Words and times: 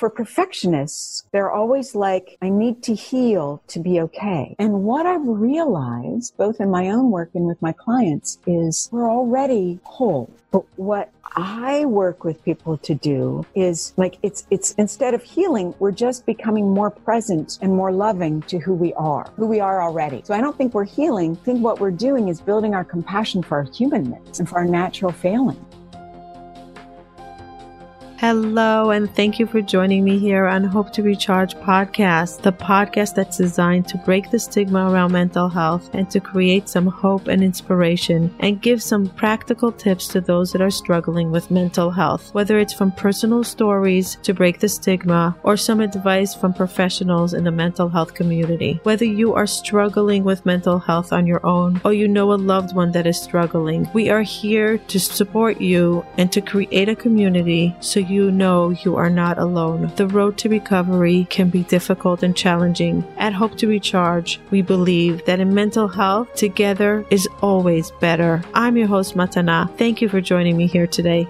for 0.00 0.08
perfectionists, 0.08 1.24
they're 1.30 1.52
always 1.52 1.94
like, 1.94 2.38
I 2.40 2.48
need 2.48 2.82
to 2.84 2.94
heal 2.94 3.62
to 3.68 3.78
be 3.78 4.00
okay. 4.00 4.56
And 4.58 4.82
what 4.82 5.04
I've 5.04 5.26
realized, 5.26 6.34
both 6.38 6.58
in 6.58 6.70
my 6.70 6.88
own 6.88 7.10
work 7.10 7.28
and 7.34 7.46
with 7.46 7.60
my 7.60 7.72
clients, 7.72 8.38
is 8.46 8.88
we're 8.90 9.10
already 9.10 9.78
whole. 9.84 10.32
But 10.52 10.64
what 10.76 11.12
I 11.36 11.84
work 11.84 12.24
with 12.24 12.42
people 12.42 12.78
to 12.78 12.94
do 12.94 13.44
is 13.54 13.92
like 13.98 14.18
it's 14.22 14.46
it's 14.50 14.72
instead 14.78 15.12
of 15.12 15.22
healing, 15.22 15.74
we're 15.78 15.92
just 15.92 16.24
becoming 16.24 16.72
more 16.72 16.90
present 16.90 17.58
and 17.60 17.70
more 17.76 17.92
loving 17.92 18.40
to 18.42 18.58
who 18.58 18.74
we 18.74 18.94
are, 18.94 19.30
who 19.36 19.46
we 19.46 19.60
are 19.60 19.82
already. 19.82 20.22
So 20.24 20.32
I 20.32 20.40
don't 20.40 20.56
think 20.56 20.72
we're 20.72 20.84
healing. 20.84 21.38
I 21.40 21.44
think 21.44 21.62
what 21.62 21.78
we're 21.78 21.92
doing 21.92 22.28
is 22.28 22.40
building 22.40 22.74
our 22.74 22.84
compassion 22.84 23.42
for 23.42 23.58
our 23.58 23.64
humanness 23.64 24.40
and 24.40 24.48
for 24.48 24.56
our 24.56 24.64
natural 24.64 25.12
failing. 25.12 25.62
Hello, 28.20 28.90
and 28.90 29.10
thank 29.16 29.38
you 29.38 29.46
for 29.46 29.62
joining 29.62 30.04
me 30.04 30.18
here 30.18 30.44
on 30.44 30.62
Hope 30.62 30.92
to 30.92 31.02
Recharge 31.02 31.54
podcast, 31.54 32.42
the 32.42 32.52
podcast 32.52 33.14
that's 33.14 33.38
designed 33.38 33.88
to 33.88 33.96
break 33.96 34.30
the 34.30 34.38
stigma 34.38 34.92
around 34.92 35.12
mental 35.12 35.48
health 35.48 35.88
and 35.94 36.10
to 36.10 36.20
create 36.20 36.68
some 36.68 36.86
hope 36.86 37.28
and 37.28 37.42
inspiration 37.42 38.30
and 38.40 38.60
give 38.60 38.82
some 38.82 39.08
practical 39.08 39.72
tips 39.72 40.06
to 40.08 40.20
those 40.20 40.52
that 40.52 40.60
are 40.60 40.70
struggling 40.70 41.30
with 41.30 41.50
mental 41.50 41.90
health, 41.90 42.28
whether 42.34 42.58
it's 42.58 42.74
from 42.74 42.92
personal 42.92 43.42
stories 43.42 44.18
to 44.22 44.34
break 44.34 44.60
the 44.60 44.68
stigma 44.68 45.34
or 45.42 45.56
some 45.56 45.80
advice 45.80 46.34
from 46.34 46.52
professionals 46.52 47.32
in 47.32 47.42
the 47.42 47.50
mental 47.50 47.88
health 47.88 48.12
community. 48.12 48.80
Whether 48.82 49.06
you 49.06 49.32
are 49.32 49.46
struggling 49.46 50.24
with 50.24 50.44
mental 50.44 50.78
health 50.78 51.14
on 51.14 51.26
your 51.26 51.40
own 51.46 51.80
or 51.86 51.94
you 51.94 52.06
know 52.06 52.34
a 52.34 52.34
loved 52.34 52.76
one 52.76 52.92
that 52.92 53.06
is 53.06 53.18
struggling, 53.18 53.88
we 53.94 54.10
are 54.10 54.20
here 54.20 54.76
to 54.76 55.00
support 55.00 55.58
you 55.58 56.04
and 56.18 56.30
to 56.32 56.42
create 56.42 56.90
a 56.90 56.94
community 56.94 57.74
so 57.80 57.98
you 57.98 58.09
know 58.10 58.70
you 58.70 58.96
are 58.96 59.08
not 59.08 59.38
alone. 59.38 59.92
The 59.96 60.08
road 60.08 60.36
to 60.38 60.48
recovery 60.48 61.26
can 61.30 61.48
be 61.48 61.62
difficult 61.62 62.22
and 62.22 62.36
challenging. 62.36 63.04
At 63.16 63.32
Hope 63.32 63.56
to 63.58 63.68
Recharge, 63.68 64.40
we 64.50 64.62
believe 64.62 65.24
that 65.26 65.40
in 65.40 65.54
mental 65.54 65.88
health, 65.88 66.34
together 66.34 67.06
is 67.10 67.28
always 67.40 67.90
better. 67.92 68.42
I'm 68.54 68.76
your 68.76 68.88
host, 68.88 69.14
Matana. 69.14 69.74
Thank 69.78 70.02
you 70.02 70.08
for 70.08 70.20
joining 70.20 70.56
me 70.56 70.66
here 70.66 70.86
today. 70.86 71.28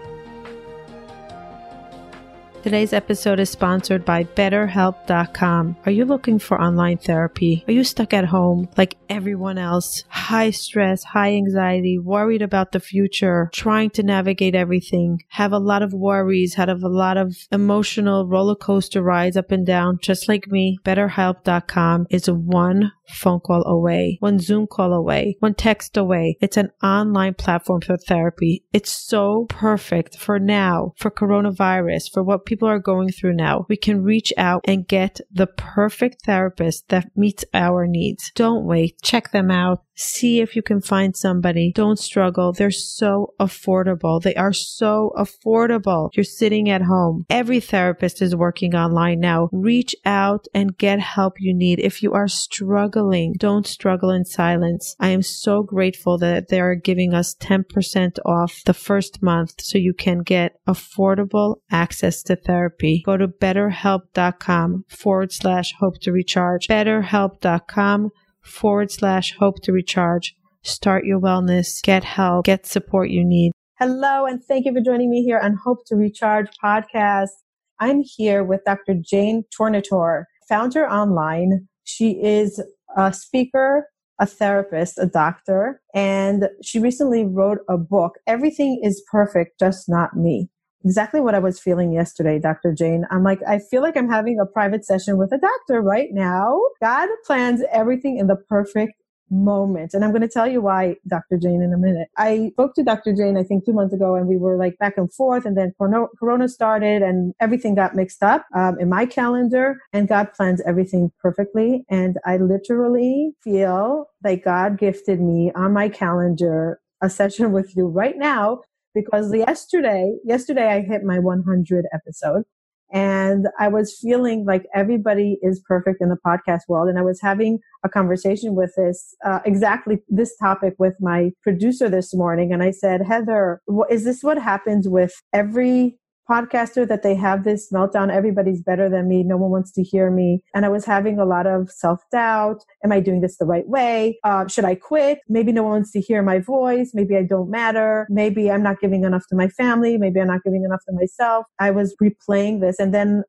Today's 2.62 2.92
episode 2.92 3.40
is 3.40 3.48
sponsored 3.48 4.04
by 4.04 4.24
BetterHelp.com. 4.24 5.76
Are 5.86 5.90
you 5.90 6.04
looking 6.04 6.38
for 6.38 6.60
online 6.60 6.98
therapy? 6.98 7.64
Are 7.66 7.72
you 7.72 7.82
stuck 7.84 8.12
at 8.12 8.26
home 8.26 8.68
like 8.76 8.98
everyone 9.08 9.56
else? 9.56 10.04
High 10.08 10.50
stress, 10.50 11.02
high 11.02 11.32
anxiety, 11.32 11.98
worried 11.98 12.42
about 12.42 12.72
the 12.72 12.78
future, 12.78 13.48
trying 13.54 13.88
to 13.90 14.02
navigate 14.02 14.54
everything, 14.54 15.22
have 15.28 15.52
a 15.52 15.58
lot 15.58 15.82
of 15.82 15.94
worries, 15.94 16.54
have 16.54 16.68
a 16.68 16.88
lot 16.88 17.16
of 17.16 17.34
emotional 17.50 18.28
roller 18.28 18.56
coaster 18.56 19.02
rides 19.02 19.38
up 19.38 19.50
and 19.50 19.66
down, 19.66 19.98
just 20.02 20.28
like 20.28 20.46
me. 20.48 20.78
BetterHelp.com 20.84 22.08
is 22.10 22.30
one 22.30 22.92
phone 23.12 23.40
call 23.40 23.66
away, 23.66 24.16
one 24.20 24.38
Zoom 24.38 24.66
call 24.66 24.92
away, 24.92 25.36
one 25.40 25.54
text 25.54 25.96
away. 25.96 26.36
It's 26.40 26.56
an 26.56 26.70
online 26.82 27.34
platform 27.34 27.80
for 27.80 27.96
therapy. 27.96 28.64
It's 28.72 28.90
so 28.90 29.46
perfect 29.48 30.16
for 30.16 30.38
now, 30.38 30.92
for 30.96 31.10
coronavirus, 31.10 32.12
for 32.12 32.22
what 32.22 32.46
people 32.46 32.68
are 32.68 32.78
going 32.78 33.10
through 33.10 33.34
now. 33.34 33.66
We 33.68 33.76
can 33.76 34.02
reach 34.02 34.32
out 34.36 34.62
and 34.66 34.86
get 34.86 35.20
the 35.30 35.46
perfect 35.46 36.24
therapist 36.24 36.88
that 36.88 37.10
meets 37.16 37.44
our 37.54 37.86
needs. 37.86 38.30
Don't 38.34 38.64
wait. 38.64 39.00
Check 39.02 39.32
them 39.32 39.50
out. 39.50 39.82
See 40.00 40.40
if 40.40 40.56
you 40.56 40.62
can 40.62 40.80
find 40.80 41.14
somebody. 41.14 41.72
Don't 41.74 41.98
struggle. 41.98 42.54
They're 42.54 42.70
so 42.70 43.34
affordable. 43.38 44.22
They 44.22 44.34
are 44.34 44.54
so 44.54 45.12
affordable. 45.14 46.08
You're 46.14 46.24
sitting 46.24 46.70
at 46.70 46.80
home. 46.80 47.26
Every 47.28 47.60
therapist 47.60 48.22
is 48.22 48.34
working 48.34 48.74
online 48.74 49.20
now. 49.20 49.50
Reach 49.52 49.94
out 50.06 50.46
and 50.54 50.78
get 50.78 51.00
help 51.00 51.34
you 51.38 51.52
need. 51.52 51.80
If 51.80 52.02
you 52.02 52.14
are 52.14 52.28
struggling, 52.28 53.34
don't 53.36 53.66
struggle 53.66 54.10
in 54.10 54.24
silence. 54.24 54.96
I 54.98 55.08
am 55.08 55.20
so 55.20 55.62
grateful 55.62 56.16
that 56.16 56.48
they 56.48 56.60
are 56.60 56.74
giving 56.74 57.12
us 57.12 57.34
10% 57.34 58.18
off 58.24 58.62
the 58.64 58.72
first 58.72 59.22
month 59.22 59.60
so 59.60 59.76
you 59.76 59.92
can 59.92 60.20
get 60.20 60.56
affordable 60.66 61.56
access 61.70 62.22
to 62.22 62.36
therapy. 62.36 63.02
Go 63.04 63.18
to 63.18 63.28
betterhelp.com 63.28 64.86
forward 64.88 65.32
slash 65.32 65.74
hope 65.78 66.00
to 66.00 66.10
recharge. 66.10 66.68
Betterhelp.com 66.68 68.12
forward 68.42 68.90
slash 68.90 69.36
hope 69.38 69.62
to 69.62 69.72
recharge. 69.72 70.34
Start 70.62 71.04
your 71.04 71.20
wellness, 71.20 71.82
get 71.82 72.04
help, 72.04 72.44
get 72.44 72.66
support 72.66 73.10
you 73.10 73.24
need. 73.24 73.52
Hello, 73.78 74.26
and 74.26 74.44
thank 74.44 74.66
you 74.66 74.74
for 74.74 74.80
joining 74.80 75.10
me 75.10 75.22
here 75.22 75.38
on 75.38 75.56
Hope 75.64 75.86
to 75.86 75.96
Recharge 75.96 76.48
podcast. 76.62 77.30
I'm 77.78 78.02
here 78.04 78.44
with 78.44 78.60
Dr. 78.66 78.94
Jane 79.00 79.44
Tornatore, 79.58 80.24
founder 80.48 80.86
online. 80.86 81.66
She 81.84 82.22
is 82.22 82.62
a 82.96 83.12
speaker, 83.12 83.86
a 84.18 84.26
therapist, 84.26 84.98
a 84.98 85.06
doctor, 85.06 85.80
and 85.94 86.48
she 86.62 86.78
recently 86.78 87.24
wrote 87.24 87.60
a 87.70 87.78
book, 87.78 88.16
Everything 88.26 88.80
is 88.84 89.02
Perfect, 89.10 89.58
Just 89.58 89.88
Not 89.88 90.14
Me. 90.14 90.50
Exactly 90.84 91.20
what 91.20 91.34
I 91.34 91.40
was 91.40 91.60
feeling 91.60 91.92
yesterday, 91.92 92.38
Dr. 92.38 92.72
Jane. 92.72 93.04
I'm 93.10 93.22
like, 93.22 93.40
I 93.46 93.58
feel 93.58 93.82
like 93.82 93.96
I'm 93.98 94.08
having 94.08 94.38
a 94.40 94.46
private 94.46 94.84
session 94.84 95.18
with 95.18 95.30
a 95.32 95.38
doctor 95.38 95.82
right 95.82 96.08
now. 96.10 96.58
God 96.80 97.08
plans 97.26 97.62
everything 97.70 98.16
in 98.16 98.28
the 98.28 98.36
perfect 98.36 98.94
moment. 99.30 99.92
And 99.94 100.04
I'm 100.04 100.10
going 100.10 100.22
to 100.22 100.28
tell 100.28 100.46
you 100.46 100.62
why, 100.62 100.96
Dr. 101.06 101.36
Jane, 101.40 101.62
in 101.62 101.72
a 101.72 101.78
minute. 101.78 102.08
I 102.16 102.50
spoke 102.54 102.74
to 102.76 102.82
Dr. 102.82 103.14
Jane, 103.14 103.36
I 103.36 103.42
think 103.42 103.64
two 103.64 103.74
months 103.74 103.94
ago, 103.94 104.14
and 104.14 104.26
we 104.26 104.38
were 104.38 104.56
like 104.56 104.78
back 104.78 104.94
and 104.96 105.12
forth. 105.12 105.44
And 105.44 105.56
then 105.56 105.72
Corona 105.78 106.48
started 106.48 107.02
and 107.02 107.34
everything 107.40 107.74
got 107.74 107.94
mixed 107.94 108.22
up 108.22 108.46
um, 108.54 108.78
in 108.80 108.88
my 108.88 109.06
calendar. 109.06 109.78
And 109.92 110.08
God 110.08 110.32
plans 110.32 110.62
everything 110.66 111.12
perfectly. 111.20 111.84
And 111.90 112.16
I 112.24 112.38
literally 112.38 113.32
feel 113.44 114.06
like 114.24 114.44
God 114.44 114.78
gifted 114.78 115.20
me 115.20 115.52
on 115.54 115.72
my 115.74 115.90
calendar 115.90 116.80
a 117.02 117.10
session 117.10 117.52
with 117.54 117.76
you 117.76 117.86
right 117.86 118.16
now 118.16 118.62
because 118.94 119.34
yesterday, 119.34 120.14
yesterday 120.24 120.68
I 120.68 120.80
hit 120.80 121.02
my 121.04 121.18
100 121.18 121.86
episode 121.92 122.44
and 122.92 123.46
I 123.58 123.68
was 123.68 123.96
feeling 124.00 124.44
like 124.44 124.66
everybody 124.74 125.38
is 125.42 125.62
perfect 125.66 125.98
in 126.00 126.08
the 126.08 126.16
podcast 126.26 126.62
world. 126.68 126.88
And 126.88 126.98
I 126.98 127.02
was 127.02 127.20
having 127.20 127.60
a 127.84 127.88
conversation 127.88 128.54
with 128.56 128.72
this, 128.76 129.14
uh, 129.24 129.38
exactly 129.44 129.98
this 130.08 130.36
topic 130.36 130.74
with 130.78 130.94
my 131.00 131.30
producer 131.42 131.88
this 131.88 132.12
morning. 132.12 132.52
And 132.52 132.62
I 132.62 132.72
said, 132.72 133.02
Heather, 133.06 133.60
is 133.90 134.04
this 134.04 134.22
what 134.22 134.38
happens 134.38 134.88
with 134.88 135.12
every 135.32 135.98
podcaster 136.30 136.86
that 136.86 137.02
they 137.02 137.14
have 137.14 137.44
this 137.44 137.70
meltdown. 137.72 138.12
Everybody's 138.12 138.62
better 138.62 138.88
than 138.88 139.08
me. 139.08 139.22
No 139.22 139.36
one 139.36 139.50
wants 139.50 139.72
to 139.72 139.82
hear 139.82 140.10
me. 140.10 140.42
And 140.54 140.64
I 140.64 140.68
was 140.68 140.84
having 140.84 141.18
a 141.18 141.24
lot 141.24 141.46
of 141.46 141.70
self 141.70 142.00
doubt. 142.12 142.64
Am 142.84 142.92
I 142.92 143.00
doing 143.00 143.20
this 143.20 143.38
the 143.38 143.46
right 143.46 143.68
way? 143.68 144.18
Uh, 144.24 144.46
should 144.46 144.64
I 144.64 144.74
quit? 144.76 145.18
Maybe 145.28 145.52
no 145.52 145.62
one 145.62 145.72
wants 145.72 145.92
to 145.92 146.00
hear 146.00 146.22
my 146.22 146.38
voice. 146.38 146.92
Maybe 146.94 147.16
I 147.16 147.22
don't 147.22 147.50
matter. 147.50 148.06
Maybe 148.08 148.50
I'm 148.50 148.62
not 148.62 148.80
giving 148.80 149.04
enough 149.04 149.24
to 149.30 149.36
my 149.36 149.48
family. 149.48 149.98
Maybe 149.98 150.20
I'm 150.20 150.28
not 150.28 150.44
giving 150.44 150.64
enough 150.64 150.80
to 150.88 150.94
myself. 150.94 151.46
I 151.58 151.70
was 151.70 151.96
replaying 152.02 152.60
this. 152.60 152.78
And 152.78 152.94
then 152.94 153.24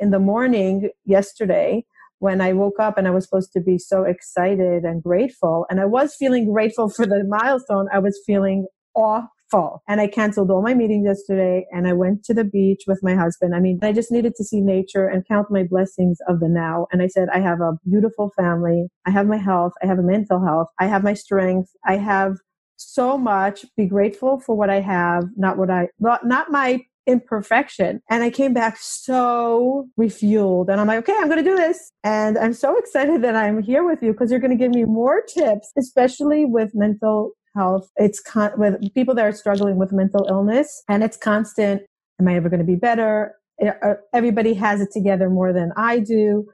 in 0.00 0.10
the 0.10 0.18
morning 0.18 0.90
yesterday, 1.04 1.84
when 2.18 2.40
I 2.40 2.52
woke 2.54 2.80
up 2.80 2.96
and 2.96 3.06
I 3.06 3.10
was 3.10 3.24
supposed 3.24 3.52
to 3.52 3.60
be 3.60 3.78
so 3.78 4.04
excited 4.04 4.84
and 4.84 5.02
grateful, 5.02 5.66
and 5.68 5.80
I 5.80 5.84
was 5.84 6.14
feeling 6.14 6.50
grateful 6.50 6.88
for 6.88 7.06
the 7.06 7.24
milestone, 7.28 7.88
I 7.92 7.98
was 7.98 8.18
feeling 8.26 8.66
awe 8.94 9.26
fall. 9.50 9.82
And 9.88 10.00
I 10.00 10.08
canceled 10.08 10.50
all 10.50 10.62
my 10.62 10.74
meetings 10.74 11.06
yesterday 11.06 11.66
and 11.72 11.86
I 11.86 11.92
went 11.92 12.24
to 12.24 12.34
the 12.34 12.44
beach 12.44 12.82
with 12.86 13.00
my 13.02 13.14
husband. 13.14 13.54
I 13.54 13.60
mean, 13.60 13.78
I 13.82 13.92
just 13.92 14.10
needed 14.10 14.34
to 14.36 14.44
see 14.44 14.60
nature 14.60 15.06
and 15.06 15.26
count 15.26 15.50
my 15.50 15.62
blessings 15.62 16.18
of 16.28 16.40
the 16.40 16.48
now. 16.48 16.86
And 16.92 17.02
I 17.02 17.06
said, 17.06 17.28
I 17.32 17.40
have 17.40 17.60
a 17.60 17.78
beautiful 17.88 18.32
family. 18.36 18.88
I 19.06 19.10
have 19.10 19.26
my 19.26 19.36
health. 19.36 19.72
I 19.82 19.86
have 19.86 19.98
a 19.98 20.02
mental 20.02 20.44
health. 20.44 20.68
I 20.80 20.86
have 20.86 21.02
my 21.02 21.14
strength. 21.14 21.70
I 21.86 21.96
have 21.96 22.36
so 22.76 23.16
much. 23.16 23.64
Be 23.76 23.86
grateful 23.86 24.40
for 24.40 24.56
what 24.56 24.70
I 24.70 24.80
have, 24.80 25.24
not 25.36 25.58
what 25.58 25.70
I, 25.70 25.88
not, 25.98 26.26
not 26.26 26.50
my 26.50 26.84
imperfection. 27.06 28.02
And 28.10 28.22
I 28.22 28.30
came 28.30 28.52
back 28.52 28.76
so 28.78 29.88
refueled. 29.98 30.68
And 30.68 30.80
I'm 30.80 30.86
like, 30.86 30.98
okay, 30.98 31.14
I'm 31.16 31.28
going 31.28 31.42
to 31.42 31.48
do 31.48 31.56
this. 31.56 31.92
And 32.04 32.36
I'm 32.36 32.52
so 32.52 32.76
excited 32.78 33.22
that 33.22 33.36
I'm 33.36 33.62
here 33.62 33.84
with 33.84 34.02
you 34.02 34.12
because 34.12 34.30
you're 34.30 34.40
going 34.40 34.56
to 34.56 34.62
give 34.62 34.72
me 34.72 34.84
more 34.84 35.22
tips, 35.22 35.72
especially 35.78 36.44
with 36.44 36.72
mental 36.74 37.32
health. 37.56 37.90
It's 37.96 38.20
con- 38.20 38.52
with 38.58 38.76
people 38.94 39.14
that 39.16 39.24
are 39.26 39.32
struggling 39.32 39.78
with 39.78 39.92
mental 39.92 40.26
illness 40.28 40.82
and 40.88 41.02
it's 41.04 41.16
constant. 41.16 41.82
Am 42.20 42.28
I 42.28 42.36
ever 42.36 42.48
going 42.48 42.60
to 42.60 42.66
be 42.66 42.76
better? 42.76 43.34
Uh, 43.62 43.94
everybody 44.14 44.54
has 44.54 44.80
it 44.80 44.90
together 44.92 45.30
more 45.30 45.52
than 45.52 45.72
I 45.76 46.00
do. 46.00 46.46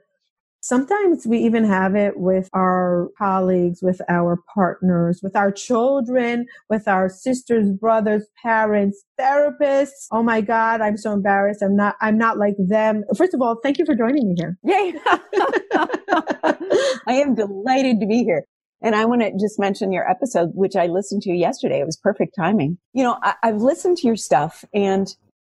Sometimes 0.61 1.27
we 1.27 1.39
even 1.39 1.65
have 1.65 1.93
it 1.95 2.17
with 2.17 2.49
our 2.53 3.09
colleagues, 3.17 3.79
with 3.81 4.01
our 4.09 4.39
partners, 4.55 5.19
with 5.21 5.35
our 5.35 5.51
children, 5.51 6.45
with 6.69 6.87
our 6.87 7.09
sisters, 7.09 7.69
brothers, 7.71 8.25
parents, 8.41 9.03
therapists. 9.19 10.07
Oh 10.11 10.23
my 10.23 10.39
God, 10.39 10.79
I'm 10.79 10.95
so 10.97 11.11
embarrassed. 11.11 11.61
I'm 11.61 11.75
not, 11.75 11.95
I'm 12.01 12.17
not 12.17 12.37
like 12.37 12.55
them. 12.57 13.03
First 13.17 13.33
of 13.33 13.41
all, 13.41 13.57
thank 13.61 13.77
you 13.77 13.85
for 13.85 13.93
joining 13.93 14.29
me 14.29 14.35
here. 14.37 14.57
Yay. 14.63 14.95
I 17.07 17.13
am 17.13 17.35
delighted 17.35 17.99
to 17.99 18.07
be 18.07 18.23
here. 18.23 18.45
And 18.83 18.95
I 18.95 19.05
want 19.05 19.21
to 19.21 19.31
just 19.31 19.57
mention 19.57 19.93
your 19.93 20.09
episode, 20.09 20.51
which 20.53 20.75
I 20.75 20.87
listened 20.87 21.21
to 21.23 21.31
yesterday. 21.31 21.79
It 21.79 21.85
was 21.85 21.97
perfect 21.97 22.35
timing. 22.35 22.77
You 22.93 23.03
know, 23.03 23.17
I, 23.23 23.35
have 23.43 23.61
listened 23.61 23.97
to 23.97 24.07
your 24.07 24.17
stuff 24.17 24.65
and 24.73 25.07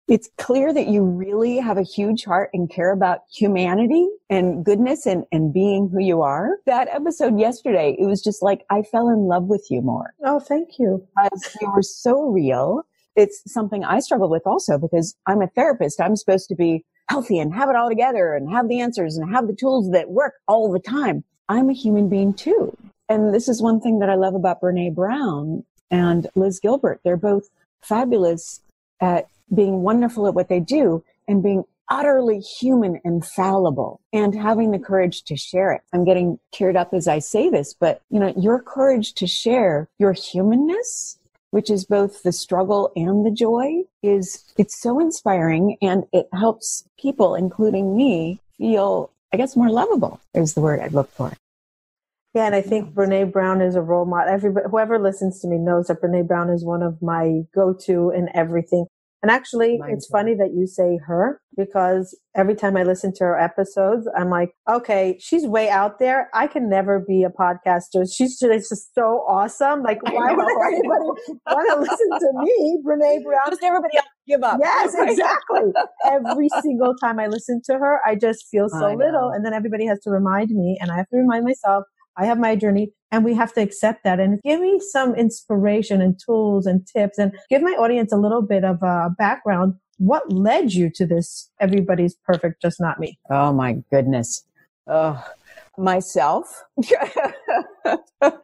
it's 0.07 0.27
clear 0.39 0.73
that 0.73 0.87
you 0.87 1.03
really 1.03 1.57
have 1.57 1.77
a 1.77 1.83
huge 1.83 2.25
heart 2.25 2.49
and 2.51 2.67
care 2.67 2.91
about 2.91 3.19
humanity 3.31 4.07
and 4.27 4.65
goodness 4.65 5.05
and, 5.05 5.25
and 5.31 5.53
being 5.53 5.87
who 5.93 6.03
you 6.03 6.23
are. 6.23 6.57
That 6.65 6.87
episode 6.87 7.39
yesterday, 7.39 7.95
it 7.99 8.07
was 8.07 8.23
just 8.23 8.41
like 8.41 8.65
I 8.71 8.81
fell 8.81 9.09
in 9.09 9.27
love 9.27 9.43
with 9.43 9.67
you 9.69 9.83
more. 9.83 10.15
Oh, 10.25 10.39
thank 10.39 10.79
you. 10.79 11.07
Because 11.15 11.55
you 11.61 11.71
were 11.71 11.83
so 11.83 12.23
real. 12.23 12.81
It's 13.15 13.43
something 13.45 13.83
I 13.83 13.99
struggle 13.99 14.31
with 14.31 14.47
also 14.47 14.79
because 14.79 15.15
I'm 15.27 15.43
a 15.43 15.47
therapist. 15.47 16.01
I'm 16.01 16.15
supposed 16.15 16.49
to 16.49 16.55
be 16.55 16.83
healthy 17.07 17.37
and 17.37 17.53
have 17.53 17.69
it 17.69 17.75
all 17.75 17.89
together 17.89 18.33
and 18.33 18.49
have 18.49 18.67
the 18.67 18.79
answers 18.79 19.15
and 19.15 19.31
have 19.31 19.45
the 19.45 19.55
tools 19.55 19.91
that 19.91 20.09
work 20.09 20.33
all 20.47 20.71
the 20.71 20.79
time. 20.79 21.23
I'm 21.49 21.69
a 21.69 21.73
human 21.73 22.09
being 22.09 22.33
too. 22.33 22.75
And 23.09 23.33
this 23.33 23.49
is 23.49 23.61
one 23.61 23.81
thing 23.81 23.99
that 23.99 24.09
I 24.09 24.15
love 24.15 24.35
about 24.35 24.61
Brene 24.61 24.93
Brown 24.93 25.65
and 25.89 26.27
Liz 26.35 26.59
Gilbert. 26.59 27.01
They're 27.03 27.17
both 27.17 27.49
fabulous 27.81 28.61
at 29.01 29.27
being 29.53 29.81
wonderful 29.81 30.27
at 30.27 30.35
what 30.35 30.47
they 30.47 30.59
do 30.59 31.03
and 31.27 31.41
being 31.41 31.63
utterly 31.89 32.39
human 32.39 33.01
and 33.03 33.25
fallible 33.25 33.99
and 34.13 34.35
having 34.35 34.69
the 34.69 34.77
courage 34.77 35.23
to 35.23 35.35
share 35.35 35.71
it. 35.71 35.81
I'm 35.91 36.05
getting 36.05 36.39
teared 36.53 36.75
up 36.75 36.93
as 36.93 37.07
I 37.07 37.17
say 37.17 37.49
this, 37.49 37.73
but 37.73 38.01
you 38.11 38.19
know, 38.19 38.31
your 38.37 38.61
courage 38.61 39.13
to 39.15 39.25
share 39.25 39.89
your 39.97 40.13
humanness, 40.13 41.17
which 41.49 41.71
is 41.71 41.85
both 41.85 42.21
the 42.21 42.31
struggle 42.31 42.91
and 42.95 43.25
the 43.25 43.31
joy 43.31 43.85
is 44.03 44.43
it's 44.57 44.79
so 44.79 44.99
inspiring 44.99 45.77
and 45.81 46.03
it 46.13 46.29
helps 46.31 46.83
people, 46.99 47.33
including 47.33 47.97
me, 47.97 48.39
feel, 48.55 49.11
I 49.33 49.37
guess, 49.37 49.55
more 49.55 49.71
lovable 49.71 50.21
is 50.35 50.53
the 50.53 50.61
word 50.61 50.79
I'd 50.79 50.93
look 50.93 51.09
for. 51.11 51.33
Yeah, 52.35 52.45
and 52.45 52.55
I 52.55 52.61
think 52.61 52.89
mm-hmm. 52.89 52.99
Brene 52.99 53.31
Brown 53.31 53.61
is 53.61 53.75
a 53.75 53.81
role 53.81 54.05
model. 54.05 54.31
Everybody, 54.31 54.67
whoever 54.69 54.99
listens 54.99 55.39
to 55.41 55.47
me 55.47 55.57
knows 55.57 55.87
that 55.87 56.01
Brene 56.01 56.27
Brown 56.27 56.49
is 56.49 56.63
one 56.63 56.83
of 56.83 57.01
my 57.01 57.41
go-to 57.55 58.11
in 58.11 58.29
everything. 58.35 58.85
And 59.21 59.29
actually, 59.29 59.79
it's 59.89 60.07
funny 60.07 60.33
that 60.35 60.53
you 60.55 60.65
say 60.65 60.97
her 61.05 61.41
because 61.57 62.17
every 62.37 62.55
time 62.55 62.77
I 62.77 62.83
listen 62.83 63.11
to 63.15 63.25
her 63.25 63.37
episodes, 63.37 64.07
I'm 64.17 64.29
like, 64.29 64.51
okay, 64.69 65.17
she's 65.19 65.45
way 65.45 65.69
out 65.69 65.99
there. 65.99 66.29
I 66.33 66.47
can 66.47 66.69
never 66.69 67.03
be 67.05 67.25
a 67.25 67.29
podcaster. 67.29 68.07
She's 68.09 68.39
just, 68.39 68.69
just 68.69 68.95
so 68.95 69.25
awesome. 69.27 69.83
Like, 69.83 70.01
why 70.03 70.31
would 70.31 70.47
anybody 70.67 71.35
want 71.45 71.69
to 71.69 71.79
listen 71.81 72.09
to 72.11 72.31
me, 72.45 72.79
Brene 72.85 73.23
Brown? 73.25 73.49
Just 73.49 73.61
everybody 73.61 73.97
else 73.97 74.07
give 74.25 74.41
up. 74.41 74.57
Yes, 74.63 74.95
exactly. 74.97 75.73
every 76.05 76.47
single 76.61 76.95
time 76.95 77.19
I 77.19 77.27
listen 77.27 77.61
to 77.65 77.73
her, 77.73 77.99
I 78.05 78.15
just 78.15 78.47
feel 78.49 78.69
so 78.69 78.93
little. 78.93 79.31
And 79.35 79.45
then 79.45 79.53
everybody 79.53 79.85
has 79.87 79.99
to 80.03 80.11
remind 80.11 80.51
me, 80.51 80.77
and 80.79 80.91
I 80.91 80.95
have 80.95 81.09
to 81.09 81.17
remind 81.17 81.43
myself, 81.43 81.83
I 82.19 82.25
have 82.25 82.37
my 82.37 82.55
journey 82.55 82.91
and 83.11 83.23
we 83.23 83.33
have 83.35 83.53
to 83.53 83.61
accept 83.61 84.03
that 84.03 84.19
and 84.19 84.41
give 84.43 84.59
me 84.59 84.79
some 84.79 85.15
inspiration 85.15 86.01
and 86.01 86.19
tools 86.19 86.65
and 86.65 86.85
tips 86.85 87.17
and 87.17 87.31
give 87.49 87.61
my 87.61 87.71
audience 87.71 88.11
a 88.11 88.17
little 88.17 88.41
bit 88.41 88.65
of 88.65 88.83
a 88.83 89.09
background. 89.17 89.75
What 89.97 90.31
led 90.31 90.73
you 90.73 90.89
to 90.91 91.05
this? 91.05 91.49
Everybody's 91.61 92.15
perfect, 92.15 92.61
just 92.61 92.81
not 92.81 92.99
me. 92.99 93.17
Oh 93.29 93.53
my 93.53 93.77
goodness. 93.89 94.43
Oh, 94.85 95.23
myself. 95.77 96.63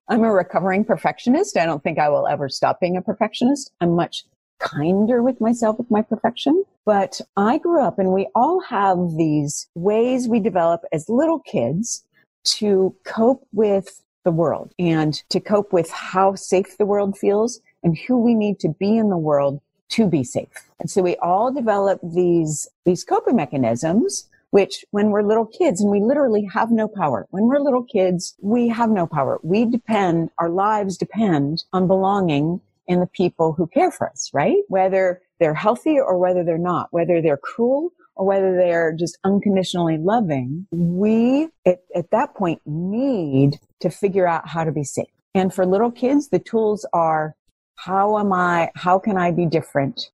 I'm 0.07 0.24
a 0.24 0.31
recovering 0.31 0.86
perfectionist. 0.86 1.57
I 1.57 1.66
don't 1.66 1.83
think 1.83 2.00
I 2.00 2.07
will 2.07 2.27
ever 2.27 2.48
stop 2.48 2.80
being 2.80 2.95
a 2.95 3.01
perfectionist. 3.01 3.72
I'm 3.81 3.95
much 3.95 4.24
kinder 4.60 5.22
with 5.22 5.42
myself 5.42 5.77
with 5.77 5.92
my 5.92 6.01
perfection. 6.01 6.63
But 6.86 7.19
I 7.36 7.57
grew 7.57 7.81
up 7.81 8.00
and 8.00 8.13
we 8.13 8.30
all 8.36 8.62
have 8.62 9.18
these 9.18 9.68
ways 9.75 10.30
we 10.30 10.39
develop 10.39 10.81
as 10.94 11.10
little 11.10 11.39
kids 11.39 12.05
to 12.46 12.96
cope 13.04 13.46
with 13.52 14.02
the 14.24 14.32
world 14.32 14.74
and 14.80 15.14
to 15.30 15.40
cope 15.40 15.72
with 15.72 15.90
how 15.92 16.36
safe 16.36 16.78
the 16.78 16.86
world 16.86 17.18
feels 17.18 17.62
and 17.84 17.98
who 17.98 18.18
we 18.18 18.34
need 18.34 18.60
to 18.60 18.70
be 18.70 18.98
in 18.98 19.10
the 19.10 19.18
world 19.18 19.62
to 19.90 20.08
be 20.08 20.24
safe. 20.24 20.70
And 20.80 20.90
so 20.90 21.02
we 21.02 21.16
all 21.18 21.52
develop 21.52 22.00
these, 22.04 22.68
these 22.86 23.04
coping 23.04 23.36
mechanisms, 23.36 24.28
which 24.50 24.84
when 24.92 25.12
we're 25.12 25.22
little 25.22 25.46
kids 25.46 25.80
and 25.82 25.92
we 25.92 26.02
literally 26.02 26.48
have 26.54 26.72
no 26.72 26.88
power. 26.88 27.28
When 27.30 27.46
we're 27.46 27.60
little 27.60 27.84
kids, 27.84 28.36
we 28.42 28.68
have 28.70 28.90
no 28.90 29.06
power. 29.06 29.40
We 29.44 29.66
depend, 29.66 30.32
our 30.40 30.50
lives 30.50 30.98
depend 30.98 31.64
on 31.72 31.88
belonging 31.88 32.62
in 32.88 33.00
the 33.00 33.08
people 33.08 33.54
who 33.54 33.68
care 33.68 33.92
for 33.92 34.10
us, 34.10 34.32
right? 34.34 34.58
Whether 34.68 35.22
they're 35.40 35.54
healthy 35.54 36.00
or 36.00 36.18
whether 36.18 36.44
they're 36.44 36.58
not, 36.58 36.88
whether 36.92 37.22
they're 37.22 37.38
cruel 37.38 37.92
or 38.16 38.26
whether 38.26 38.56
they're 38.56 38.94
just 38.94 39.18
unconditionally 39.24 39.98
loving, 39.98 40.68
we 40.72 41.50
at, 41.66 41.80
at 41.96 42.12
that 42.12 42.34
point 42.36 42.62
need 42.66 43.60
to 43.82 43.90
figure 43.90 44.28
out 44.28 44.48
how 44.48 44.64
to 44.64 44.72
be 44.72 44.84
safe. 44.84 45.08
And 45.34 45.54
for 45.54 45.66
little 45.66 45.92
kids, 45.92 46.30
the 46.30 46.40
tools 46.40 46.86
are 46.94 47.36
how 47.76 48.18
am 48.18 48.32
I, 48.32 48.72
how 48.76 49.00
can 49.00 49.18
I 49.18 49.32
be 49.32 49.46
different? 49.46 50.10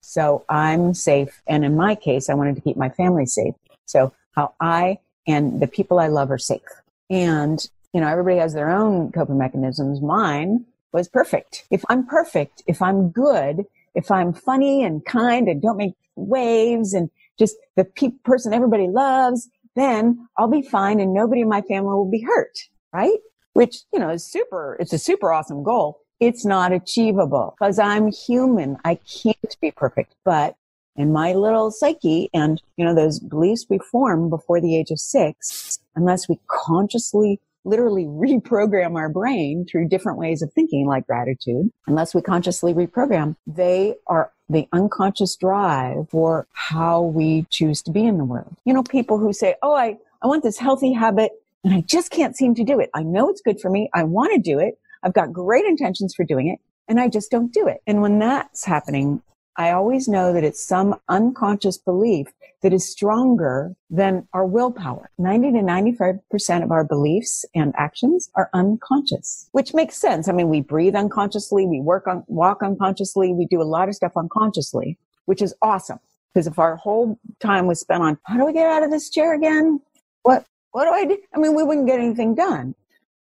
So 0.00 0.44
I'm 0.48 0.94
safe. 0.94 1.42
And 1.46 1.64
in 1.64 1.76
my 1.76 1.94
case, 1.94 2.28
I 2.28 2.34
wanted 2.34 2.56
to 2.56 2.60
keep 2.60 2.76
my 2.76 2.88
family 2.88 3.26
safe. 3.26 3.54
So 3.86 4.12
how 4.32 4.54
I 4.60 4.98
and 5.26 5.60
the 5.60 5.68
people 5.68 5.98
I 6.00 6.08
love 6.08 6.30
are 6.30 6.38
safe. 6.38 6.60
And, 7.08 7.64
you 7.92 8.00
know, 8.00 8.08
everybody 8.08 8.38
has 8.38 8.54
their 8.54 8.70
own 8.70 9.12
coping 9.12 9.38
mechanisms. 9.38 10.00
Mine 10.00 10.64
was 10.92 11.08
perfect. 11.08 11.66
If 11.70 11.84
I'm 11.88 12.06
perfect, 12.06 12.62
if 12.66 12.82
I'm 12.82 13.10
good, 13.10 13.64
if 13.94 14.10
I'm 14.10 14.32
funny 14.32 14.82
and 14.82 15.04
kind 15.04 15.48
and 15.48 15.62
don't 15.62 15.76
make 15.76 15.94
waves 16.16 16.94
and 16.94 17.10
just 17.38 17.56
the 17.76 17.84
pe- 17.84 18.10
person 18.24 18.52
everybody 18.52 18.88
loves, 18.88 19.48
then 19.76 20.28
I'll 20.36 20.48
be 20.48 20.62
fine 20.62 21.00
and 21.00 21.14
nobody 21.14 21.42
in 21.42 21.48
my 21.48 21.62
family 21.62 21.90
will 21.90 22.10
be 22.10 22.22
hurt, 22.22 22.58
right? 22.92 23.18
Which, 23.52 23.76
you 23.92 23.98
know, 23.98 24.10
is 24.10 24.30
super, 24.30 24.76
it's 24.80 24.92
a 24.92 24.98
super 24.98 25.32
awesome 25.32 25.62
goal. 25.62 26.00
It's 26.20 26.44
not 26.44 26.72
achievable 26.72 27.54
because 27.58 27.78
I'm 27.78 28.10
human. 28.10 28.76
I 28.84 28.96
can't 28.96 29.56
be 29.60 29.70
perfect, 29.70 30.14
but 30.24 30.56
in 30.96 31.12
my 31.12 31.32
little 31.32 31.70
psyche 31.70 32.28
and, 32.34 32.60
you 32.76 32.84
know, 32.84 32.94
those 32.94 33.20
beliefs 33.20 33.66
we 33.70 33.78
form 33.78 34.28
before 34.28 34.60
the 34.60 34.76
age 34.76 34.90
of 34.90 34.98
six, 34.98 35.78
unless 35.94 36.28
we 36.28 36.40
consciously 36.48 37.40
literally 37.68 38.04
reprogram 38.06 38.96
our 38.96 39.08
brain 39.08 39.66
through 39.70 39.88
different 39.88 40.18
ways 40.18 40.42
of 40.42 40.52
thinking, 40.52 40.86
like 40.86 41.06
gratitude, 41.06 41.70
unless 41.86 42.14
we 42.14 42.22
consciously 42.22 42.74
reprogram, 42.74 43.36
they 43.46 43.94
are 44.06 44.32
the 44.48 44.66
unconscious 44.72 45.36
drive 45.36 46.08
for 46.10 46.46
how 46.52 47.02
we 47.02 47.46
choose 47.50 47.82
to 47.82 47.90
be 47.90 48.06
in 48.06 48.18
the 48.18 48.24
world. 48.24 48.56
You 48.64 48.72
know, 48.72 48.82
people 48.82 49.18
who 49.18 49.32
say, 49.32 49.54
Oh, 49.62 49.74
I, 49.74 49.98
I 50.22 50.26
want 50.26 50.42
this 50.42 50.58
healthy 50.58 50.92
habit 50.92 51.32
and 51.64 51.74
I 51.74 51.82
just 51.82 52.10
can't 52.10 52.36
seem 52.36 52.54
to 52.54 52.64
do 52.64 52.80
it. 52.80 52.90
I 52.94 53.02
know 53.02 53.28
it's 53.28 53.42
good 53.42 53.60
for 53.60 53.70
me. 53.70 53.90
I 53.94 54.04
want 54.04 54.32
to 54.32 54.38
do 54.38 54.58
it. 54.58 54.78
I've 55.02 55.12
got 55.12 55.32
great 55.32 55.64
intentions 55.64 56.14
for 56.14 56.24
doing 56.24 56.48
it 56.48 56.60
and 56.88 56.98
I 56.98 57.08
just 57.08 57.30
don't 57.30 57.52
do 57.52 57.68
it. 57.68 57.82
And 57.86 58.00
when 58.00 58.18
that's 58.18 58.64
happening, 58.64 59.22
I 59.58 59.72
always 59.72 60.06
know 60.06 60.32
that 60.32 60.44
it's 60.44 60.64
some 60.64 61.00
unconscious 61.08 61.76
belief 61.78 62.28
that 62.62 62.72
is 62.72 62.88
stronger 62.88 63.74
than 63.90 64.28
our 64.32 64.46
willpower. 64.46 65.10
90 65.18 65.52
to 65.52 65.58
95% 65.58 66.62
of 66.62 66.70
our 66.70 66.84
beliefs 66.84 67.44
and 67.56 67.74
actions 67.76 68.30
are 68.36 68.50
unconscious, 68.54 69.48
which 69.50 69.74
makes 69.74 69.96
sense. 69.96 70.28
I 70.28 70.32
mean, 70.32 70.48
we 70.48 70.60
breathe 70.60 70.94
unconsciously, 70.94 71.66
we 71.66 71.80
work 71.80 72.06
on, 72.06 72.24
walk 72.28 72.62
unconsciously, 72.62 73.32
we 73.32 73.46
do 73.46 73.60
a 73.60 73.64
lot 73.64 73.88
of 73.88 73.96
stuff 73.96 74.12
unconsciously, 74.16 74.96
which 75.26 75.42
is 75.42 75.54
awesome. 75.60 75.98
Because 76.32 76.46
if 76.46 76.58
our 76.60 76.76
whole 76.76 77.18
time 77.40 77.66
was 77.66 77.80
spent 77.80 78.02
on 78.02 78.16
how 78.24 78.36
do 78.36 78.46
we 78.46 78.52
get 78.52 78.66
out 78.66 78.84
of 78.84 78.92
this 78.92 79.10
chair 79.10 79.34
again? 79.34 79.80
What, 80.22 80.44
what 80.70 80.84
do 80.84 80.90
I 80.90 81.04
do? 81.04 81.18
I 81.34 81.38
mean, 81.38 81.56
we 81.56 81.64
wouldn't 81.64 81.88
get 81.88 81.98
anything 81.98 82.36
done. 82.36 82.76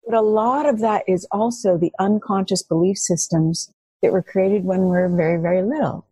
But 0.04 0.14
a 0.14 0.20
lot 0.20 0.66
of 0.66 0.80
that 0.80 1.04
is 1.08 1.26
also 1.30 1.78
the 1.78 1.92
unconscious 1.98 2.62
belief 2.62 2.98
systems 2.98 3.72
that 4.02 4.12
were 4.12 4.22
created 4.22 4.64
when 4.64 4.88
we 4.88 4.96
are 4.98 5.08
very, 5.08 5.40
very 5.40 5.62
little. 5.62 6.05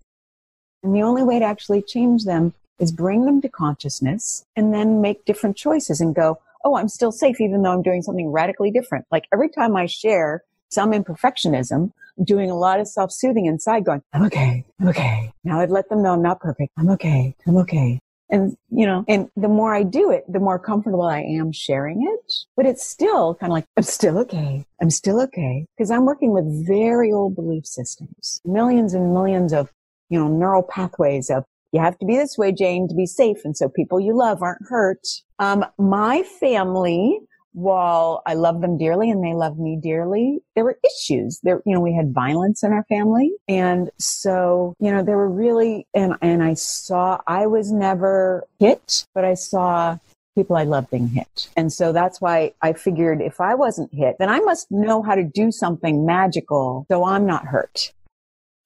And 0.85 0.95
the 0.95 1.03
only 1.03 1.23
way 1.23 1.39
to 1.39 1.45
actually 1.45 1.83
change 1.83 2.25
them 2.25 2.53
is 2.79 2.93
bring 2.93 3.25
them 3.25 3.41
to 3.41 3.49
consciousness 3.49 4.45
and 4.55 4.73
then 4.73 5.01
make 5.01 5.25
different 5.25 5.57
choices 5.57 6.01
and 6.01 6.15
go, 6.15 6.39
oh, 6.65 6.77
I'm 6.77 6.89
still 6.89 7.11
safe 7.11 7.41
even 7.41 7.63
though 7.63 7.73
I'm 7.73 7.83
doing 7.83 8.03
something 8.03 8.31
radically 8.31 8.71
different. 8.71 9.07
Like 9.11 9.25
every 9.33 9.49
time 9.49 9.77
I 9.77 9.87
share 9.87 10.43
some 10.69 10.93
imperfectionism, 10.93 11.91
I'm 12.19 12.25
doing 12.25 12.51
a 12.51 12.57
lot 12.57 12.81
of 12.81 12.87
self-soothing 12.87 13.47
inside 13.47 13.85
going, 13.85 14.03
I'm 14.13 14.25
okay. 14.25 14.65
I'm 14.79 14.89
okay. 14.89 15.33
Now 15.43 15.61
I've 15.61 15.71
let 15.71 15.89
them 15.89 16.03
know 16.03 16.13
I'm 16.13 16.23
not 16.23 16.41
perfect. 16.41 16.73
I'm 16.77 16.91
okay. 16.91 17.35
I'm 17.47 17.57
okay. 17.59 18.01
And, 18.31 18.57
you 18.71 18.87
know, 18.87 19.05
and 19.07 19.29
the 19.37 19.49
more 19.49 19.75
I 19.75 19.85
do 19.85 20.11
it, 20.11 20.25
the 20.31 20.41
more 20.41 20.59
comfortable 20.59 21.03
I 21.03 21.21
am 21.21 21.53
sharing 21.53 22.03
it. 22.03 22.33
But 22.57 22.67
it's 22.67 22.87
still 22.87 23.35
kind 23.37 23.53
of 23.53 23.55
like, 23.55 23.67
I'm 23.77 23.85
still 23.85 24.19
okay. 24.19 24.65
I'm 24.81 24.91
still 24.91 25.21
okay. 25.23 25.67
Because 25.77 25.91
I'm 25.91 26.05
working 26.05 26.33
with 26.33 26.67
very 26.67 27.13
old 27.13 27.37
belief 27.37 27.67
systems, 27.67 28.41
millions 28.45 28.95
and 28.95 29.13
millions 29.13 29.53
of 29.53 29.71
you 30.15 30.21
know, 30.21 30.29
neural 30.29 30.63
pathways 30.63 31.29
of 31.29 31.45
you 31.73 31.81
have 31.81 31.99
to 31.99 32.07
be 32.07 32.17
this 32.17 32.39
way, 32.39 32.53
Jane, 32.53 32.87
to 32.87 32.95
be 32.95 33.05
safe. 33.05 33.39
And 33.45 33.57
so 33.57 33.69
people 33.69 33.99
you 33.99 34.17
love 34.17 34.43
aren't 34.43 34.65
hurt. 34.69 35.05
Um, 35.41 35.65
my 35.77 36.23
family, 36.39 37.19
while 37.53 38.23
I 38.27 38.35
love 38.35 38.61
them 38.61 38.79
dearly 38.79 39.11
and 39.11 39.25
they 39.25 39.35
love 39.35 39.59
me 39.59 39.77
dearly, 39.83 40.39
there 40.55 40.63
were 40.63 40.79
issues. 40.85 41.41
There, 41.43 41.63
you 41.67 41.75
know, 41.75 41.81
we 41.81 41.93
had 41.93 42.15
violence 42.15 42.63
in 42.63 42.73
our 42.73 42.85
family. 42.85 43.33
And 43.49 43.91
so, 43.99 44.77
you 44.79 44.93
know, 44.93 45.03
there 45.03 45.17
were 45.17 45.29
really, 45.29 45.89
and, 45.95 46.15
and 46.23 46.45
I 46.45 46.55
saw, 46.55 47.21
I 47.27 47.49
was 47.49 47.73
never 47.73 48.47
hit, 48.61 49.07
but 49.17 49.25
I 49.25 49.35
saw 49.35 49.99
people 50.37 50.55
I 50.55 50.63
love 50.63 50.89
being 50.93 51.09
hit. 51.09 51.49
And 51.57 51.73
so 51.73 51.93
that's 51.93 52.21
why 52.21 52.53
I 52.63 52.73
figured 52.75 53.21
if 53.21 53.41
I 53.41 53.57
wasn't 53.57 53.93
hit, 53.93 54.15
then 54.21 54.29
I 54.29 54.39
must 54.39 54.71
know 54.71 55.03
how 55.03 55.17
to 55.17 55.25
do 55.25 55.51
something 55.51 56.07
magical 56.07 56.87
so 56.89 57.05
I'm 57.05 57.27
not 57.27 57.47
hurt. 57.47 57.93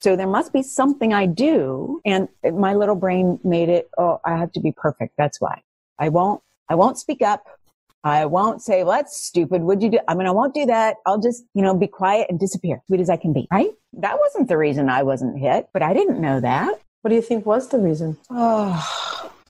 So 0.00 0.14
there 0.14 0.26
must 0.28 0.52
be 0.52 0.62
something 0.62 1.12
I 1.12 1.26
do. 1.26 2.00
And 2.04 2.28
my 2.54 2.74
little 2.74 2.94
brain 2.94 3.40
made 3.42 3.68
it, 3.68 3.90
oh, 3.98 4.20
I 4.24 4.36
have 4.36 4.52
to 4.52 4.60
be 4.60 4.72
perfect. 4.72 5.14
That's 5.18 5.40
why 5.40 5.62
I 5.98 6.08
won't, 6.08 6.42
I 6.68 6.74
won't 6.74 6.98
speak 6.98 7.22
up. 7.22 7.44
I 8.04 8.26
won't 8.26 8.62
say, 8.62 8.84
well, 8.84 8.96
that's 8.96 9.20
stupid. 9.20 9.62
Would 9.62 9.82
you 9.82 9.90
do? 9.90 9.98
I 10.06 10.14
mean, 10.14 10.28
I 10.28 10.30
won't 10.30 10.54
do 10.54 10.66
that. 10.66 10.96
I'll 11.04 11.18
just, 11.18 11.44
you 11.54 11.62
know, 11.62 11.74
be 11.74 11.88
quiet 11.88 12.28
and 12.30 12.38
disappear, 12.38 12.80
sweet 12.86 13.00
as 13.00 13.10
I 13.10 13.16
can 13.16 13.32
be. 13.32 13.48
Right. 13.50 13.70
That 13.92 14.18
wasn't 14.20 14.48
the 14.48 14.56
reason 14.56 14.88
I 14.88 15.02
wasn't 15.02 15.38
hit, 15.38 15.68
but 15.72 15.82
I 15.82 15.94
didn't 15.94 16.20
know 16.20 16.40
that. 16.40 16.80
What 17.02 17.08
do 17.08 17.16
you 17.16 17.22
think 17.22 17.44
was 17.44 17.68
the 17.68 17.78
reason? 17.78 18.16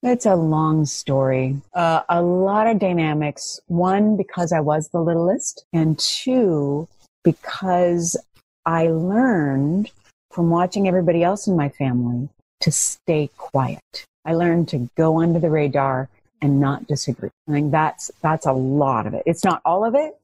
Oh, 0.00 0.10
it's 0.10 0.26
a 0.26 0.36
long 0.36 0.86
story. 0.86 1.60
Uh, 1.74 2.02
a 2.08 2.22
lot 2.22 2.68
of 2.68 2.78
dynamics. 2.78 3.58
One, 3.66 4.16
because 4.16 4.52
I 4.52 4.60
was 4.60 4.90
the 4.90 5.00
littlest, 5.00 5.64
and 5.72 5.98
two, 5.98 6.88
because 7.24 8.16
I 8.64 8.88
learned 8.88 9.90
from 10.38 10.50
watching 10.50 10.86
everybody 10.86 11.24
else 11.24 11.48
in 11.48 11.56
my 11.56 11.68
family 11.68 12.28
to 12.60 12.70
stay 12.70 13.28
quiet. 13.38 14.06
I 14.24 14.34
learned 14.34 14.68
to 14.68 14.88
go 14.96 15.20
under 15.20 15.40
the 15.40 15.50
radar 15.50 16.08
and 16.40 16.60
not 16.60 16.86
disagree. 16.86 17.30
I 17.48 17.50
think 17.50 17.72
that's 17.72 18.12
that's 18.22 18.46
a 18.46 18.52
lot 18.52 19.08
of 19.08 19.14
it. 19.14 19.24
It's 19.26 19.44
not 19.44 19.60
all 19.64 19.84
of 19.84 19.96
it. 19.96 20.16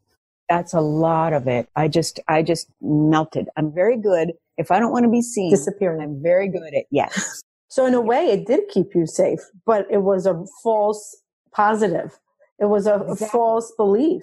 That's 0.49 0.73
a 0.73 0.81
lot 0.81 1.33
of 1.33 1.49
it. 1.49 1.69
I 1.75 1.89
just 1.89 2.21
I 2.29 2.43
just 2.43 2.69
melted. 2.81 3.49
I'm 3.57 3.73
very 3.73 3.97
good. 3.97 4.35
If 4.57 4.71
I 4.71 4.79
don't 4.79 4.93
want 4.93 5.05
to 5.05 5.11
be 5.11 5.21
seen, 5.21 5.51
disappearing. 5.51 6.01
I'm 6.01 6.23
very 6.23 6.47
good 6.47 6.73
at 6.73 6.85
yes. 6.93 7.43
so 7.69 7.85
in 7.85 7.95
a 7.95 8.01
way, 8.01 8.27
it 8.27 8.47
did 8.47 8.69
keep 8.69 8.95
you 8.95 9.09
safe, 9.09 9.41
but 9.67 9.85
it 9.91 10.03
was 10.03 10.27
a 10.27 10.45
false 10.63 11.17
positive. 11.53 12.21
It 12.61 12.67
was 12.67 12.87
a, 12.87 13.01
exactly. 13.01 13.27
a 13.27 13.31
false 13.31 13.73
belief 13.77 14.23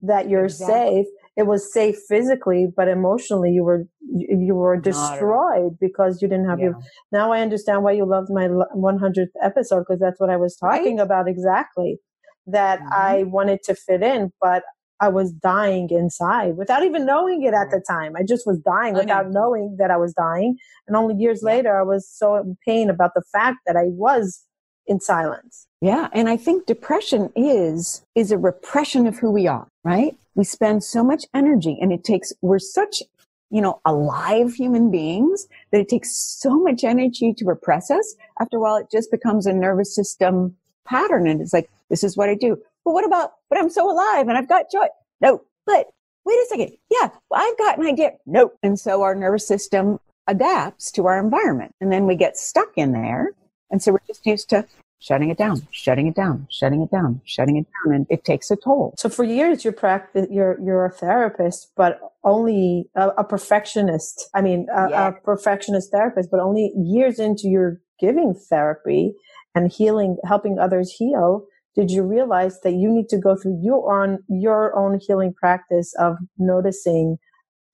that 0.00 0.30
you're 0.30 0.46
exactly. 0.46 1.02
safe 1.02 1.06
it 1.36 1.46
was 1.46 1.72
safe 1.72 1.96
physically, 2.08 2.66
but 2.74 2.88
emotionally 2.88 3.50
you 3.50 3.62
were 3.62 3.84
you 4.00 4.54
were 4.54 4.76
destroyed 4.80 5.76
because 5.78 6.22
you 6.22 6.28
didn't 6.28 6.48
have 6.48 6.58
yeah. 6.58 6.66
your. 6.66 6.78
Now 7.12 7.32
I 7.32 7.40
understand 7.40 7.82
why 7.82 7.92
you 7.92 8.06
loved 8.06 8.28
my 8.30 8.48
100th 8.48 9.26
episode 9.42 9.80
because 9.80 10.00
that's 10.00 10.18
what 10.18 10.30
I 10.30 10.36
was 10.36 10.56
talking 10.56 10.96
right? 10.96 11.04
about 11.04 11.28
exactly. 11.28 11.98
That 12.46 12.78
mm-hmm. 12.78 12.92
I 12.92 13.22
wanted 13.24 13.62
to 13.64 13.74
fit 13.74 14.02
in, 14.02 14.32
but 14.40 14.62
I 14.98 15.08
was 15.08 15.32
dying 15.32 15.88
inside 15.90 16.56
without 16.56 16.82
even 16.82 17.04
knowing 17.04 17.42
it 17.42 17.52
at 17.52 17.70
the 17.70 17.82
time. 17.86 18.14
I 18.16 18.22
just 18.22 18.46
was 18.46 18.58
dying 18.60 18.94
without 18.94 19.30
knowing 19.30 19.76
that 19.78 19.90
I 19.90 19.98
was 19.98 20.14
dying. 20.14 20.56
And 20.86 20.96
only 20.96 21.16
years 21.16 21.42
later, 21.42 21.78
I 21.78 21.82
was 21.82 22.08
so 22.10 22.36
in 22.36 22.56
pain 22.66 22.88
about 22.88 23.10
the 23.14 23.22
fact 23.30 23.58
that 23.66 23.76
I 23.76 23.88
was 23.88 24.45
in 24.86 25.00
silence. 25.00 25.66
Yeah. 25.80 26.08
And 26.12 26.28
I 26.28 26.36
think 26.36 26.66
depression 26.66 27.30
is, 27.36 28.04
is 28.14 28.32
a 28.32 28.38
repression 28.38 29.06
of 29.06 29.18
who 29.18 29.30
we 29.30 29.46
are, 29.46 29.68
right? 29.84 30.16
We 30.34 30.44
spend 30.44 30.84
so 30.84 31.04
much 31.04 31.24
energy 31.34 31.78
and 31.80 31.92
it 31.92 32.04
takes, 32.04 32.32
we're 32.40 32.58
such, 32.58 33.02
you 33.50 33.60
know, 33.60 33.80
alive 33.84 34.54
human 34.54 34.90
beings 34.90 35.46
that 35.70 35.80
it 35.80 35.88
takes 35.88 36.16
so 36.16 36.58
much 36.58 36.82
energy 36.84 37.32
to 37.34 37.44
repress 37.44 37.90
us. 37.90 38.16
After 38.40 38.56
a 38.56 38.60
while, 38.60 38.76
it 38.76 38.90
just 38.90 39.10
becomes 39.10 39.46
a 39.46 39.52
nervous 39.52 39.94
system 39.94 40.56
pattern. 40.86 41.26
And 41.26 41.40
it's 41.40 41.52
like, 41.52 41.70
this 41.90 42.02
is 42.02 42.16
what 42.16 42.28
I 42.28 42.34
do. 42.34 42.56
But 42.84 42.92
what 42.92 43.04
about, 43.04 43.32
but 43.50 43.58
I'm 43.58 43.70
so 43.70 43.90
alive 43.90 44.28
and 44.28 44.38
I've 44.38 44.48
got 44.48 44.70
joy. 44.70 44.86
No, 45.20 45.42
but 45.66 45.88
wait 46.24 46.34
a 46.34 46.46
second. 46.48 46.76
Yeah, 46.90 47.10
well, 47.30 47.42
I've 47.42 47.58
got 47.58 47.78
an 47.78 47.86
idea. 47.86 48.12
No. 48.26 48.52
And 48.62 48.78
so 48.78 49.02
our 49.02 49.14
nervous 49.14 49.46
system 49.46 50.00
adapts 50.26 50.90
to 50.92 51.06
our 51.06 51.18
environment 51.18 51.72
and 51.80 51.92
then 51.92 52.06
we 52.06 52.16
get 52.16 52.36
stuck 52.36 52.72
in 52.76 52.92
there. 52.92 53.32
And 53.70 53.82
so 53.82 53.92
we're 53.92 53.98
just 54.06 54.24
used 54.26 54.48
to 54.50 54.66
shutting 54.98 55.30
it 55.30 55.38
down, 55.38 55.66
shutting 55.70 56.06
it 56.06 56.14
down, 56.14 56.46
shutting 56.50 56.82
it 56.82 56.90
down, 56.90 57.20
shutting 57.24 57.56
it 57.56 57.66
down, 57.84 57.94
and 57.94 58.06
it 58.08 58.24
takes 58.24 58.50
a 58.50 58.56
toll. 58.56 58.94
So 58.96 59.08
for 59.08 59.24
years, 59.24 59.64
you're 59.64 59.72
practice, 59.72 60.26
you're 60.30 60.58
you're 60.60 60.86
a 60.86 60.90
therapist, 60.90 61.72
but 61.76 62.00
only 62.24 62.88
a, 62.94 63.08
a 63.18 63.24
perfectionist. 63.24 64.28
I 64.34 64.40
mean, 64.40 64.66
a, 64.74 64.90
yeah. 64.90 65.08
a 65.08 65.12
perfectionist 65.12 65.90
therapist, 65.90 66.30
but 66.30 66.40
only 66.40 66.72
years 66.76 67.18
into 67.18 67.48
your 67.48 67.80
giving 68.00 68.34
therapy 68.34 69.14
and 69.54 69.70
healing, 69.70 70.16
helping 70.24 70.58
others 70.58 70.92
heal. 70.92 71.46
Did 71.74 71.90
you 71.90 72.02
realize 72.02 72.60
that 72.62 72.72
you 72.72 72.90
need 72.90 73.08
to 73.10 73.18
go 73.18 73.36
through 73.36 73.60
your 73.62 74.02
own 74.02 74.18
your 74.28 74.74
own 74.76 74.98
healing 74.98 75.34
practice 75.34 75.94
of 75.98 76.16
noticing 76.38 77.18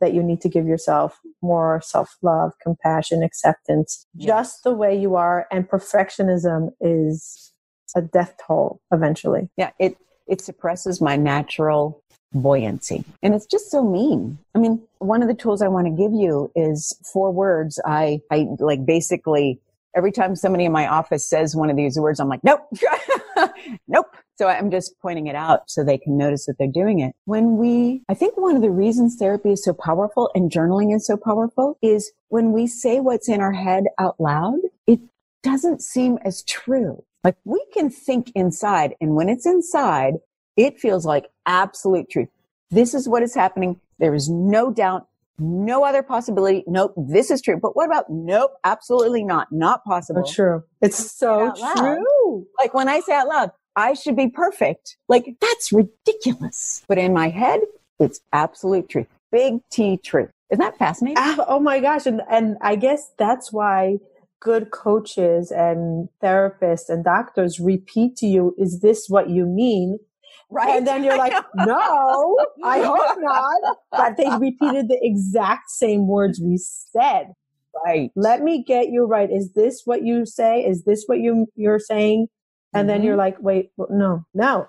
that 0.03 0.13
you 0.13 0.23
need 0.23 0.41
to 0.41 0.49
give 0.49 0.67
yourself 0.67 1.19
more 1.41 1.81
self 1.83 2.19
love, 2.21 2.53
compassion, 2.61 3.23
acceptance, 3.23 4.05
yes. 4.15 4.27
just 4.27 4.65
the 4.65 4.73
way 4.73 4.99
you 4.99 5.15
are. 5.15 5.47
And 5.51 5.67
perfectionism 5.67 6.73
is 6.81 7.53
a 7.97 8.03
death 8.03 8.35
toll 8.45 8.81
eventually. 8.93 9.49
Yeah, 9.57 9.71
it, 9.79 9.97
it 10.27 10.41
suppresses 10.41 11.01
my 11.01 11.17
natural 11.17 12.03
buoyancy. 12.35 13.05
And 13.23 13.35
it's 13.35 13.47
just 13.47 13.71
so 13.71 13.85
mean. 13.85 14.39
I 14.55 14.59
mean, 14.59 14.83
one 14.99 15.23
of 15.23 15.29
the 15.29 15.35
tools 15.35 15.63
I 15.63 15.69
want 15.69 15.87
to 15.87 15.93
give 15.93 16.13
you 16.13 16.51
is 16.57 16.99
four 17.13 17.31
words. 17.31 17.81
I, 17.87 18.21
I 18.31 18.49
like 18.59 18.85
basically 18.85 19.61
every 19.95 20.11
time 20.11 20.35
somebody 20.35 20.65
in 20.65 20.73
my 20.73 20.89
office 20.89 21.25
says 21.25 21.55
one 21.55 21.71
of 21.71 21.77
these 21.77 21.99
words, 21.99 22.19
I'm 22.19 22.29
like, 22.29 22.43
nope, 22.43 22.67
nope. 23.89 24.17
So 24.39 24.49
I'm 24.49 24.71
just 24.71 24.99
pointing 25.01 25.27
it 25.27 25.37
out 25.37 25.71
so 25.71 25.85
they 25.85 25.99
can 25.99 26.17
notice 26.17 26.47
that 26.47 26.57
they're 26.59 26.67
doing 26.67 27.01
it. 27.01 27.15
When 27.27 27.57
we, 27.59 28.03
I 28.09 28.15
think 28.15 28.37
one 28.37 28.57
of 28.57 28.63
the 28.63 28.71
reasons 28.71 29.17
therapy 29.17 29.53
is 29.53 29.65
so 29.65 29.73
powerful 29.73 30.31
and 30.35 30.51
journaling 30.51 30.95
is 30.95 31.07
so 31.07 31.17
powerful 31.17 31.79
is 31.83 32.13
when 32.29 32.53
we 32.53 32.67
say 32.67 33.01
what's 33.01 33.29
in 33.29 33.41
our 33.41 33.53
head 33.53 33.85
out 33.99 34.19
loud, 34.19 34.59
it 34.87 35.01
doesn't 35.43 35.83
seem 35.83 36.19
as 36.25 36.43
true. 36.45 37.05
Like 37.25 37.37
we 37.45 37.65
can 37.73 37.91
think 37.91 38.33
inside 38.35 38.95
and 39.01 39.15
when 39.15 39.29
it's 39.29 39.47
inside, 39.47 40.15
it 40.57 40.81
feels 40.81 41.07
like 41.07 41.27
absolute 41.47 42.11
truth. 42.11 42.29
This 42.71 42.95
is 42.95 43.09
what 43.09 43.23
is 43.23 43.35
happening. 43.35 43.81
There 43.99 44.15
is 44.15 44.29
no 44.29 44.73
doubt, 44.73 45.07
no 45.39 45.85
other 45.85 46.03
possibility. 46.03 46.65
Nope, 46.67 46.95
this 46.97 47.31
is 47.31 47.43
true. 47.43 47.59
But 47.61 47.77
what 47.77 47.87
about 47.87 48.07
nope, 48.09 48.53
absolutely 48.65 49.25
not, 49.25 49.49
not 49.53 49.85
possible. 49.85 50.25
true. 50.25 50.65
It's 50.81 51.13
so 51.13 51.53
true. 51.77 52.47
Like 52.59 52.75
when 52.75 52.89
I 52.89 53.01
say 53.01 53.15
out 53.15 53.29
loud, 53.29 53.51
I 53.77 53.95
should 53.95 54.17
be 54.17 54.29
perfect. 54.29 54.97
Like 55.09 55.37
that's 55.41 55.73
ridiculous. 55.73 56.83
But 56.89 56.99
in 56.99 57.13
my 57.13 57.29
head, 57.29 57.61
it's 57.99 58.21
absolute 58.33 58.89
truth. 58.89 59.07
Big 59.31 59.61
T 59.71 59.97
truth. 59.97 60.31
Isn't 60.51 60.63
that 60.63 60.77
fascinating? 60.77 61.17
Ah, 61.19 61.45
oh 61.49 61.61
my 61.61 61.81
gosh. 61.81 62.05
And, 62.05 62.21
and 62.31 62.59
I 62.61 62.77
guess 62.77 63.11
that's 63.19 63.53
why 63.53 63.99
good 64.41 64.71
coaches 64.71 65.51
and 65.51 66.09
therapists 66.23 66.89
and 66.89 67.05
doctors 67.05 67.59
repeat 67.59 68.17
to 68.17 68.27
you, 68.27 68.55
is 68.59 68.81
this 68.81 69.07
what 69.09 69.31
you 69.31 69.47
mean? 69.47 69.99
Right. 70.51 70.77
And 70.77 70.87
then 70.87 71.05
you're 71.05 71.17
like, 71.27 71.33
no, 71.55 72.37
I 72.65 72.81
hope 72.83 73.19
not. 73.21 73.77
But 73.91 74.17
they 74.19 74.29
repeated 74.39 74.89
the 74.89 74.99
exact 75.01 75.71
same 75.71 76.07
words 76.07 76.41
we 76.41 76.59
said. 76.59 77.33
Right. 77.87 78.11
Let 78.15 78.43
me 78.43 78.63
get 78.63 78.89
you 78.89 79.05
right. 79.05 79.31
Is 79.31 79.53
this 79.55 79.83
what 79.87 80.05
you 80.05 80.27
say? 80.27 80.61
Is 80.61 80.85
this 80.85 81.05
what 81.07 81.21
you, 81.21 81.47
you're 81.55 81.79
saying? 81.79 82.27
And 82.73 82.83
mm-hmm. 82.83 82.89
then 82.89 83.03
you're 83.03 83.13
mm-hmm. 83.13 83.19
like, 83.19 83.37
wait, 83.41 83.73
no, 83.91 84.25
no. 84.35 84.69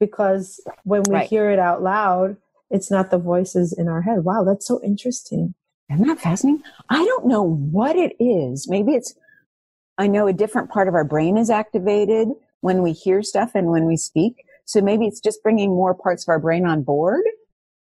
Because 0.00 0.60
when 0.84 1.02
we 1.08 1.14
right. 1.14 1.28
hear 1.28 1.50
it 1.50 1.58
out 1.58 1.82
loud, 1.82 2.36
it's 2.70 2.90
not 2.90 3.10
the 3.10 3.18
voices 3.18 3.72
in 3.72 3.88
our 3.88 4.02
head. 4.02 4.24
Wow, 4.24 4.44
that's 4.44 4.66
so 4.66 4.80
interesting. 4.82 5.54
Isn't 5.92 6.06
that 6.06 6.20
fascinating? 6.20 6.62
I 6.88 7.04
don't 7.04 7.26
know 7.26 7.42
what 7.42 7.96
it 7.96 8.16
is. 8.18 8.68
Maybe 8.68 8.92
it's, 8.92 9.14
I 9.98 10.06
know 10.06 10.26
a 10.26 10.32
different 10.32 10.70
part 10.70 10.88
of 10.88 10.94
our 10.94 11.04
brain 11.04 11.36
is 11.36 11.50
activated 11.50 12.28
when 12.60 12.82
we 12.82 12.92
hear 12.92 13.22
stuff 13.22 13.52
and 13.54 13.68
when 13.68 13.84
we 13.84 13.96
speak. 13.96 14.44
So 14.64 14.80
maybe 14.80 15.06
it's 15.06 15.20
just 15.20 15.42
bringing 15.42 15.70
more 15.70 15.94
parts 15.94 16.24
of 16.24 16.30
our 16.30 16.38
brain 16.38 16.64
on 16.64 16.82
board. 16.82 17.22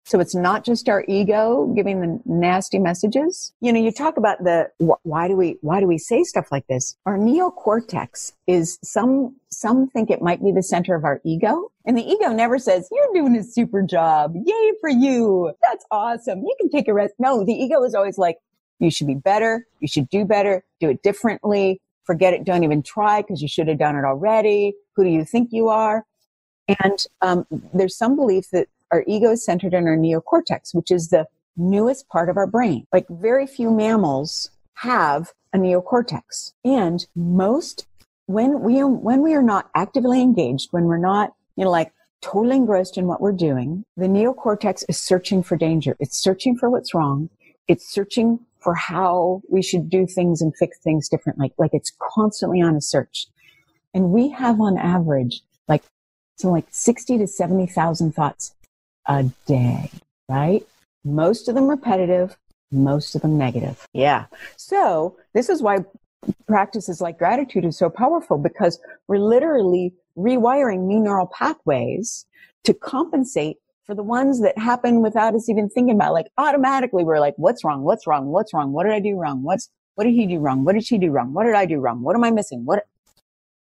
So 0.06 0.20
it's 0.20 0.36
not 0.36 0.64
just 0.64 0.88
our 0.88 1.04
ego 1.08 1.66
giving 1.74 2.00
the 2.00 2.20
nasty 2.24 2.78
messages. 2.78 3.52
You 3.60 3.72
know, 3.72 3.80
you 3.80 3.90
talk 3.90 4.16
about 4.16 4.44
the 4.44 4.70
why 4.78 5.26
do 5.26 5.34
we 5.34 5.58
why 5.62 5.80
do 5.80 5.88
we 5.88 5.98
say 5.98 6.22
stuff 6.22 6.52
like 6.52 6.64
this? 6.68 6.96
Our 7.06 7.18
neocortex 7.18 8.32
is 8.46 8.78
some 8.84 9.34
some 9.50 9.88
think 9.88 10.10
it 10.10 10.22
might 10.22 10.40
be 10.44 10.52
the 10.52 10.62
center 10.62 10.94
of 10.94 11.04
our 11.04 11.20
ego, 11.24 11.72
and 11.84 11.98
the 11.98 12.08
ego 12.08 12.28
never 12.28 12.56
says 12.56 12.88
you're 12.92 13.12
doing 13.14 13.36
a 13.36 13.42
super 13.42 13.82
job. 13.82 14.34
Yay 14.36 14.72
for 14.80 14.90
you. 14.90 15.52
That's 15.60 15.84
awesome. 15.90 16.38
You 16.38 16.54
can 16.60 16.70
take 16.70 16.86
a 16.86 16.94
rest. 16.94 17.14
No, 17.18 17.44
the 17.44 17.52
ego 17.52 17.82
is 17.82 17.96
always 17.96 18.16
like 18.16 18.38
you 18.78 18.92
should 18.92 19.08
be 19.08 19.14
better. 19.16 19.66
You 19.80 19.88
should 19.88 20.08
do 20.08 20.24
better. 20.24 20.64
Do 20.78 20.88
it 20.88 21.02
differently. 21.02 21.80
Forget 22.04 22.32
it. 22.32 22.44
Don't 22.44 22.62
even 22.62 22.84
try 22.84 23.22
because 23.22 23.42
you 23.42 23.48
should 23.48 23.66
have 23.66 23.78
done 23.78 23.96
it 23.96 24.04
already. 24.04 24.74
Who 24.94 25.02
do 25.02 25.10
you 25.10 25.24
think 25.24 25.48
you 25.50 25.68
are? 25.68 26.04
And 26.68 27.06
um, 27.22 27.46
there's 27.74 27.96
some 27.96 28.14
belief 28.14 28.50
that 28.52 28.68
our 28.96 29.04
ego 29.06 29.32
is 29.32 29.44
centered 29.44 29.74
in 29.74 29.86
our 29.86 29.96
neocortex, 29.96 30.74
which 30.74 30.90
is 30.90 31.08
the 31.08 31.26
newest 31.56 32.08
part 32.08 32.30
of 32.30 32.36
our 32.36 32.46
brain. 32.46 32.86
Like 32.92 33.06
very 33.08 33.46
few 33.46 33.70
mammals 33.70 34.50
have 34.74 35.32
a 35.52 35.58
neocortex. 35.58 36.52
And 36.64 37.06
most, 37.14 37.86
when 38.26 38.60
we, 38.60 38.82
when 38.82 39.22
we 39.22 39.34
are 39.34 39.42
not 39.42 39.68
actively 39.74 40.22
engaged, 40.22 40.68
when 40.72 40.84
we're 40.84 40.96
not, 40.96 41.34
you 41.56 41.64
know, 41.64 41.70
like 41.70 41.92
totally 42.22 42.56
engrossed 42.56 42.96
in 42.96 43.06
what 43.06 43.20
we're 43.20 43.32
doing, 43.32 43.84
the 43.96 44.06
neocortex 44.06 44.84
is 44.88 44.98
searching 44.98 45.42
for 45.42 45.56
danger. 45.56 45.94
It's 46.00 46.18
searching 46.18 46.56
for 46.56 46.70
what's 46.70 46.94
wrong. 46.94 47.28
It's 47.68 47.86
searching 47.86 48.40
for 48.60 48.74
how 48.74 49.42
we 49.50 49.62
should 49.62 49.90
do 49.90 50.06
things 50.06 50.40
and 50.40 50.56
fix 50.56 50.78
things 50.78 51.08
differently. 51.08 51.52
Like 51.58 51.74
it's 51.74 51.92
constantly 52.14 52.62
on 52.62 52.76
a 52.76 52.80
search. 52.80 53.26
And 53.92 54.10
we 54.10 54.30
have 54.30 54.60
on 54.60 54.78
average 54.78 55.42
like, 55.68 55.84
so 56.36 56.50
like 56.50 56.66
60 56.70 57.18
to 57.18 57.26
70,000 57.26 58.12
thoughts 58.12 58.55
a 59.06 59.24
day, 59.46 59.90
right? 60.28 60.66
Most 61.04 61.48
of 61.48 61.54
them 61.54 61.68
repetitive, 61.68 62.36
most 62.72 63.14
of 63.14 63.22
them 63.22 63.38
negative. 63.38 63.86
Yeah. 63.92 64.26
So 64.56 65.16
this 65.34 65.48
is 65.48 65.62
why 65.62 65.78
practices 66.46 67.00
like 67.00 67.18
gratitude 67.18 67.64
is 67.64 67.78
so 67.78 67.88
powerful 67.88 68.38
because 68.38 68.80
we're 69.06 69.18
literally 69.18 69.94
rewiring 70.16 70.80
new 70.80 70.98
neural 70.98 71.26
pathways 71.26 72.26
to 72.64 72.74
compensate 72.74 73.58
for 73.84 73.94
the 73.94 74.02
ones 74.02 74.40
that 74.40 74.58
happen 74.58 75.00
without 75.00 75.34
us 75.34 75.48
even 75.48 75.68
thinking 75.68 75.94
about 75.94 76.12
like 76.12 76.26
automatically 76.38 77.04
we're 77.04 77.20
like 77.20 77.34
what's 77.36 77.62
wrong? 77.64 77.82
What's 77.82 78.06
wrong? 78.06 78.26
What's 78.26 78.52
wrong? 78.52 78.72
What 78.72 78.84
did 78.84 78.92
i 78.92 79.00
do 79.00 79.16
wrong? 79.16 79.42
What's 79.42 79.70
what 79.94 80.04
did 80.04 80.14
he 80.14 80.26
do 80.26 80.38
wrong? 80.38 80.64
What 80.64 80.74
did 80.74 80.84
she 80.84 80.98
do 80.98 81.10
wrong? 81.10 81.32
What 81.32 81.44
did 81.44 81.54
i 81.54 81.66
do 81.66 81.78
wrong? 81.78 82.02
What 82.02 82.16
am 82.16 82.24
i 82.24 82.30
missing? 82.30 82.64
What 82.64 82.84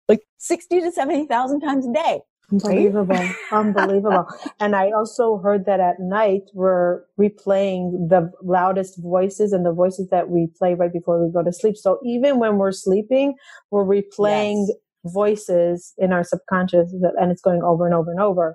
like 0.08 0.22
60 0.38 0.80
to 0.80 0.92
70,000 0.92 1.60
times 1.60 1.86
a 1.86 1.92
day 1.92 2.20
Unbelievable. 2.52 3.28
Unbelievable. 3.50 4.26
And 4.60 4.76
I 4.76 4.90
also 4.92 5.38
heard 5.38 5.66
that 5.66 5.80
at 5.80 5.96
night 5.98 6.42
we're 6.54 7.02
replaying 7.18 8.08
the 8.08 8.30
loudest 8.42 9.02
voices 9.02 9.52
and 9.52 9.66
the 9.66 9.72
voices 9.72 10.08
that 10.10 10.30
we 10.30 10.46
play 10.56 10.74
right 10.74 10.92
before 10.92 11.24
we 11.24 11.32
go 11.32 11.42
to 11.42 11.52
sleep. 11.52 11.76
So 11.76 11.98
even 12.04 12.38
when 12.38 12.56
we're 12.56 12.72
sleeping, 12.72 13.34
we're 13.72 13.84
replaying 13.84 14.66
yes. 14.68 14.76
voices 15.12 15.92
in 15.98 16.12
our 16.12 16.22
subconscious 16.22 16.94
and 17.18 17.32
it's 17.32 17.42
going 17.42 17.62
over 17.64 17.84
and 17.84 17.94
over 17.94 18.12
and 18.12 18.20
over. 18.20 18.54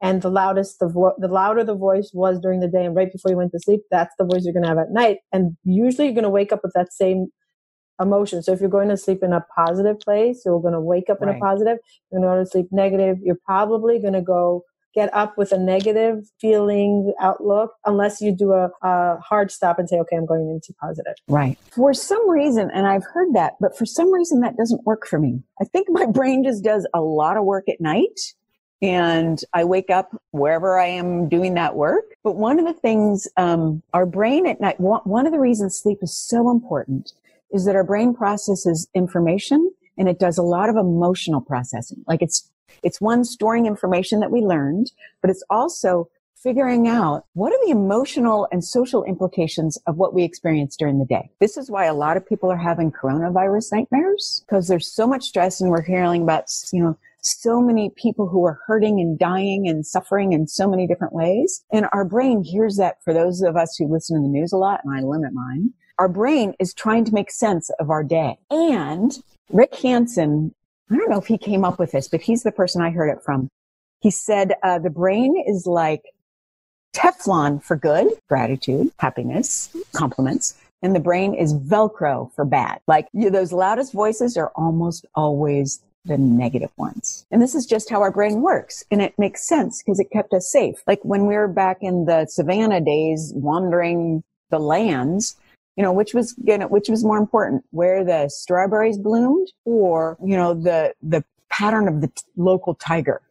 And 0.00 0.22
the 0.22 0.30
loudest, 0.30 0.78
the, 0.80 0.88
vo- 0.88 1.14
the 1.18 1.28
louder 1.28 1.64
the 1.64 1.76
voice 1.76 2.10
was 2.14 2.40
during 2.40 2.60
the 2.60 2.68
day 2.68 2.84
and 2.84 2.94
right 2.94 3.12
before 3.12 3.30
you 3.30 3.36
went 3.36 3.52
to 3.52 3.60
sleep, 3.60 3.80
that's 3.90 4.14
the 4.18 4.24
voice 4.24 4.42
you're 4.44 4.52
going 4.52 4.64
to 4.64 4.68
have 4.68 4.78
at 4.78 4.90
night. 4.90 5.18
And 5.32 5.56
usually 5.64 6.06
you're 6.06 6.14
going 6.14 6.24
to 6.24 6.30
wake 6.30 6.52
up 6.52 6.60
with 6.62 6.72
that 6.74 6.92
same 6.92 7.28
emotion. 8.00 8.42
So 8.42 8.52
if 8.52 8.60
you're 8.60 8.68
going 8.68 8.88
to 8.88 8.96
sleep 8.96 9.22
in 9.22 9.32
a 9.32 9.44
positive 9.54 9.98
place, 10.00 10.42
you're 10.44 10.60
going 10.60 10.74
to 10.74 10.80
wake 10.80 11.10
up 11.10 11.20
right. 11.20 11.30
in 11.30 11.36
a 11.36 11.40
positive. 11.40 11.78
You're 12.10 12.20
going 12.20 12.30
to 12.30 12.38
go 12.38 12.44
to 12.44 12.50
sleep 12.50 12.66
negative. 12.70 13.18
You're 13.22 13.38
probably 13.44 14.00
going 14.00 14.14
to 14.14 14.22
go 14.22 14.64
get 14.94 15.14
up 15.14 15.36
with 15.36 15.52
a 15.52 15.58
negative 15.58 16.24
feeling 16.40 17.12
outlook 17.20 17.72
unless 17.84 18.20
you 18.20 18.34
do 18.34 18.52
a, 18.52 18.70
a, 18.82 19.18
hard 19.20 19.50
stop 19.50 19.78
and 19.78 19.88
say, 19.88 19.96
okay, 19.96 20.16
I'm 20.16 20.26
going 20.26 20.48
into 20.48 20.72
positive. 20.80 21.14
Right. 21.28 21.58
For 21.70 21.92
some 21.92 22.28
reason, 22.28 22.70
and 22.74 22.86
I've 22.86 23.04
heard 23.04 23.34
that, 23.34 23.54
but 23.60 23.76
for 23.76 23.86
some 23.86 24.12
reason 24.12 24.40
that 24.40 24.56
doesn't 24.56 24.84
work 24.84 25.06
for 25.06 25.18
me. 25.18 25.42
I 25.60 25.64
think 25.64 25.88
my 25.90 26.06
brain 26.12 26.42
just 26.42 26.64
does 26.64 26.86
a 26.94 27.00
lot 27.00 27.36
of 27.36 27.44
work 27.44 27.68
at 27.68 27.80
night 27.80 28.18
and 28.80 29.40
I 29.52 29.64
wake 29.64 29.90
up 29.90 30.16
wherever 30.30 30.78
I 30.78 30.86
am 30.86 31.28
doing 31.28 31.54
that 31.54 31.74
work. 31.74 32.04
But 32.22 32.36
one 32.36 32.58
of 32.58 32.64
the 32.64 32.72
things, 32.72 33.28
um, 33.36 33.82
our 33.92 34.06
brain 34.06 34.46
at 34.46 34.60
night, 34.60 34.80
one 34.80 35.26
of 35.26 35.32
the 35.32 35.40
reasons 35.40 35.76
sleep 35.76 35.98
is 36.02 36.16
so 36.16 36.50
important 36.50 37.12
is 37.50 37.64
that 37.64 37.76
our 37.76 37.84
brain 37.84 38.14
processes 38.14 38.88
information 38.94 39.70
and 39.96 40.08
it 40.08 40.18
does 40.18 40.38
a 40.38 40.42
lot 40.42 40.68
of 40.68 40.76
emotional 40.76 41.40
processing. 41.40 42.04
Like 42.06 42.22
it's, 42.22 42.50
it's 42.82 43.00
one 43.00 43.24
storing 43.24 43.66
information 43.66 44.20
that 44.20 44.30
we 44.30 44.40
learned, 44.40 44.92
but 45.20 45.30
it's 45.30 45.42
also 45.50 46.08
figuring 46.42 46.86
out 46.86 47.24
what 47.32 47.52
are 47.52 47.58
the 47.64 47.72
emotional 47.72 48.46
and 48.52 48.64
social 48.64 49.02
implications 49.04 49.76
of 49.86 49.96
what 49.96 50.14
we 50.14 50.22
experience 50.22 50.76
during 50.76 50.98
the 50.98 51.04
day. 51.04 51.30
This 51.40 51.56
is 51.56 51.70
why 51.70 51.86
a 51.86 51.94
lot 51.94 52.16
of 52.16 52.26
people 52.26 52.50
are 52.50 52.56
having 52.56 52.92
coronavirus 52.92 53.72
nightmares 53.72 54.44
because 54.46 54.68
there's 54.68 54.90
so 54.90 55.06
much 55.06 55.24
stress 55.24 55.60
and 55.60 55.70
we're 55.70 55.82
hearing 55.82 56.22
about, 56.22 56.44
you 56.72 56.82
know, 56.82 56.96
so 57.20 57.60
many 57.60 57.90
people 57.96 58.28
who 58.28 58.44
are 58.44 58.60
hurting 58.66 59.00
and 59.00 59.18
dying 59.18 59.68
and 59.68 59.84
suffering 59.84 60.32
in 60.32 60.46
so 60.46 60.68
many 60.68 60.86
different 60.86 61.12
ways. 61.12 61.64
And 61.72 61.86
our 61.92 62.04
brain 62.04 62.44
hears 62.44 62.76
that 62.76 63.02
for 63.02 63.12
those 63.12 63.42
of 63.42 63.56
us 63.56 63.76
who 63.76 63.92
listen 63.92 64.16
to 64.16 64.22
the 64.22 64.28
news 64.28 64.52
a 64.52 64.56
lot, 64.56 64.80
and 64.84 64.94
I 64.94 65.00
limit 65.00 65.32
mine, 65.32 65.72
our 65.98 66.08
brain 66.08 66.54
is 66.58 66.72
trying 66.72 67.04
to 67.04 67.14
make 67.14 67.30
sense 67.30 67.70
of 67.78 67.90
our 67.90 68.04
day. 68.04 68.38
And 68.50 69.18
Rick 69.50 69.74
Hanson, 69.76 70.54
I 70.90 70.96
don't 70.96 71.10
know 71.10 71.18
if 71.18 71.26
he 71.26 71.38
came 71.38 71.64
up 71.64 71.78
with 71.78 71.92
this, 71.92 72.08
but 72.08 72.20
he's 72.20 72.42
the 72.42 72.52
person 72.52 72.80
I 72.80 72.90
heard 72.90 73.10
it 73.10 73.22
from. 73.24 73.48
He 74.00 74.10
said, 74.10 74.54
uh, 74.62 74.78
the 74.78 74.90
brain 74.90 75.42
is 75.46 75.66
like 75.66 76.02
Teflon 76.94 77.62
for 77.62 77.76
good, 77.76 78.08
gratitude, 78.28 78.92
happiness, 78.98 79.74
compliments. 79.92 80.56
And 80.82 80.94
the 80.94 81.00
brain 81.00 81.34
is 81.34 81.54
Velcro 81.54 82.32
for 82.34 82.44
bad. 82.44 82.80
Like 82.86 83.08
you, 83.12 83.30
those 83.30 83.52
loudest 83.52 83.92
voices 83.92 84.36
are 84.36 84.52
almost 84.54 85.04
always 85.14 85.82
the 86.04 86.16
negative 86.16 86.70
ones. 86.76 87.26
And 87.30 87.42
this 87.42 87.54
is 87.54 87.66
just 87.66 87.90
how 87.90 88.00
our 88.00 88.12
brain 88.12 88.40
works. 88.40 88.84
And 88.90 89.02
it 89.02 89.18
makes 89.18 89.46
sense 89.46 89.82
because 89.82 89.98
it 89.98 90.10
kept 90.12 90.32
us 90.32 90.50
safe. 90.50 90.76
Like 90.86 91.00
when 91.02 91.26
we 91.26 91.34
were 91.34 91.48
back 91.48 91.78
in 91.80 92.06
the 92.06 92.26
savannah 92.26 92.80
days, 92.80 93.32
wandering 93.34 94.22
the 94.50 94.60
lands, 94.60 95.36
you 95.78 95.84
know, 95.84 95.92
which 95.92 96.12
was 96.12 96.32
gonna, 96.44 96.66
which 96.66 96.88
was 96.88 97.04
more 97.04 97.16
important, 97.16 97.64
where 97.70 98.04
the 98.04 98.28
strawberries 98.28 98.98
bloomed 98.98 99.46
or, 99.64 100.18
you 100.22 100.36
know, 100.36 100.52
the, 100.52 100.92
the 101.00 101.24
pattern 101.50 101.86
of 101.86 102.00
the 102.00 102.08
t- 102.08 102.22
local 102.36 102.74
tiger, 102.74 103.22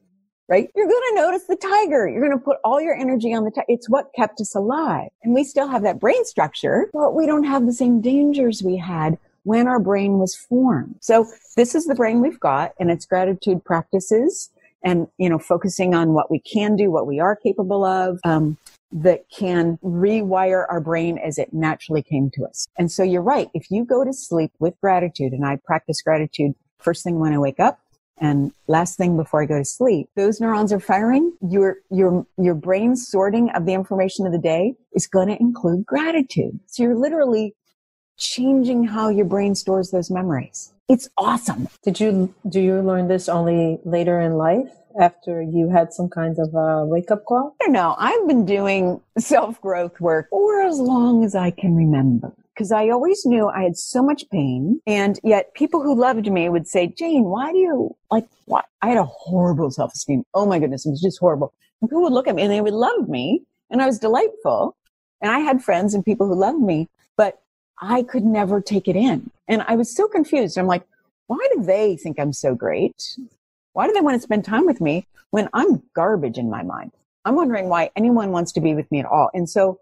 right? 0.48 0.70
You're 0.74 0.88
going 0.88 1.02
to 1.10 1.16
notice 1.16 1.44
the 1.44 1.58
tiger. 1.58 2.08
You're 2.08 2.26
going 2.26 2.40
to 2.40 2.44
put 2.44 2.60
all 2.64 2.80
your 2.80 2.96
energy 2.96 3.34
on 3.34 3.44
the 3.44 3.52
tiger. 3.52 3.66
It's 3.68 3.90
what 3.90 4.14
kept 4.16 4.40
us 4.40 4.56
alive. 4.56 5.10
And 5.24 5.34
we 5.34 5.44
still 5.44 5.68
have 5.68 5.84
that 5.84 6.00
brain 6.00 6.24
structure, 6.24 6.90
but 6.94 7.14
we 7.14 7.26
don't 7.26 7.44
have 7.44 7.66
the 7.66 7.74
same 7.74 8.00
dangers 8.00 8.64
we 8.64 8.78
had 8.78 9.18
when 9.44 9.68
our 9.68 9.80
brain 9.80 10.18
was 10.18 10.34
formed. 10.34 10.96
So 11.02 11.28
this 11.58 11.76
is 11.76 11.86
the 11.86 11.96
brain 11.96 12.22
we've 12.22 12.40
got 12.40 12.72
and 12.80 12.90
it's 12.90 13.06
gratitude 13.06 13.66
practices 13.66 14.52
and, 14.84 15.08
you 15.18 15.30
know, 15.30 15.38
focusing 15.38 15.94
on 15.94 16.14
what 16.14 16.32
we 16.32 16.40
can 16.40 16.78
do, 16.78 16.92
what 16.92 17.08
we 17.08 17.20
are 17.20 17.36
capable 17.36 17.84
of, 17.84 18.22
um, 18.24 18.58
that 18.92 19.26
can 19.30 19.78
rewire 19.84 20.66
our 20.70 20.80
brain 20.80 21.18
as 21.18 21.38
it 21.38 21.54
naturally 21.54 22.02
came 22.02 22.30
to 22.34 22.46
us. 22.46 22.68
And 22.78 22.92
so 22.92 23.04
you're 23.04 23.22
right. 23.22 23.50
If 23.54 23.70
you 23.70 23.86
go 23.86 24.04
to 24.04 24.14
sleep 24.14 24.52
with 24.60 24.80
gratitude, 24.80 25.34
and 25.34 25.46
I 25.46 25.58
practice 25.58 26.02
gratitude 26.02 26.54
first 26.80 27.04
thing 27.04 27.20
when 27.20 27.34
I 27.34 27.38
wake 27.38 27.60
up 27.60 27.80
and 28.20 28.52
last 28.68 28.98
thing 28.98 29.16
before 29.16 29.44
I 29.44 29.46
go 29.46 29.58
to 29.58 29.66
sleep, 29.66 30.10
those 30.16 30.40
neurons 30.40 30.74
are 30.74 30.80
firing. 30.80 31.34
Your, 31.42 31.78
your, 31.92 32.26
your 32.38 32.56
brain's 32.56 33.08
sorting 33.08 33.50
of 33.52 33.66
the 33.66 33.74
information 33.74 34.26
of 34.26 34.32
the 34.32 34.40
day 34.40 34.76
is 34.94 35.06
going 35.06 35.28
to 35.28 35.40
include 35.40 35.86
gratitude. 35.86 36.60
So 36.68 36.84
you're 36.84 36.96
literally 36.96 37.56
changing 38.18 38.86
how 38.86 39.10
your 39.10 39.26
brain 39.26 39.54
stores 39.54 39.92
those 39.92 40.10
memories. 40.10 40.74
It's 40.90 41.10
awesome. 41.18 41.68
Did 41.84 42.00
you, 42.00 42.34
do 42.48 42.60
you 42.62 42.82
learn 42.82 43.08
this 43.08 43.30
only 43.30 43.80
later 43.84 44.20
in 44.20 44.34
life? 44.34 44.72
After 45.00 45.42
you 45.42 45.70
had 45.70 45.94
some 45.94 46.10
kind 46.10 46.38
of 46.40 46.54
a 46.54 46.86
wake 46.86 47.12
up 47.12 47.26
call? 47.26 47.56
I 47.62 47.66
don't 47.66 47.74
know. 47.74 47.96
I've 47.98 48.28
been 48.28 48.46
doing 48.46 49.02
self 49.18 49.60
growth 49.62 50.00
work 50.00 50.30
for 50.30 50.62
as 50.62 50.80
long 50.80 51.24
as 51.24 51.36
I 51.36 51.52
can 51.52 51.76
remember 51.76 52.34
because 52.54 52.72
I 52.72 52.90
always 52.90 53.26
knew 53.26 53.48
I 53.48 53.64
had 53.64 53.78
so 53.78 54.02
much 54.02 54.28
pain. 54.32 54.82
And 54.88 55.20
yet 55.24 55.54
people 55.54 55.84
who 55.84 55.96
loved 55.96 56.32
me 56.32 56.50
would 56.50 56.68
say, 56.68 56.88
Jane, 56.88 57.26
why 57.26 57.52
do 57.52 57.58
you 57.58 57.96
like 58.10 58.28
what? 58.46 58.66
I 58.82 58.90
had 58.90 58.98
a 58.98 59.04
horrible 59.04 59.70
self 59.70 59.94
esteem. 59.94 60.24
Oh 60.34 60.46
my 60.46 60.60
goodness. 60.60 60.86
It 60.86 60.92
was 60.92 61.02
just 61.02 61.20
horrible. 61.20 61.54
And 61.82 61.90
people 61.90 62.04
would 62.04 62.14
look 62.14 62.28
at 62.28 62.36
me 62.36 62.42
and 62.42 62.52
they 62.52 62.62
would 62.62 62.74
love 62.74 63.08
me 63.08 63.44
and 63.70 63.82
I 63.82 63.86
was 63.86 64.00
delightful. 64.00 64.76
And 65.22 65.32
I 65.32 65.40
had 65.40 65.64
friends 65.64 65.94
and 65.94 66.06
people 66.06 66.28
who 66.28 66.36
loved 66.36 66.62
me, 66.62 66.90
but 67.16 67.42
I 67.82 68.04
could 68.04 68.24
never 68.24 68.62
take 68.62 68.88
it 68.88 68.96
in. 68.96 69.30
And 69.48 69.64
I 69.68 69.76
was 69.76 69.96
so 69.96 70.08
confused. 70.08 70.58
I'm 70.58 70.68
like, 70.68 70.84
why 71.28 71.40
do 71.54 71.64
they 71.64 71.96
think 71.98 72.20
I'm 72.20 72.34
so 72.34 72.56
great? 72.56 73.18
Why 73.78 73.86
do 73.86 73.94
they 73.94 74.02
want 74.02 74.16
to 74.16 74.24
spend 74.24 74.44
time 74.44 74.66
with 74.66 74.82
me 74.82 75.06
when 75.30 75.50
I'm 75.54 75.84
garbage 75.94 76.40
in 76.40 76.50
my 76.50 76.64
mind? 76.64 76.94
I'm 77.26 77.36
wondering 77.36 77.70
why 77.70 77.92
anyone 77.96 78.32
wants 78.32 78.52
to 78.54 78.60
be 78.60 78.74
with 78.74 78.90
me 78.90 79.02
at 79.02 79.06
all. 79.06 79.30
And 79.36 79.48
so 79.48 79.80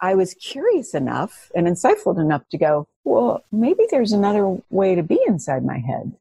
I 0.00 0.14
was 0.14 0.32
curious 0.32 0.94
enough 0.94 1.52
and 1.54 1.66
insightful 1.66 2.18
enough 2.18 2.48
to 2.48 2.56
go, 2.56 2.88
well, 3.04 3.44
maybe 3.52 3.84
there's 3.90 4.12
another 4.12 4.56
way 4.70 4.94
to 4.94 5.02
be 5.02 5.20
inside 5.26 5.66
my 5.66 5.76
head. 5.76 6.14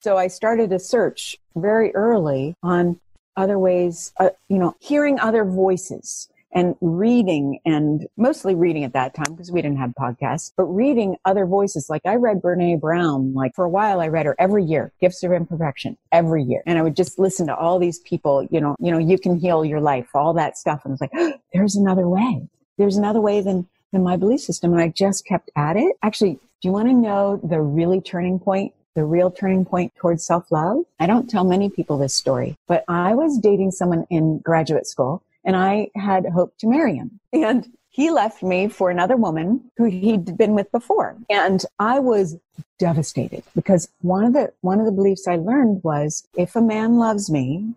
So 0.00 0.16
I 0.16 0.26
started 0.26 0.72
a 0.72 0.80
search 0.80 1.38
very 1.54 1.94
early 1.94 2.56
on 2.64 2.98
other 3.36 3.56
ways, 3.56 4.12
uh, 4.18 4.30
you 4.48 4.58
know, 4.58 4.74
hearing 4.80 5.20
other 5.20 5.44
voices 5.44 6.28
and 6.52 6.74
reading 6.80 7.60
and 7.64 8.06
mostly 8.16 8.54
reading 8.54 8.84
at 8.84 8.92
that 8.92 9.14
time 9.14 9.32
because 9.32 9.52
we 9.52 9.62
didn't 9.62 9.78
have 9.78 9.90
podcasts, 9.90 10.52
but 10.56 10.64
reading 10.64 11.16
other 11.24 11.46
voices. 11.46 11.88
Like 11.88 12.02
I 12.04 12.16
read 12.16 12.42
Brene 12.42 12.80
Brown, 12.80 13.34
like 13.34 13.54
for 13.54 13.64
a 13.64 13.68
while 13.68 14.00
I 14.00 14.08
read 14.08 14.26
her 14.26 14.34
every 14.38 14.64
year, 14.64 14.92
Gifts 15.00 15.22
of 15.22 15.32
Imperfection 15.32 15.96
every 16.12 16.42
year. 16.42 16.62
And 16.66 16.78
I 16.78 16.82
would 16.82 16.96
just 16.96 17.18
listen 17.18 17.46
to 17.46 17.56
all 17.56 17.78
these 17.78 18.00
people, 18.00 18.46
you 18.50 18.60
know, 18.60 18.76
you 18.80 18.90
know, 18.90 18.98
you 18.98 19.18
can 19.18 19.38
heal 19.38 19.64
your 19.64 19.80
life, 19.80 20.08
all 20.14 20.34
that 20.34 20.58
stuff. 20.58 20.82
And 20.84 20.92
I 20.92 20.94
was 20.94 21.00
like, 21.00 21.12
oh, 21.16 21.34
there's 21.52 21.76
another 21.76 22.08
way. 22.08 22.48
There's 22.78 22.96
another 22.96 23.20
way 23.20 23.40
than, 23.40 23.68
than 23.92 24.02
my 24.02 24.16
belief 24.16 24.40
system. 24.40 24.72
And 24.72 24.82
I 24.82 24.88
just 24.88 25.26
kept 25.26 25.50
at 25.56 25.76
it. 25.76 25.96
Actually, 26.02 26.34
do 26.34 26.68
you 26.68 26.72
want 26.72 26.88
to 26.88 26.94
know 26.94 27.40
the 27.42 27.60
really 27.60 28.00
turning 28.00 28.38
point 28.38 28.74
the 28.96 29.04
real 29.04 29.30
turning 29.30 29.64
point 29.64 29.94
towards 29.94 30.26
self 30.26 30.50
love. 30.50 30.78
I 30.98 31.06
don't 31.06 31.30
tell 31.30 31.44
many 31.44 31.70
people 31.70 31.96
this 31.96 32.14
story, 32.14 32.56
but 32.66 32.84
I 32.88 33.14
was 33.14 33.38
dating 33.38 33.70
someone 33.70 34.04
in 34.10 34.38
graduate 34.38 34.86
school 34.86 35.22
and 35.44 35.56
I 35.56 35.88
had 35.94 36.26
hoped 36.26 36.60
to 36.60 36.68
marry 36.68 36.96
him. 36.96 37.20
And 37.32 37.66
he 37.90 38.10
left 38.10 38.42
me 38.42 38.68
for 38.68 38.90
another 38.90 39.16
woman 39.16 39.70
who 39.76 39.84
he'd 39.84 40.36
been 40.36 40.54
with 40.54 40.70
before. 40.70 41.16
And 41.28 41.64
I 41.78 41.98
was 41.98 42.38
devastated 42.78 43.42
because 43.54 43.88
one 44.00 44.24
of 44.24 44.32
the, 44.32 44.52
one 44.60 44.78
of 44.78 44.86
the 44.86 44.92
beliefs 44.92 45.26
I 45.26 45.36
learned 45.36 45.82
was 45.82 46.26
if 46.36 46.54
a 46.54 46.60
man 46.60 46.96
loves 46.96 47.30
me, 47.30 47.74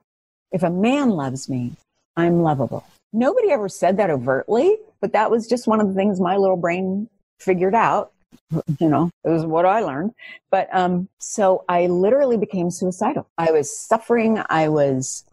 if 0.52 0.62
a 0.62 0.69
man 0.69 1.10
loves 1.10 1.49
me, 1.49 1.73
I'm 2.15 2.41
lovable. 2.43 2.86
Nobody 3.12 3.52
ever 3.52 3.67
said 3.67 3.97
that 3.97 4.12
overtly, 4.12 4.78
but 5.02 5.13
that 5.13 5.32
was 5.32 5.47
just 5.47 5.67
one 5.67 5.82
of 5.82 5.88
the 5.88 5.93
things 5.93 6.19
my 6.19 6.38
little 6.38 6.58
brain 6.58 7.10
figured 7.39 7.76
out. 7.76 8.12
You 8.80 8.89
know, 8.89 9.10
it 9.23 9.30
was 9.30 9.45
what 9.45 9.65
I 9.65 9.82
learned. 9.82 10.13
But, 10.52 10.67
um, 10.73 11.10
so 11.19 11.65
I 11.67 11.88
literally 11.88 12.38
became 12.38 12.69
suicidal. 12.71 13.28
I 13.38 13.52
was 13.52 13.76
suffering. 13.76 14.41
I 14.49 14.69
was 14.69 15.23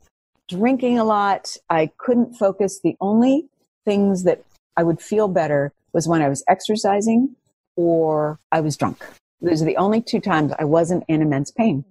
drinking 0.50 0.98
a 0.98 1.04
lot. 1.04 1.56
I 1.70 1.90
couldn't 1.96 2.34
focus. 2.34 2.80
The 2.82 2.96
only 3.00 3.46
things 3.84 4.24
that 4.24 4.42
I 4.76 4.82
would 4.82 5.00
feel 5.00 5.28
better 5.28 5.72
was 5.92 6.08
when 6.08 6.22
I 6.22 6.28
was 6.28 6.44
exercising 6.48 7.36
or 7.76 8.38
I 8.52 8.60
was 8.60 8.76
drunk. 8.76 9.02
Those 9.40 9.62
are 9.62 9.66
the 9.66 9.76
only 9.76 10.02
two 10.02 10.20
times 10.20 10.52
I 10.58 10.64
wasn't 10.64 11.04
in 11.08 11.22
immense 11.22 11.50
pain. 11.50 11.84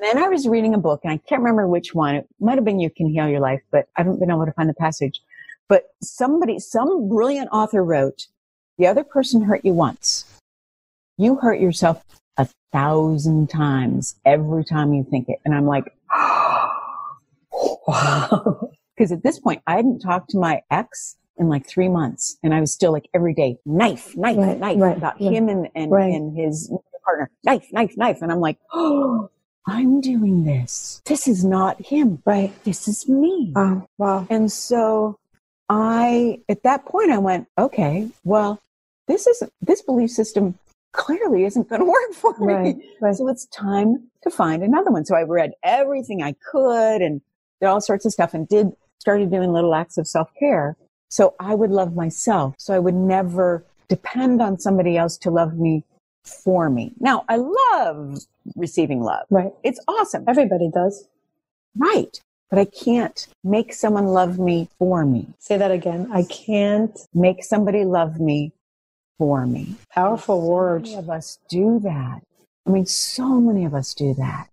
Then 0.00 0.18
I 0.18 0.28
was 0.28 0.48
reading 0.48 0.74
a 0.74 0.78
book 0.78 1.00
and 1.04 1.12
I 1.12 1.18
can't 1.18 1.42
remember 1.42 1.68
which 1.68 1.94
one. 1.94 2.14
It 2.14 2.26
might 2.40 2.56
have 2.56 2.64
been 2.64 2.80
You 2.80 2.90
Can 2.90 3.08
Heal 3.08 3.28
Your 3.28 3.40
Life, 3.40 3.60
but 3.70 3.86
I 3.96 4.00
haven't 4.00 4.20
been 4.20 4.30
able 4.30 4.46
to 4.46 4.52
find 4.52 4.68
the 4.68 4.74
passage. 4.74 5.20
But 5.68 5.84
somebody, 6.02 6.58
some 6.58 7.08
brilliant 7.08 7.50
author 7.52 7.84
wrote, 7.84 8.26
the 8.78 8.86
other 8.86 9.04
person 9.04 9.42
hurt 9.42 9.64
you 9.64 9.72
once. 9.72 10.24
You 11.18 11.36
hurt 11.36 11.60
yourself 11.60 12.02
a 12.36 12.48
thousand 12.72 13.48
times 13.48 14.16
every 14.24 14.64
time 14.64 14.92
you 14.92 15.04
think 15.04 15.28
it. 15.28 15.38
And 15.44 15.54
I'm 15.54 15.66
like, 15.66 15.84
oh, 16.12 16.81
wow. 17.52 18.70
Because 18.94 19.10
at 19.10 19.22
this 19.22 19.40
point, 19.40 19.62
I 19.66 19.76
hadn't 19.76 20.00
talked 20.00 20.30
to 20.30 20.38
my 20.38 20.60
ex 20.70 21.16
in 21.38 21.48
like 21.48 21.66
three 21.66 21.88
months. 21.88 22.38
And 22.42 22.54
I 22.54 22.60
was 22.60 22.72
still 22.72 22.92
like 22.92 23.08
every 23.14 23.34
day, 23.34 23.56
knife, 23.64 24.16
knife, 24.16 24.36
right, 24.36 24.58
knife 24.58 24.78
right, 24.78 24.96
about 24.96 25.20
right, 25.20 25.32
him 25.32 25.48
and, 25.48 25.68
and, 25.74 25.92
and 25.92 26.36
his 26.36 26.70
partner, 27.04 27.30
knife, 27.44 27.66
knife, 27.72 27.96
knife. 27.96 28.22
And 28.22 28.30
I'm 28.30 28.40
like, 28.40 28.58
oh, 28.72 29.30
I'm 29.66 30.00
doing 30.00 30.44
this. 30.44 31.00
This 31.04 31.28
is 31.28 31.44
not 31.44 31.80
him. 31.80 32.20
Right. 32.26 32.52
This 32.64 32.88
is 32.88 33.08
me. 33.08 33.52
Oh, 33.54 33.86
wow. 33.96 34.26
And 34.28 34.50
so 34.50 35.18
I, 35.68 36.40
at 36.48 36.64
that 36.64 36.84
point, 36.84 37.12
I 37.12 37.18
went, 37.18 37.46
okay, 37.56 38.08
well, 38.24 38.60
this 39.06 39.26
isn't, 39.26 39.52
this 39.60 39.82
belief 39.82 40.10
system 40.10 40.58
clearly 40.92 41.44
isn't 41.44 41.68
going 41.68 41.80
to 41.84 41.86
work 41.86 42.12
for 42.12 42.36
me. 42.40 42.52
Right, 42.52 42.76
right. 43.00 43.14
So 43.14 43.28
it's 43.28 43.46
time 43.46 44.10
to 44.22 44.30
find 44.30 44.62
another 44.62 44.90
one. 44.90 45.04
So 45.04 45.14
I 45.14 45.22
read 45.22 45.52
everything 45.62 46.22
I 46.22 46.34
could 46.50 47.00
and 47.00 47.20
did 47.62 47.68
all 47.68 47.80
sorts 47.80 48.04
of 48.04 48.12
stuff 48.12 48.34
and 48.34 48.48
did, 48.48 48.72
started 48.98 49.30
doing 49.30 49.52
little 49.52 49.74
acts 49.74 49.96
of 49.96 50.06
self 50.06 50.28
care. 50.38 50.76
So 51.08 51.34
I 51.38 51.54
would 51.54 51.70
love 51.70 51.94
myself. 51.94 52.54
So 52.58 52.74
I 52.74 52.78
would 52.78 52.94
never 52.94 53.64
depend 53.88 54.42
on 54.42 54.58
somebody 54.58 54.96
else 54.96 55.16
to 55.18 55.30
love 55.30 55.54
me 55.54 55.84
for 56.24 56.68
me. 56.68 56.92
Now 56.98 57.24
I 57.28 57.36
love 57.36 58.18
receiving 58.56 59.00
love. 59.00 59.26
Right. 59.30 59.52
It's 59.62 59.80
awesome. 59.86 60.24
Everybody 60.26 60.70
does. 60.72 61.06
Right. 61.76 62.20
But 62.50 62.58
I 62.58 62.64
can't 62.66 63.26
make 63.44 63.72
someone 63.72 64.06
love 64.08 64.38
me 64.38 64.68
for 64.78 65.06
me. 65.06 65.28
Say 65.38 65.56
that 65.56 65.70
again. 65.70 66.10
I 66.12 66.24
can't 66.24 66.98
make 67.14 67.44
somebody 67.44 67.84
love 67.84 68.20
me 68.20 68.52
for 69.18 69.46
me. 69.46 69.76
Powerful 69.90 70.40
so 70.40 70.46
words. 70.46 70.90
Many 70.90 70.98
of 71.02 71.10
us 71.10 71.38
do 71.48 71.80
that. 71.80 72.22
I 72.66 72.70
mean, 72.70 72.86
so 72.86 73.40
many 73.40 73.64
of 73.64 73.74
us 73.74 73.94
do 73.94 74.14
that. 74.14 74.48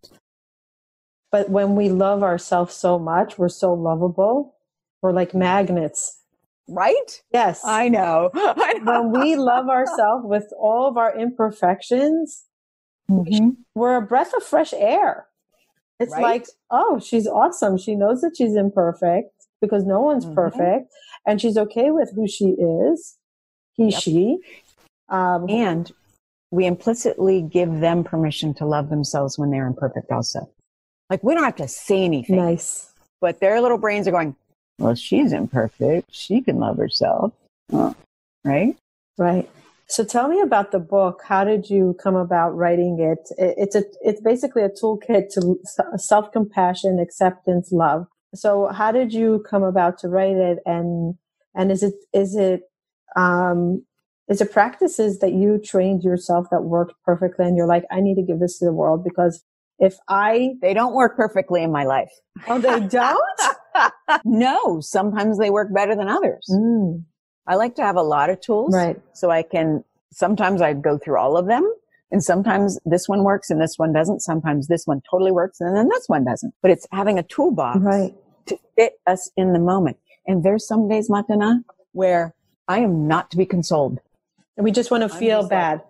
But 1.31 1.49
when 1.49 1.75
we 1.75 1.89
love 1.89 2.23
ourselves 2.23 2.73
so 2.73 2.97
much, 2.97 3.37
we're 3.37 3.49
so 3.49 3.73
lovable. 3.73 4.55
We're 5.01 5.13
like 5.13 5.33
magnets. 5.33 6.21
Right? 6.67 7.21
Yes. 7.31 7.61
I 7.63 7.89
know. 7.89 8.31
I 8.33 8.73
know. 8.73 9.07
When 9.07 9.21
we 9.21 9.35
love 9.35 9.69
ourselves 9.69 10.25
with 10.25 10.51
all 10.57 10.87
of 10.87 10.97
our 10.97 11.17
imperfections, 11.17 12.45
mm-hmm. 13.09 13.49
we're 13.75 13.97
a 13.97 14.01
breath 14.01 14.33
of 14.35 14.43
fresh 14.43 14.73
air. 14.73 15.27
It's 15.99 16.13
right? 16.13 16.21
like, 16.21 16.45
oh, 16.71 16.99
she's 16.99 17.27
awesome. 17.27 17.77
She 17.77 17.95
knows 17.95 18.21
that 18.21 18.35
she's 18.37 18.55
imperfect 18.55 19.31
because 19.61 19.85
no 19.85 19.99
one's 19.99 20.25
mm-hmm. 20.25 20.35
perfect 20.35 20.93
and 21.25 21.41
she's 21.41 21.57
okay 21.57 21.91
with 21.91 22.11
who 22.15 22.27
she 22.27 22.51
is 22.51 23.17
he, 23.79 23.89
yep. 23.89 24.01
she. 24.01 24.39
Um, 25.07 25.49
and 25.49 25.91
we 26.51 26.65
implicitly 26.65 27.41
give 27.41 27.79
them 27.79 28.03
permission 28.03 28.53
to 28.55 28.65
love 28.65 28.89
themselves 28.89 29.39
when 29.39 29.51
they're 29.51 29.67
imperfect 29.67 30.11
also. 30.11 30.49
Like 31.09 31.23
we 31.23 31.33
don't 31.33 31.43
have 31.43 31.55
to 31.57 31.67
say 31.67 32.03
anything. 32.03 32.37
Nice. 32.37 32.91
But 33.21 33.39
their 33.39 33.59
little 33.61 33.77
brains 33.77 34.07
are 34.07 34.11
going, 34.11 34.35
well, 34.77 34.95
she's 34.95 35.33
imperfect. 35.33 36.13
She 36.13 36.41
can 36.41 36.57
love 36.57 36.77
herself. 36.77 37.33
Oh, 37.73 37.95
right? 38.43 38.77
Right. 39.17 39.49
So 39.87 40.05
tell 40.05 40.27
me 40.27 40.39
about 40.39 40.71
the 40.71 40.79
book. 40.79 41.21
How 41.25 41.43
did 41.43 41.69
you 41.69 41.97
come 42.01 42.15
about 42.15 42.55
writing 42.55 42.99
it? 42.99 43.29
It's 43.37 43.75
a, 43.75 43.83
it's 44.01 44.21
basically 44.21 44.61
a 44.61 44.69
toolkit 44.69 45.33
to 45.33 45.57
self 45.97 46.31
compassion, 46.31 46.99
acceptance, 46.99 47.71
love. 47.71 48.07
So 48.35 48.67
how 48.67 48.91
did 48.91 49.11
you 49.11 49.43
come 49.49 49.63
about 49.63 49.97
to 49.99 50.07
write 50.07 50.37
it? 50.37 50.59
And, 50.65 51.15
and 51.55 51.71
is 51.71 51.81
it, 51.81 51.95
is 52.13 52.35
it 52.35 52.61
um, 53.15 53.83
is 54.29 54.41
it 54.41 54.51
practices 54.51 55.19
that 55.19 55.33
you 55.33 55.57
trained 55.57 56.03
yourself 56.03 56.47
that 56.51 56.61
worked 56.61 56.93
perfectly 57.03 57.45
and 57.45 57.57
you're 57.57 57.67
like, 57.67 57.83
I 57.91 57.99
need 57.99 58.15
to 58.15 58.21
give 58.21 58.39
this 58.39 58.59
to 58.59 58.65
the 58.65 58.71
world 58.71 59.03
because 59.03 59.43
if 59.79 59.97
I. 60.07 60.51
They 60.61 60.73
don't 60.73 60.93
work 60.93 61.15
perfectly 61.15 61.63
in 61.63 61.71
my 61.71 61.85
life. 61.85 62.11
Oh, 62.47 62.59
they 62.59 62.79
don't? 62.87 63.41
no, 64.25 64.79
sometimes 64.81 65.37
they 65.37 65.49
work 65.49 65.73
better 65.73 65.95
than 65.95 66.07
others. 66.07 66.47
Mm. 66.51 67.03
I 67.47 67.55
like 67.55 67.75
to 67.75 67.81
have 67.81 67.95
a 67.95 68.03
lot 68.03 68.29
of 68.29 68.39
tools. 68.41 68.75
Right. 68.75 68.99
So 69.13 69.31
I 69.31 69.41
can, 69.43 69.83
sometimes 70.11 70.61
I 70.61 70.73
go 70.73 70.97
through 70.97 71.17
all 71.17 71.37
of 71.37 71.47
them. 71.47 71.71
And 72.11 72.23
sometimes 72.23 72.79
this 72.85 73.07
one 73.07 73.23
works 73.23 73.49
and 73.51 73.61
this 73.61 73.77
one 73.77 73.93
doesn't. 73.93 74.21
Sometimes 74.21 74.67
this 74.67 74.87
one 74.87 75.01
totally 75.09 75.31
works 75.31 75.61
and 75.61 75.75
then 75.75 75.89
this 75.89 76.07
one 76.07 76.25
doesn't. 76.25 76.53
But 76.61 76.71
it's 76.71 76.87
having 76.91 77.19
a 77.19 77.23
toolbox 77.23 77.79
right. 77.81 78.15
to 78.47 78.59
fit 78.75 78.93
us 79.05 79.29
in 79.37 79.53
the 79.53 79.59
moment. 79.59 79.97
And 80.25 80.43
there's 80.43 80.67
some 80.67 80.87
days, 80.87 81.09
Matana, 81.09 81.63
where 81.91 82.33
I 82.67 82.79
am 82.79 83.07
not 83.07 83.31
to 83.31 83.37
be 83.37 83.45
consoled. 83.45 83.99
And 84.57 84.63
we 84.63 84.71
just 84.71 84.91
want 84.91 85.03
to 85.03 85.09
feel 85.09 85.47
bad. 85.47 85.79
Like, 85.79 85.87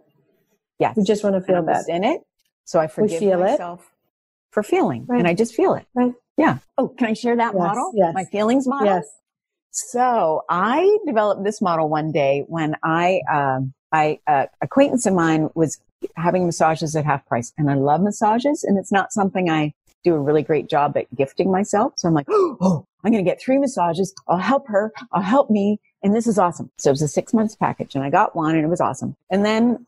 yes. 0.80 0.97
We 0.97 1.04
just 1.04 1.23
want 1.23 1.36
to 1.36 1.41
feel 1.41 1.62
bad. 1.62 1.86
in 1.88 2.04
it. 2.04 2.21
So 2.65 2.80
I 2.80 2.88
forgive 2.88 3.19
feel 3.19 3.39
myself 3.39 3.82
it. 3.82 4.54
for 4.54 4.63
feeling. 4.63 5.06
Right. 5.08 5.19
And 5.19 5.28
I 5.28 5.34
just 5.34 5.54
feel 5.56 5.74
it. 5.74 5.86
Right. 5.93 6.13
Yeah. 6.38 6.60
Oh, 6.78 6.88
can 6.88 7.08
I 7.08 7.13
share 7.13 7.36
that 7.36 7.54
yes. 7.54 7.60
model? 7.60 7.91
Yes. 7.95 8.13
My 8.13 8.26
feelings 8.26 8.67
model? 8.67 8.88
Yes. 8.88 9.08
So 9.72 10.43
I 10.50 10.98
developed 11.06 11.43
this 11.43 11.62
model 11.62 11.89
one 11.89 12.12
day 12.12 12.43
when 12.48 12.76
I, 12.84 13.22
um, 13.32 13.74
I, 13.91 14.19
uh, 14.28 14.45
acquaintance 14.62 15.06
of 15.06 15.13
mine 15.13 15.50
was 15.56 15.80
having 16.15 16.45
massages 16.45 16.95
at 16.95 17.06
half 17.06 17.26
price 17.26 17.54
and 17.58 17.69
I 17.69 17.76
love 17.76 18.02
massages 18.02 18.63
and 18.63 18.78
it's 18.78 18.91
not 18.91 19.12
something 19.12 19.50
I 19.50 19.74
do 20.04 20.13
a 20.15 20.19
really 20.19 20.43
great 20.43 20.69
job 20.69 20.95
at 20.98 21.13
gifting 21.15 21.52
myself. 21.52 21.93
So 21.98 22.08
I'm 22.08 22.13
like, 22.13 22.28
oh, 22.30 22.86
I'm 23.04 23.12
going 23.12 23.24
to 23.24 23.30
get 23.30 23.41
three 23.41 23.58
massages. 23.58 24.13
I'll 24.28 24.38
help 24.38 24.67
her. 24.67 24.91
I'll 25.12 25.22
help 25.22 25.50
me. 25.50 25.80
And 26.04 26.15
this 26.15 26.28
is 26.28 26.39
awesome. 26.39 26.72
So 26.78 26.89
it 26.89 26.93
was 26.93 27.02
a 27.02 27.08
six 27.08 27.34
months 27.34 27.56
package 27.56 27.95
and 27.95 28.04
I 28.04 28.10
got 28.10 28.36
one 28.36 28.56
and 28.56 28.63
it 28.63 28.69
was 28.69 28.82
awesome. 28.82 29.15
And 29.30 29.45
then 29.45 29.86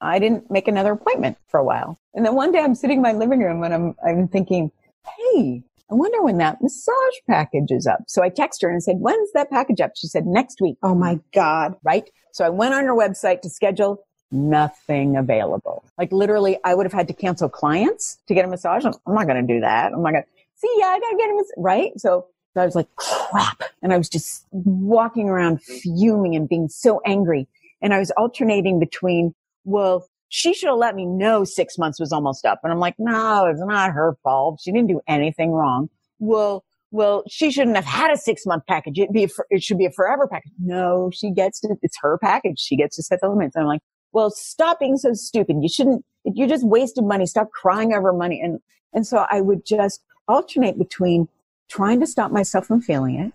I 0.00 0.18
didn't 0.18 0.50
make 0.50 0.68
another 0.68 0.92
appointment 0.92 1.38
for 1.48 1.60
a 1.60 1.64
while. 1.64 1.98
And 2.14 2.24
then 2.24 2.34
one 2.34 2.52
day 2.52 2.60
I'm 2.60 2.74
sitting 2.74 2.98
in 2.98 3.02
my 3.02 3.12
living 3.12 3.40
room 3.40 3.62
and 3.62 3.74
I'm, 3.74 3.94
I'm 4.04 4.28
thinking, 4.28 4.70
Hey, 5.04 5.62
I 5.90 5.94
wonder 5.94 6.22
when 6.22 6.38
that 6.38 6.62
massage 6.62 6.94
package 7.26 7.70
is 7.70 7.86
up. 7.86 8.04
So 8.06 8.22
I 8.22 8.28
text 8.28 8.62
her 8.62 8.68
and 8.68 8.76
I 8.76 8.80
said, 8.80 8.96
when's 9.00 9.32
that 9.32 9.50
package 9.50 9.80
up? 9.80 9.92
She 9.96 10.06
said, 10.06 10.24
next 10.24 10.60
week. 10.60 10.76
Oh 10.84 10.94
my 10.94 11.18
God. 11.34 11.74
Right. 11.82 12.08
So 12.32 12.44
I 12.44 12.48
went 12.48 12.74
on 12.74 12.84
her 12.84 12.94
website 12.94 13.40
to 13.42 13.50
schedule 13.50 14.04
nothing 14.30 15.16
available. 15.16 15.84
Like 15.98 16.12
literally 16.12 16.58
I 16.64 16.74
would 16.74 16.86
have 16.86 16.92
had 16.92 17.08
to 17.08 17.14
cancel 17.14 17.48
clients 17.48 18.18
to 18.28 18.34
get 18.34 18.44
a 18.44 18.48
massage. 18.48 18.84
I'm, 18.84 18.94
not 19.06 19.26
going 19.26 19.44
to 19.44 19.54
do 19.54 19.60
that. 19.60 19.92
I'm 19.92 20.02
not 20.02 20.12
going 20.12 20.22
to 20.22 20.28
see. 20.54 20.72
Yeah, 20.78 20.86
I 20.86 21.00
got 21.00 21.10
to 21.10 21.16
get 21.16 21.30
a 21.30 21.34
massage. 21.34 21.54
Right. 21.56 21.90
So 21.96 22.26
I 22.56 22.64
was 22.64 22.76
like, 22.76 22.94
crap. 22.94 23.62
And 23.82 23.92
I 23.92 23.98
was 23.98 24.08
just 24.08 24.46
walking 24.52 25.28
around 25.28 25.60
fuming 25.62 26.36
and 26.36 26.48
being 26.48 26.68
so 26.68 27.00
angry. 27.04 27.48
And 27.82 27.92
I 27.92 27.98
was 27.98 28.12
alternating 28.12 28.78
between, 28.78 29.34
well, 29.70 30.06
she 30.28 30.54
should 30.54 30.68
have 30.68 30.78
let 30.78 30.94
me 30.94 31.06
know 31.06 31.44
six 31.44 31.78
months 31.78 32.00
was 32.00 32.12
almost 32.12 32.44
up. 32.44 32.60
And 32.62 32.72
I'm 32.72 32.78
like, 32.78 32.94
no, 32.98 33.46
it's 33.46 33.60
not 33.60 33.92
her 33.92 34.16
fault. 34.22 34.60
She 34.62 34.72
didn't 34.72 34.88
do 34.88 35.00
anything 35.08 35.52
wrong. 35.52 35.88
Well, 36.18 36.64
well, 36.92 37.22
she 37.28 37.50
shouldn't 37.50 37.76
have 37.76 37.84
had 37.84 38.10
a 38.10 38.16
six 38.16 38.44
month 38.46 38.64
package. 38.66 38.98
It'd 38.98 39.12
be, 39.12 39.28
it 39.50 39.62
should 39.62 39.78
be 39.78 39.86
a 39.86 39.92
forever 39.92 40.26
package. 40.26 40.52
No, 40.58 41.10
she 41.12 41.30
gets 41.30 41.60
to, 41.60 41.76
it's 41.82 41.96
her 42.02 42.18
package. 42.18 42.58
She 42.58 42.76
gets 42.76 42.96
to 42.96 43.02
set 43.02 43.20
the 43.20 43.28
limits. 43.28 43.54
And 43.54 43.62
I'm 43.62 43.68
like, 43.68 43.82
well, 44.12 44.30
stop 44.30 44.80
being 44.80 44.96
so 44.96 45.12
stupid. 45.14 45.56
You 45.60 45.68
shouldn't, 45.68 46.04
you 46.24 46.48
just 46.48 46.66
wasted 46.66 47.04
money. 47.04 47.26
Stop 47.26 47.50
crying 47.52 47.92
over 47.92 48.12
money. 48.12 48.40
And, 48.40 48.58
and 48.92 49.06
so 49.06 49.24
I 49.30 49.40
would 49.40 49.64
just 49.64 50.02
alternate 50.26 50.78
between 50.78 51.28
trying 51.68 52.00
to 52.00 52.06
stop 52.06 52.32
myself 52.32 52.66
from 52.66 52.80
feeling 52.80 53.20
it 53.20 53.32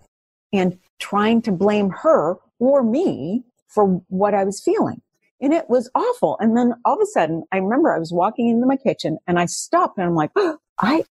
and 0.51 0.77
trying 0.99 1.41
to 1.43 1.51
blame 1.51 1.89
her 1.89 2.37
or 2.59 2.83
me 2.83 3.43
for 3.67 4.01
what 4.09 4.33
I 4.33 4.43
was 4.43 4.61
feeling. 4.61 5.01
And 5.41 5.53
it 5.53 5.69
was 5.69 5.89
awful. 5.93 6.37
And 6.39 6.55
then 6.55 6.73
all 6.85 6.95
of 6.95 7.01
a 7.01 7.05
sudden, 7.05 7.43
I 7.51 7.57
remember 7.57 7.93
I 7.93 7.99
was 7.99 8.13
walking 8.13 8.49
into 8.49 8.65
my 8.65 8.77
kitchen 8.77 9.17
and 9.27 9.37
I 9.37 9.45
stopped 9.45 9.97
and 9.97 10.07
I'm 10.07 10.15
like, 10.15 10.31
oh, 10.35 10.57
I, 10.77 11.03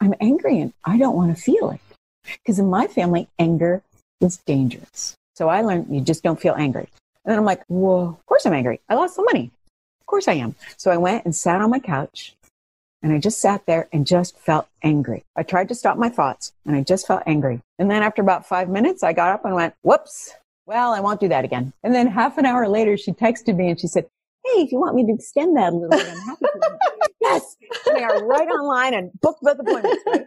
I'm 0.00 0.14
angry 0.20 0.60
and 0.60 0.72
I 0.84 0.98
don't 0.98 1.16
want 1.16 1.34
to 1.36 1.40
feel 1.40 1.70
it. 1.70 1.80
Because 2.24 2.58
in 2.58 2.68
my 2.68 2.86
family, 2.86 3.28
anger 3.38 3.82
is 4.20 4.38
dangerous. 4.38 5.14
So 5.34 5.48
I 5.48 5.62
learned 5.62 5.94
you 5.94 6.00
just 6.00 6.22
don't 6.22 6.40
feel 6.40 6.54
angry. 6.54 6.88
And 7.24 7.32
then 7.32 7.38
I'm 7.38 7.44
like, 7.44 7.64
whoa, 7.66 8.08
of 8.08 8.26
course 8.26 8.46
I'm 8.46 8.52
angry. 8.52 8.80
I 8.88 8.94
lost 8.94 9.14
some 9.14 9.24
money. 9.24 9.50
Of 10.00 10.06
course 10.06 10.28
I 10.28 10.34
am. 10.34 10.54
So 10.76 10.90
I 10.90 10.96
went 10.96 11.24
and 11.24 11.34
sat 11.34 11.60
on 11.60 11.70
my 11.70 11.78
couch 11.78 12.34
and 13.02 13.12
I 13.12 13.18
just 13.18 13.40
sat 13.40 13.66
there 13.66 13.88
and 13.92 14.06
just 14.06 14.38
felt 14.38 14.66
angry. 14.82 15.24
I 15.36 15.42
tried 15.42 15.68
to 15.68 15.74
stop 15.74 15.98
my 15.98 16.08
thoughts 16.08 16.52
and 16.64 16.74
I 16.74 16.82
just 16.82 17.06
felt 17.06 17.22
angry. 17.26 17.60
And 17.78 17.90
then 17.90 18.02
after 18.02 18.22
about 18.22 18.46
five 18.46 18.68
minutes, 18.68 19.02
I 19.02 19.12
got 19.12 19.32
up 19.32 19.44
and 19.44 19.54
went, 19.54 19.74
whoops. 19.82 20.34
Well, 20.66 20.92
I 20.92 21.00
won't 21.00 21.20
do 21.20 21.28
that 21.28 21.44
again. 21.44 21.72
And 21.82 21.94
then 21.94 22.08
half 22.08 22.38
an 22.38 22.46
hour 22.46 22.68
later, 22.68 22.96
she 22.96 23.12
texted 23.12 23.56
me 23.56 23.70
and 23.70 23.80
she 23.80 23.86
said, 23.86 24.06
Hey, 24.44 24.62
if 24.62 24.72
you 24.72 24.78
want 24.78 24.94
me 24.94 25.06
to 25.06 25.12
extend 25.12 25.56
that 25.56 25.72
a 25.72 25.76
little 25.76 25.90
bit, 25.90 26.08
I'm 26.08 26.18
happy 26.18 26.44
to. 26.44 26.78
yes. 27.20 27.56
They 27.86 28.02
are 28.02 28.24
right 28.26 28.48
online 28.48 28.94
and 28.94 29.10
book 29.20 29.38
both 29.42 29.58
appointments. 29.58 30.02
Right? 30.06 30.26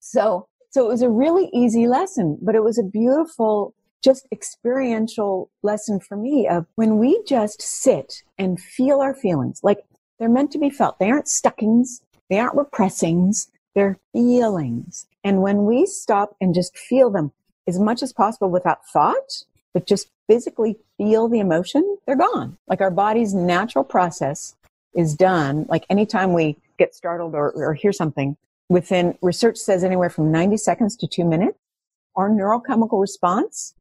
So, 0.00 0.48
so 0.70 0.86
it 0.86 0.88
was 0.88 1.02
a 1.02 1.10
really 1.10 1.50
easy 1.52 1.86
lesson, 1.86 2.38
but 2.40 2.54
it 2.54 2.62
was 2.62 2.78
a 2.78 2.82
beautiful 2.82 3.74
just 4.02 4.26
experiential 4.32 5.50
lesson 5.62 6.00
for 6.00 6.16
me 6.16 6.46
of 6.48 6.66
when 6.76 6.98
we 6.98 7.22
just 7.26 7.60
sit 7.60 8.22
and 8.38 8.60
feel 8.60 9.00
our 9.00 9.14
feelings, 9.14 9.60
like 9.62 9.78
they're 10.18 10.28
meant 10.28 10.52
to 10.52 10.58
be 10.58 10.70
felt. 10.70 10.98
They 10.98 11.10
aren't 11.10 11.28
stuckings. 11.28 12.00
They 12.30 12.38
aren't 12.38 12.56
repressings. 12.56 13.50
They're 13.74 13.98
feelings. 14.12 15.06
And 15.24 15.42
when 15.42 15.64
we 15.64 15.86
stop 15.86 16.36
and 16.40 16.54
just 16.54 16.76
feel 16.76 17.10
them 17.10 17.32
as 17.68 17.78
much 17.78 18.02
as 18.02 18.12
possible 18.12 18.48
without 18.48 18.84
thought, 18.86 19.44
but 19.74 19.86
just 19.86 20.08
physically 20.26 20.78
feel 20.96 21.28
the 21.28 21.38
emotion, 21.38 21.98
they're 22.06 22.16
gone. 22.16 22.56
Like 22.66 22.80
our 22.80 22.90
body's 22.90 23.34
natural 23.34 23.84
process 23.84 24.56
is 24.94 25.14
done. 25.14 25.66
Like 25.68 25.84
anytime 25.90 26.32
we 26.32 26.56
get 26.78 26.94
startled 26.94 27.34
or, 27.34 27.50
or 27.52 27.74
hear 27.74 27.92
something, 27.92 28.36
within 28.68 29.16
research 29.22 29.58
says 29.58 29.84
anywhere 29.84 30.10
from 30.10 30.32
90 30.32 30.56
seconds 30.56 30.96
to 30.96 31.06
two 31.06 31.24
minutes, 31.24 31.58
our 32.16 32.30
neurochemical 32.30 33.00
response 33.00 33.74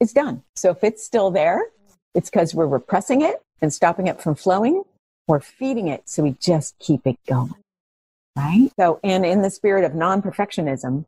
is 0.00 0.12
done. 0.12 0.42
So 0.56 0.70
if 0.70 0.82
it's 0.82 1.04
still 1.04 1.30
there, 1.30 1.62
it's 2.14 2.30
because 2.30 2.54
we're 2.54 2.66
repressing 2.66 3.22
it 3.22 3.42
and 3.60 3.72
stopping 3.72 4.06
it 4.06 4.20
from 4.20 4.34
flowing. 4.34 4.82
We're 5.28 5.40
feeding 5.40 5.88
it. 5.88 6.08
So 6.08 6.22
we 6.22 6.32
just 6.40 6.78
keep 6.78 7.06
it 7.06 7.18
going. 7.28 7.54
Right. 8.36 8.70
So, 8.78 8.98
and 9.04 9.26
in 9.26 9.42
the 9.42 9.50
spirit 9.50 9.84
of 9.84 9.94
non-perfectionism, 9.94 11.04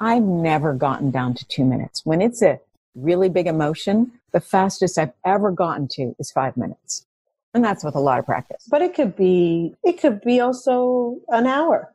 I've 0.00 0.22
never 0.22 0.74
gotten 0.74 1.10
down 1.10 1.34
to 1.34 1.46
two 1.46 1.64
minutes. 1.64 2.04
When 2.04 2.20
it's 2.20 2.42
a 2.42 2.60
really 2.94 3.28
big 3.28 3.46
emotion, 3.46 4.12
the 4.32 4.40
fastest 4.40 4.98
I've 4.98 5.12
ever 5.24 5.50
gotten 5.50 5.88
to 5.92 6.14
is 6.18 6.30
five 6.30 6.56
minutes. 6.56 7.06
And 7.54 7.64
that's 7.64 7.82
with 7.82 7.94
a 7.94 8.00
lot 8.00 8.18
of 8.18 8.26
practice. 8.26 8.66
But 8.68 8.82
it 8.82 8.94
could 8.94 9.16
be, 9.16 9.74
it 9.82 9.98
could 9.98 10.20
be 10.20 10.40
also 10.40 11.16
an 11.28 11.46
hour 11.46 11.92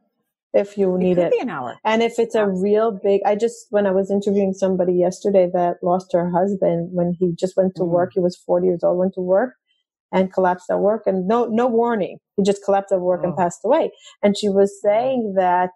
if 0.54 0.78
you 0.78 0.98
need 0.98 1.14
it. 1.14 1.16
Could 1.16 1.26
it. 1.26 1.32
be 1.34 1.40
an 1.40 1.50
hour. 1.50 1.78
And 1.84 2.02
if 2.02 2.18
it's 2.18 2.34
a 2.34 2.48
real 2.48 2.92
big, 2.92 3.22
I 3.26 3.36
just, 3.36 3.68
when 3.70 3.86
I 3.86 3.92
was 3.92 4.10
interviewing 4.10 4.54
somebody 4.54 4.94
yesterday 4.94 5.50
that 5.54 5.78
lost 5.84 6.14
her 6.14 6.32
husband 6.32 6.90
when 6.92 7.16
he 7.20 7.34
just 7.38 7.56
went 7.56 7.76
to 7.76 7.84
mm. 7.84 7.90
work, 7.90 8.12
he 8.16 8.20
was 8.20 8.36
40 8.36 8.68
years 8.68 8.84
old, 8.84 8.98
went 8.98 9.14
to 9.14 9.22
work 9.22 9.54
and 10.12 10.34
collapsed 10.34 10.70
at 10.72 10.80
work 10.80 11.04
and 11.06 11.28
no, 11.28 11.46
no 11.46 11.68
warning. 11.68 12.18
He 12.38 12.44
just 12.44 12.66
collapsed 12.66 12.92
at 12.92 13.00
work 13.00 13.22
oh. 13.24 13.28
and 13.28 13.38
passed 13.38 13.62
away. 13.64 13.92
And 14.24 14.36
she 14.36 14.50
was 14.50 14.82
saying 14.82 15.36
that 15.38 15.70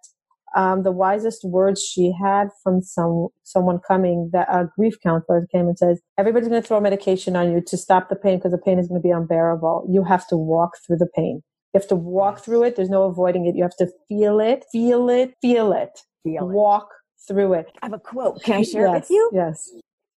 um, 0.56 0.82
the 0.84 0.90
wisest 0.90 1.44
words 1.44 1.82
she 1.82 2.12
had 2.18 2.48
from 2.62 2.80
some 2.80 3.28
someone 3.44 3.78
coming 3.86 4.30
that 4.32 4.48
a 4.50 4.68
grief 4.76 4.94
counselor 5.02 5.46
came 5.52 5.68
and 5.68 5.78
says 5.78 6.00
everybody's 6.16 6.48
going 6.48 6.60
to 6.60 6.66
throw 6.66 6.80
medication 6.80 7.36
on 7.36 7.52
you 7.52 7.60
to 7.66 7.76
stop 7.76 8.08
the 8.08 8.16
pain 8.16 8.38
because 8.38 8.52
the 8.52 8.58
pain 8.58 8.78
is 8.78 8.88
going 8.88 9.00
to 9.00 9.06
be 9.06 9.10
unbearable. 9.10 9.86
You 9.88 10.02
have 10.02 10.26
to 10.28 10.36
walk 10.36 10.72
through 10.84 10.96
the 10.96 11.08
pain. 11.14 11.42
You 11.74 11.80
have 11.80 11.88
to 11.88 11.94
walk 11.94 12.42
through 12.42 12.62
it. 12.64 12.74
There's 12.74 12.88
no 12.88 13.02
avoiding 13.02 13.46
it. 13.46 13.54
You 13.54 13.62
have 13.64 13.76
to 13.76 13.88
feel 14.08 14.40
it 14.40 14.64
feel 14.72 15.10
it 15.10 15.34
feel 15.42 15.72
it. 15.74 16.00
Feel 16.24 16.48
walk 16.48 16.88
it. 16.90 17.28
through 17.28 17.52
it. 17.52 17.66
I 17.82 17.86
have 17.86 17.92
a 17.92 17.98
quote. 17.98 18.42
Can 18.42 18.54
i 18.54 18.62
share 18.62 18.86
yes, 18.86 18.94
it 18.94 19.00
with 19.00 19.10
you? 19.10 19.30
yes. 19.34 19.72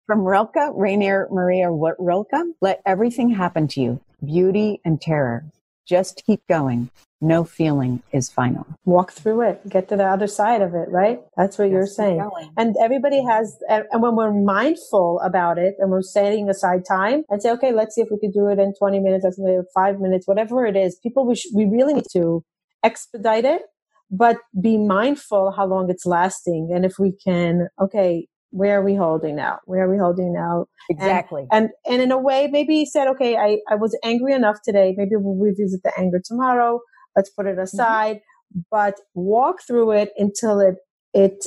From 0.08 0.22
rilke 0.22 0.56
Rainer 0.74 1.28
maria 1.32 1.72
What 1.74 1.96
rilke? 2.00 2.32
Let 2.62 2.82
everything 2.86 3.30
happen 3.30 3.68
to 3.70 3.82
you 3.82 4.02
beauty 4.26 4.80
and 4.86 5.02
terror. 5.02 5.44
Just 5.86 6.24
keep 6.26 6.48
going 6.48 6.92
no 7.22 7.44
feeling 7.44 8.02
is 8.12 8.30
final. 8.30 8.66
Walk 8.86 9.12
through 9.12 9.42
it, 9.42 9.70
get 9.70 9.90
to 9.90 9.98
the 9.98 10.06
other 10.06 10.28
side 10.28 10.62
of 10.62 10.74
it, 10.74 10.90
right? 10.90 11.20
That's 11.36 11.58
what 11.58 11.70
you're 11.70 11.86
saying. 11.86 12.28
And 12.58 12.76
everybody 12.82 13.22
has, 13.24 13.58
and 13.68 13.86
when 14.02 14.16
we're 14.16 14.34
mindful 14.34 15.20
about 15.24 15.58
it 15.58 15.76
and 15.80 15.92
we're 15.92 16.02
setting 16.02 16.50
aside 16.50 16.84
time 16.88 17.24
and 17.30 17.42
say, 17.42 17.52
okay, 17.52 17.74
let's 17.74 17.96
see 17.96 18.02
if 18.02 18.08
we 18.10 18.20
could 18.20 18.34
do 18.34 18.48
it 18.48 18.60
in 18.60 18.74
20 18.74 19.00
minutes, 19.00 19.24
let's 19.26 19.38
do 19.38 19.64
five 19.74 20.00
minutes, 20.00 20.28
whatever 20.28 20.66
it 20.66 20.78
is, 20.78 20.98
people, 21.04 21.28
we, 21.28 21.36
sh- 21.36 21.50
we 21.54 21.66
really 21.66 21.96
need 21.96 22.08
to 22.14 22.44
expedite 22.84 23.46
it, 23.46 23.64
but 24.10 24.38
be 24.62 24.78
mindful 24.78 25.52
how 25.52 25.66
long 25.66 25.90
it's 25.90 26.06
lasting. 26.06 26.72
And 26.74 26.86
if 26.86 26.94
we 27.00 27.12
can, 27.12 27.68
okay, 27.82 28.28
where 28.52 28.80
are 28.80 28.84
we 28.84 28.96
holding 28.96 29.36
now? 29.36 29.60
Where 29.66 29.84
are 29.84 29.92
we 29.92 29.98
holding 29.98 30.34
now? 30.34 30.66
Exactly. 30.90 31.46
And, 31.52 31.70
and, 31.86 31.94
and 31.94 32.02
in 32.02 32.12
a 32.12 32.18
way, 32.18 32.48
maybe 32.50 32.76
he 32.76 32.86
said, 32.86 33.08
okay, 33.10 33.36
I, 33.36 33.60
I 33.70 33.76
was 33.76 33.98
angry 34.04 34.34
enough 34.34 34.58
today. 34.64 34.96
Maybe 34.98 35.12
we'll 35.16 35.36
revisit 35.36 35.84
the 35.84 35.92
anger 36.00 36.22
tomorrow 36.24 36.80
let's 37.20 37.30
put 37.30 37.46
it 37.46 37.52
mm-hmm. 37.52 37.62
aside, 37.62 38.18
mm-hmm. 38.18 38.62
but 38.72 38.96
walk 39.14 39.58
through 39.68 39.92
it 39.92 40.10
until 40.18 40.60
it, 40.62 40.76
it 41.14 41.44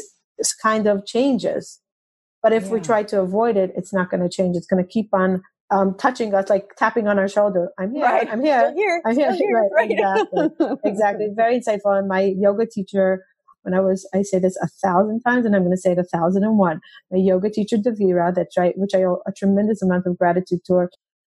kind 0.62 0.86
of 0.86 1.06
changes. 1.06 1.80
But 2.42 2.52
if 2.52 2.64
yeah. 2.64 2.72
we 2.72 2.80
try 2.80 3.02
to 3.04 3.20
avoid 3.20 3.56
it, 3.56 3.72
it's 3.74 3.92
not 3.92 4.10
going 4.10 4.22
to 4.22 4.28
change. 4.28 4.56
It's 4.56 4.66
going 4.66 4.84
to 4.84 4.88
keep 4.88 5.08
on 5.14 5.42
um, 5.70 5.94
touching 5.96 6.34
us, 6.34 6.50
like 6.50 6.66
tapping 6.76 7.08
on 7.08 7.18
our 7.18 7.28
shoulder. 7.28 7.70
I'm 7.78 7.94
here. 7.94 8.04
Right. 8.04 8.28
I'm 8.30 8.44
here. 8.44 8.72
here. 8.74 9.00
I'm 9.06 9.16
here. 9.16 9.32
here. 9.32 9.70
Right. 9.74 9.88
right. 9.88 9.90
Exactly. 9.90 10.76
exactly. 10.84 11.28
Very 11.34 11.58
insightful. 11.58 11.98
And 11.98 12.08
my 12.08 12.34
yoga 12.36 12.66
teacher, 12.66 13.24
when 13.62 13.72
I 13.72 13.80
was, 13.80 14.06
I 14.12 14.22
say 14.22 14.38
this 14.38 14.58
a 14.60 14.68
thousand 14.84 15.20
times, 15.22 15.46
and 15.46 15.54
I'm 15.56 15.62
going 15.62 15.78
to 15.78 15.80
say 15.80 15.92
it 15.92 15.98
a 15.98 16.04
thousand 16.04 16.44
and 16.44 16.58
one. 16.58 16.80
My 17.10 17.18
yoga 17.18 17.48
teacher, 17.48 17.78
Devira, 17.78 18.34
that's 18.34 18.58
right, 18.58 18.76
which 18.76 18.94
I 18.94 19.04
owe 19.04 19.22
a 19.26 19.32
tremendous 19.32 19.80
amount 19.80 20.06
of 20.06 20.18
gratitude 20.18 20.60
to 20.66 20.74
her 20.74 20.90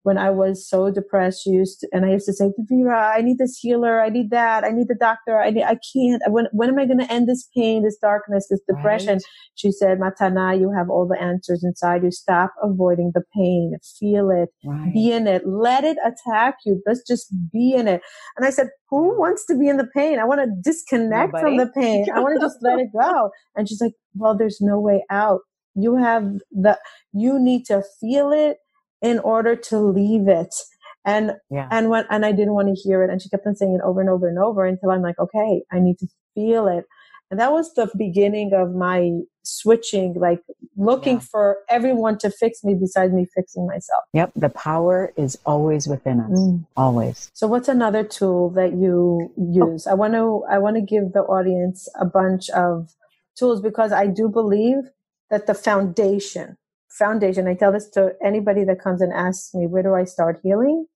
when 0.04 0.18
I 0.18 0.28
was 0.28 0.68
so 0.68 0.90
depressed, 0.90 1.42
she 1.42 1.50
used 1.50 1.80
to, 1.80 1.88
and 1.90 2.04
I 2.04 2.10
used 2.10 2.26
to 2.26 2.34
say, 2.34 2.50
Vera, 2.58 3.14
I 3.16 3.22
need 3.22 3.38
this 3.38 3.58
healer. 3.58 4.02
I 4.02 4.10
need 4.10 4.30
that. 4.30 4.62
I 4.62 4.68
need 4.68 4.88
the 4.88 4.94
doctor. 4.94 5.40
I 5.40 5.48
need, 5.48 5.62
I 5.62 5.78
can't. 5.94 6.22
When, 6.28 6.46
when 6.52 6.68
am 6.68 6.78
I 6.78 6.84
going 6.84 6.98
to 6.98 7.10
end 7.10 7.26
this 7.26 7.48
pain, 7.56 7.82
this 7.82 7.96
darkness, 7.96 8.46
this 8.50 8.60
depression? 8.68 9.14
Right. 9.14 9.22
She 9.54 9.72
said, 9.72 9.98
Matana, 9.98 10.60
you 10.60 10.70
have 10.76 10.90
all 10.90 11.08
the 11.08 11.18
answers 11.18 11.64
inside 11.64 12.02
you. 12.02 12.10
Stop 12.10 12.52
avoiding 12.62 13.12
the 13.14 13.22
pain. 13.34 13.72
Feel 13.98 14.28
it. 14.28 14.50
Right. 14.62 14.92
Be 14.92 15.10
in 15.10 15.26
it. 15.26 15.46
Let 15.46 15.84
it 15.84 15.96
attack 16.04 16.56
you. 16.66 16.82
Let's 16.86 17.02
just 17.08 17.32
be 17.50 17.72
in 17.72 17.88
it. 17.88 18.02
And 18.36 18.46
I 18.46 18.50
said, 18.50 18.68
who 18.90 19.18
wants 19.18 19.46
to 19.46 19.58
be 19.58 19.70
in 19.70 19.78
the 19.78 19.88
pain? 19.96 20.18
I 20.18 20.26
want 20.26 20.42
to 20.42 20.50
disconnect 20.62 21.32
Nobody. 21.32 21.44
from 21.44 21.56
the 21.56 21.72
pain. 21.74 22.06
I 22.14 22.20
want 22.20 22.38
to 22.38 22.44
just 22.44 22.58
let 22.60 22.78
it 22.78 22.88
go. 22.92 23.30
And 23.56 23.66
she's 23.66 23.80
like, 23.80 23.94
well, 24.14 24.36
there's 24.36 24.58
no 24.60 24.78
way 24.78 25.02
out. 25.10 25.40
You 25.74 25.96
have 25.96 26.24
the, 26.52 26.78
you 27.14 27.40
need 27.40 27.64
to 27.68 27.82
feel 28.00 28.32
it 28.32 28.58
in 29.04 29.18
order 29.20 29.54
to 29.54 29.78
leave 29.78 30.26
it. 30.26 30.54
And, 31.04 31.32
yeah. 31.50 31.68
and 31.70 31.90
when, 31.90 32.06
and 32.08 32.24
I 32.24 32.32
didn't 32.32 32.54
want 32.54 32.74
to 32.74 32.82
hear 32.82 33.04
it. 33.04 33.10
And 33.10 33.20
she 33.20 33.28
kept 33.28 33.46
on 33.46 33.54
saying 33.54 33.74
it 33.74 33.84
over 33.84 34.00
and 34.00 34.08
over 34.08 34.26
and 34.26 34.38
over 34.38 34.64
until 34.64 34.90
I'm 34.90 35.02
like, 35.02 35.18
okay, 35.18 35.62
I 35.70 35.78
need 35.78 35.98
to 35.98 36.08
feel 36.34 36.66
it. 36.66 36.86
And 37.30 37.38
that 37.38 37.52
was 37.52 37.74
the 37.74 37.90
beginning 37.98 38.52
of 38.54 38.74
my 38.74 39.10
switching, 39.42 40.14
like 40.14 40.40
looking 40.76 41.16
yeah. 41.16 41.26
for 41.30 41.58
everyone 41.68 42.16
to 42.18 42.30
fix 42.30 42.64
me 42.64 42.74
besides 42.74 43.12
me 43.12 43.26
fixing 43.34 43.66
myself. 43.66 44.04
Yep. 44.14 44.32
The 44.36 44.48
power 44.48 45.12
is 45.16 45.38
always 45.44 45.86
within 45.86 46.20
us. 46.20 46.38
Mm. 46.38 46.66
Always. 46.76 47.30
So 47.34 47.46
what's 47.46 47.68
another 47.68 48.04
tool 48.04 48.50
that 48.50 48.72
you 48.72 49.30
use? 49.36 49.86
Oh. 49.86 49.90
I 49.90 49.94
want 49.94 50.14
to, 50.14 50.44
I 50.50 50.58
want 50.58 50.76
to 50.76 50.82
give 50.82 51.12
the 51.12 51.20
audience 51.20 51.88
a 52.00 52.06
bunch 52.06 52.48
of 52.50 52.90
tools 53.36 53.60
because 53.60 53.92
I 53.92 54.06
do 54.06 54.28
believe 54.28 54.78
that 55.30 55.46
the 55.46 55.54
foundation 55.54 56.56
foundation. 56.98 57.46
I 57.46 57.54
tell 57.54 57.72
this 57.72 57.88
to 57.90 58.12
anybody 58.24 58.64
that 58.64 58.80
comes 58.80 59.00
and 59.00 59.12
asks 59.12 59.54
me, 59.54 59.66
where 59.66 59.82
do 59.82 59.94
I 59.94 60.04
start 60.04 60.40
healing? 60.42 60.86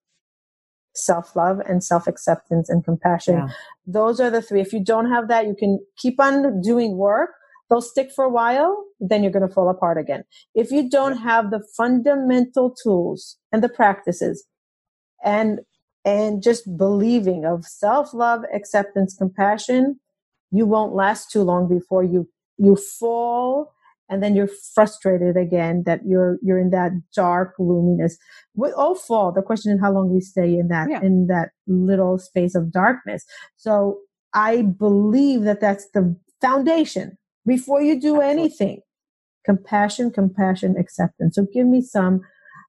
Self 0.95 1.37
love 1.37 1.61
and 1.61 1.83
self 1.83 2.07
acceptance 2.07 2.69
and 2.69 2.85
compassion. 2.85 3.35
Yeah. 3.35 3.49
Those 3.87 4.21
are 4.21 4.31
the 4.31 4.43
three. 4.43 4.61
If 4.61 4.73
you 4.73 4.83
don't 4.83 5.11
have 5.11 5.29
that, 5.29 5.47
you 5.47 5.55
can 5.59 5.81
keep 5.97 6.21
on 6.21 6.61
doing 6.61 6.97
work. 6.97 7.31
They'll 7.69 7.83
stick 7.83 8.11
for 8.15 8.25
a 8.25 8.31
while, 8.31 8.85
then 8.99 9.23
you're 9.23 9.33
going 9.33 9.47
to 9.47 9.53
fall 9.53 9.69
apart 9.69 9.99
again. 9.99 10.25
If 10.55 10.71
you 10.71 10.89
don't 10.89 11.19
have 11.19 11.51
the 11.51 11.63
fundamental 11.77 12.75
tools 12.83 13.37
and 13.53 13.63
the 13.63 13.69
practices 13.69 14.47
and, 15.23 15.61
and 16.03 16.43
just 16.43 16.79
believing 16.79 17.45
of 17.45 17.67
self 17.67 18.15
love, 18.15 18.43
acceptance, 18.55 19.15
compassion, 19.15 20.01
you 20.51 20.65
won't 20.65 20.95
last 20.95 21.31
too 21.31 21.43
long 21.43 21.69
before 21.69 22.03
you, 22.03 22.29
you 22.57 22.75
fall 22.75 23.75
and 24.09 24.23
then 24.23 24.35
you're 24.35 24.51
frustrated 24.75 25.37
again 25.37 25.83
that 25.87 26.01
you're 26.07 26.38
you're 26.42 26.59
in 26.59 26.71
that 26.71 26.92
dark 27.14 27.57
gloominess. 27.57 28.16
We 28.55 28.71
all 28.73 28.94
fall 28.94 29.33
the 29.33 29.42
question 29.42 29.73
is 29.73 29.81
how 29.81 29.92
long 29.92 30.11
we 30.11 30.21
stay 30.21 30.55
in 30.55 30.68
that 30.68 30.88
yeah. 30.90 31.03
in 31.03 31.27
that 31.29 31.51
little 31.66 32.18
space 32.18 32.55
of 32.55 32.73
darkness. 32.73 33.25
So 33.57 33.99
i 34.35 34.61
believe 34.61 35.42
that 35.42 35.61
that's 35.61 35.88
the 35.94 36.16
foundation. 36.40 37.16
Before 37.47 37.81
you 37.81 37.99
do 37.99 38.21
Absolutely. 38.21 38.31
anything 38.31 38.81
compassion 39.44 40.11
compassion 40.11 40.77
acceptance. 40.79 41.37
So 41.37 41.47
give 41.53 41.66
me 41.66 41.83
some 41.83 42.21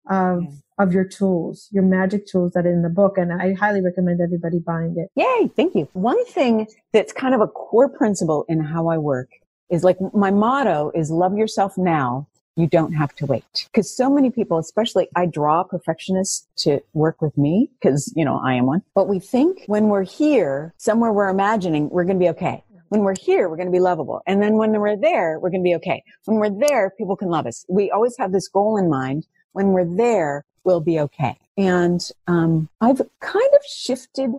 of 0.10 0.44
of 0.78 0.94
your 0.94 1.04
tools 1.04 1.68
your 1.72 1.84
magic 1.84 2.26
tools 2.26 2.54
that 2.54 2.66
are 2.66 2.72
in 2.72 2.82
the 2.84 2.90
book 2.90 3.18
and 3.18 3.34
i 3.34 3.54
highly 3.54 3.82
recommend 3.82 4.22
everybody 4.22 4.60
buying 4.60 4.96
it. 4.98 5.10
Yay 5.16 5.50
thank 5.56 5.76
you. 5.76 5.88
One 5.94 6.24
thing 6.26 6.68
that's 6.94 7.14
kind 7.14 7.36
of 7.36 7.42
a 7.42 7.48
core 7.48 7.90
principle 7.90 8.46
in 8.48 8.60
how 8.62 8.88
i 8.88 8.98
work 8.98 9.30
is 9.70 9.84
like 9.84 9.98
my 10.14 10.32
motto 10.32 10.92
is 10.96 11.12
love 11.12 11.38
yourself 11.38 11.78
now. 11.78 12.28
You 12.56 12.68
don't 12.68 12.92
have 12.94 13.16
to 13.16 13.26
wait. 13.26 13.68
Because 13.72 13.96
so 13.96 14.10
many 14.10 14.32
people, 14.32 14.58
especially 14.58 15.08
I 15.16 15.28
draw 15.28 15.64
perfectionists 15.64 16.46
to 16.64 16.82
work 16.94 17.22
with 17.22 17.38
me 17.38 17.70
because, 17.80 18.12
you 18.18 18.26
know, 18.26 18.38
I 18.44 18.56
am 18.56 18.66
one. 18.66 18.82
But 18.94 19.08
we 19.08 19.20
think 19.20 19.64
when 19.68 19.88
we're 19.88 20.04
here, 20.04 20.74
somewhere 20.78 21.14
we're 21.14 21.30
imagining 21.30 21.90
we're 21.90 22.04
going 22.04 22.20
to 22.20 22.24
be 22.24 22.30
okay. 22.30 22.64
When 22.90 23.02
we're 23.02 23.16
here, 23.16 23.48
we're 23.48 23.56
going 23.56 23.68
to 23.68 23.72
be 23.72 23.80
lovable. 23.80 24.22
And 24.28 24.42
then 24.42 24.56
when 24.56 24.72
we're 24.72 24.98
there, 24.98 25.40
we're 25.40 25.52
going 25.52 25.62
to 25.62 25.68
be 25.68 25.76
okay. 25.76 26.04
When 26.26 26.38
we're 26.38 26.50
there, 26.50 26.90
people 26.90 27.16
can 27.16 27.30
love 27.30 27.46
us. 27.46 27.66
We 27.70 27.92
always 27.92 28.18
have 28.18 28.32
this 28.32 28.48
goal 28.50 28.78
in 28.78 28.90
mind. 28.90 29.26
When 29.54 29.70
we're 29.70 29.86
there, 29.86 30.44
we'll 30.64 30.82
be 30.82 31.00
okay. 31.00 31.38
And 31.56 32.02
um, 32.28 32.68
I've 32.82 33.02
kind 33.20 33.50
of 33.54 33.62
shifted 33.66 34.32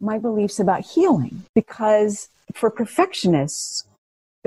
my 0.00 0.18
beliefs 0.18 0.58
about 0.58 0.80
healing 0.80 1.44
because 1.54 2.28
for 2.54 2.70
perfectionists, 2.70 3.84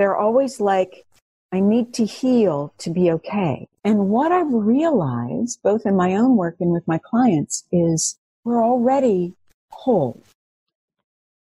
they're 0.00 0.16
always 0.16 0.60
like, 0.60 1.04
I 1.52 1.60
need 1.60 1.92
to 1.94 2.06
heal 2.06 2.72
to 2.78 2.88
be 2.88 3.10
okay. 3.10 3.68
And 3.84 4.08
what 4.08 4.32
I've 4.32 4.50
realized, 4.50 5.60
both 5.62 5.84
in 5.84 5.94
my 5.94 6.14
own 6.14 6.36
work 6.36 6.56
and 6.58 6.72
with 6.72 6.88
my 6.88 6.96
clients, 6.96 7.64
is 7.70 8.18
we're 8.42 8.64
already 8.64 9.34
whole. 9.70 10.22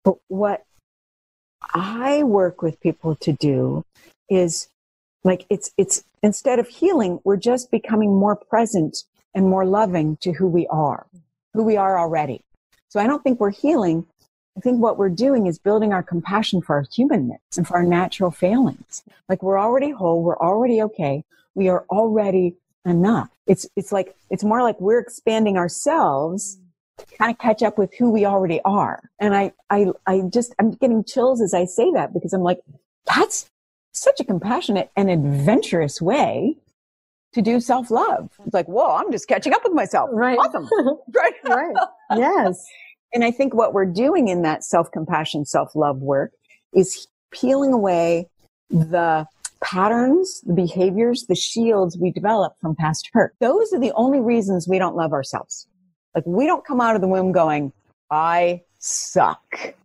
But 0.04 0.18
what 0.28 0.64
I 1.74 2.22
work 2.22 2.62
with 2.62 2.80
people 2.82 3.16
to 3.16 3.34
do 3.34 3.84
is 4.30 4.68
like 5.24 5.48
it's, 5.50 5.72
it's 5.76 6.04
instead 6.22 6.60
of 6.60 6.68
healing, 6.68 7.20
we're 7.24 7.38
just 7.38 7.72
becoming 7.72 8.14
more 8.14 8.36
present 8.36 8.96
and 9.34 9.50
more 9.50 9.66
loving 9.66 10.18
to 10.18 10.34
who 10.34 10.46
we 10.46 10.68
are, 10.68 11.08
who 11.56 11.64
we 11.64 11.78
are 11.78 11.98
already. 11.98 12.42
So 12.90 13.00
I 13.00 13.08
don't 13.08 13.24
think 13.24 13.40
we're 13.40 13.50
healing. 13.50 14.06
I 14.58 14.62
think 14.62 14.82
what 14.82 14.98
we're 14.98 15.10
doing 15.10 15.48
is 15.48 15.60
building 15.60 15.92
our 15.92 16.04
compassion 16.04 16.62
for 16.62 16.78
our 16.78 16.86
humanness 16.92 17.40
and 17.58 17.68
for 17.68 17.76
our 17.76 17.84
natural 17.84 18.32
failings. 18.32 19.04
Like 19.28 19.44
we're 19.44 19.60
already 19.60 19.92
whole. 19.92 20.24
We're 20.24 20.38
already 20.38 20.82
okay. 20.84 21.24
We 21.56 21.68
are 21.68 21.86
already 21.90 22.56
enough. 22.86 23.30
It's, 23.48 23.68
it's 23.76 23.92
like, 23.92 24.16
it's 24.30 24.44
more 24.44 24.62
like 24.62 24.80
we're 24.80 25.00
expanding 25.00 25.58
ourselves 25.58 26.58
to 26.98 27.06
kind 27.18 27.32
of 27.32 27.38
catch 27.38 27.64
up 27.64 27.78
with 27.78 27.94
who 27.96 28.10
we 28.10 28.26
already 28.26 28.62
are. 28.64 29.10
And 29.20 29.36
I, 29.36 29.52
I, 29.70 29.88
I 30.08 30.22
just, 30.22 30.56
I'm 30.60 30.72
getting 30.72 31.04
chills 31.04 31.42
as 31.42 31.54
I 31.54 31.66
say 31.66 31.92
that 31.92 32.14
because 32.14 32.32
I'm 32.32 32.42
like, 32.42 32.62
that's 33.06 33.50
such 33.92 34.20
a 34.20 34.24
compassionate 34.24 34.90
and 34.96 35.10
adventurous 35.10 36.02
way 36.02 36.58
to 37.34 37.42
do 37.42 37.60
self 37.60 37.92
love. 37.92 38.30
It's 38.46 38.54
like, 38.54 38.68
whoa, 38.68 38.96
I'm 38.96 39.12
just 39.12 39.28
catching 39.28 39.54
up 39.54 39.64
with 39.64 39.74
myself. 39.74 40.10
Right. 40.14 40.38
Awesome. 40.38 40.70
right. 41.14 41.34
right. 41.44 41.76
Yes. 42.16 42.66
And 43.14 43.24
I 43.24 43.32
think 43.32 43.54
what 43.54 43.74
we're 43.74 43.86
doing 43.86 44.28
in 44.28 44.42
that 44.42 44.64
self 44.64 44.92
compassion, 44.92 45.46
self 45.46 45.76
love 45.76 46.00
work 46.00 46.32
is 46.74 47.08
peeling 47.32 47.74
away 47.74 48.28
the 48.70 49.26
patterns, 49.64 50.42
the 50.42 50.54
behaviors, 50.54 51.26
the 51.28 51.36
shields 51.36 51.98
we 51.98 52.12
develop 52.12 52.54
from 52.62 52.76
past 52.76 53.10
hurt. 53.14 53.34
Those 53.40 53.74
are 53.74 53.80
the 53.80 53.92
only 53.96 54.20
reasons 54.20 54.68
we 54.68 54.78
don't 54.78 54.96
love 54.96 55.14
ourselves. 55.14 55.68
Like 56.14 56.26
we 56.26 56.46
don't 56.46 56.66
come 56.66 56.82
out 56.82 56.96
of 56.96 57.02
the 57.02 57.08
womb 57.08 57.32
going, 57.32 57.74
I 58.12 58.62
suck. 58.80 59.76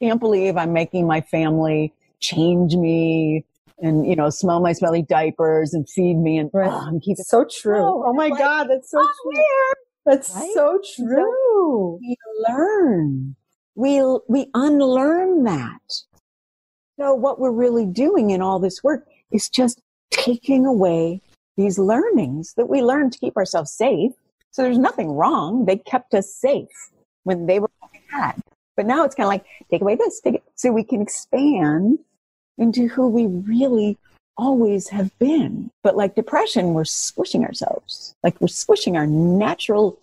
Can't 0.00 0.20
believe 0.20 0.56
I'm 0.56 0.72
making 0.72 1.06
my 1.06 1.20
family 1.20 1.92
change 2.20 2.74
me 2.74 3.44
and 3.82 4.06
you 4.06 4.14
know 4.14 4.30
smell 4.30 4.60
my 4.60 4.72
smelly 4.72 5.02
diapers 5.02 5.72
and 5.72 5.88
feed 5.88 6.16
me 6.16 6.38
and 6.38 6.50
right. 6.52 6.70
oh, 6.70 6.86
and 6.86 7.02
keep 7.02 7.18
it 7.18 7.26
so 7.26 7.44
true. 7.50 7.82
Oh, 7.82 8.04
oh 8.06 8.12
my 8.12 8.28
like, 8.28 8.38
god, 8.38 8.64
that's 8.64 8.90
so 8.90 8.98
oh, 9.00 9.08
true. 9.22 9.42
That's 10.06 10.34
right? 10.34 10.50
so 10.54 10.80
true. 10.96 11.16
So 11.16 11.98
we 12.00 12.16
learn. 12.48 13.36
We 13.74 14.02
we 14.28 14.50
unlearn 14.54 15.44
that. 15.44 15.80
So 16.98 17.14
what 17.14 17.38
we're 17.38 17.50
really 17.50 17.86
doing 17.86 18.30
in 18.30 18.42
all 18.42 18.58
this 18.58 18.82
work 18.82 19.06
is 19.32 19.48
just 19.48 19.80
taking 20.10 20.66
away 20.66 21.22
these 21.56 21.78
learnings 21.78 22.54
that 22.54 22.68
we 22.68 22.82
learned 22.82 23.12
to 23.12 23.18
keep 23.18 23.36
ourselves 23.36 23.72
safe. 23.72 24.12
So 24.50 24.62
there's 24.62 24.78
nothing 24.78 25.12
wrong. 25.12 25.64
They 25.64 25.76
kept 25.76 26.14
us 26.14 26.34
safe 26.34 26.68
when 27.24 27.46
they 27.46 27.60
were 27.60 27.70
bad. 28.10 28.40
But 28.76 28.86
now 28.86 29.04
it's 29.04 29.14
kind 29.14 29.26
of 29.26 29.28
like, 29.28 29.44
take 29.70 29.82
away 29.82 29.94
this, 29.94 30.20
take 30.20 30.36
it. 30.36 30.42
So 30.56 30.72
we 30.72 30.84
can 30.84 31.02
expand 31.02 31.98
into 32.58 32.88
who 32.88 33.08
we 33.08 33.26
really 33.26 33.98
always 34.40 34.88
have 34.88 35.16
been. 35.18 35.70
But 35.84 35.96
like 35.96 36.14
depression, 36.14 36.72
we're 36.72 36.84
squishing 36.86 37.44
ourselves. 37.44 38.14
Like 38.24 38.40
we're 38.40 38.48
squishing 38.48 38.96
our 38.96 39.06
natural 39.06 39.98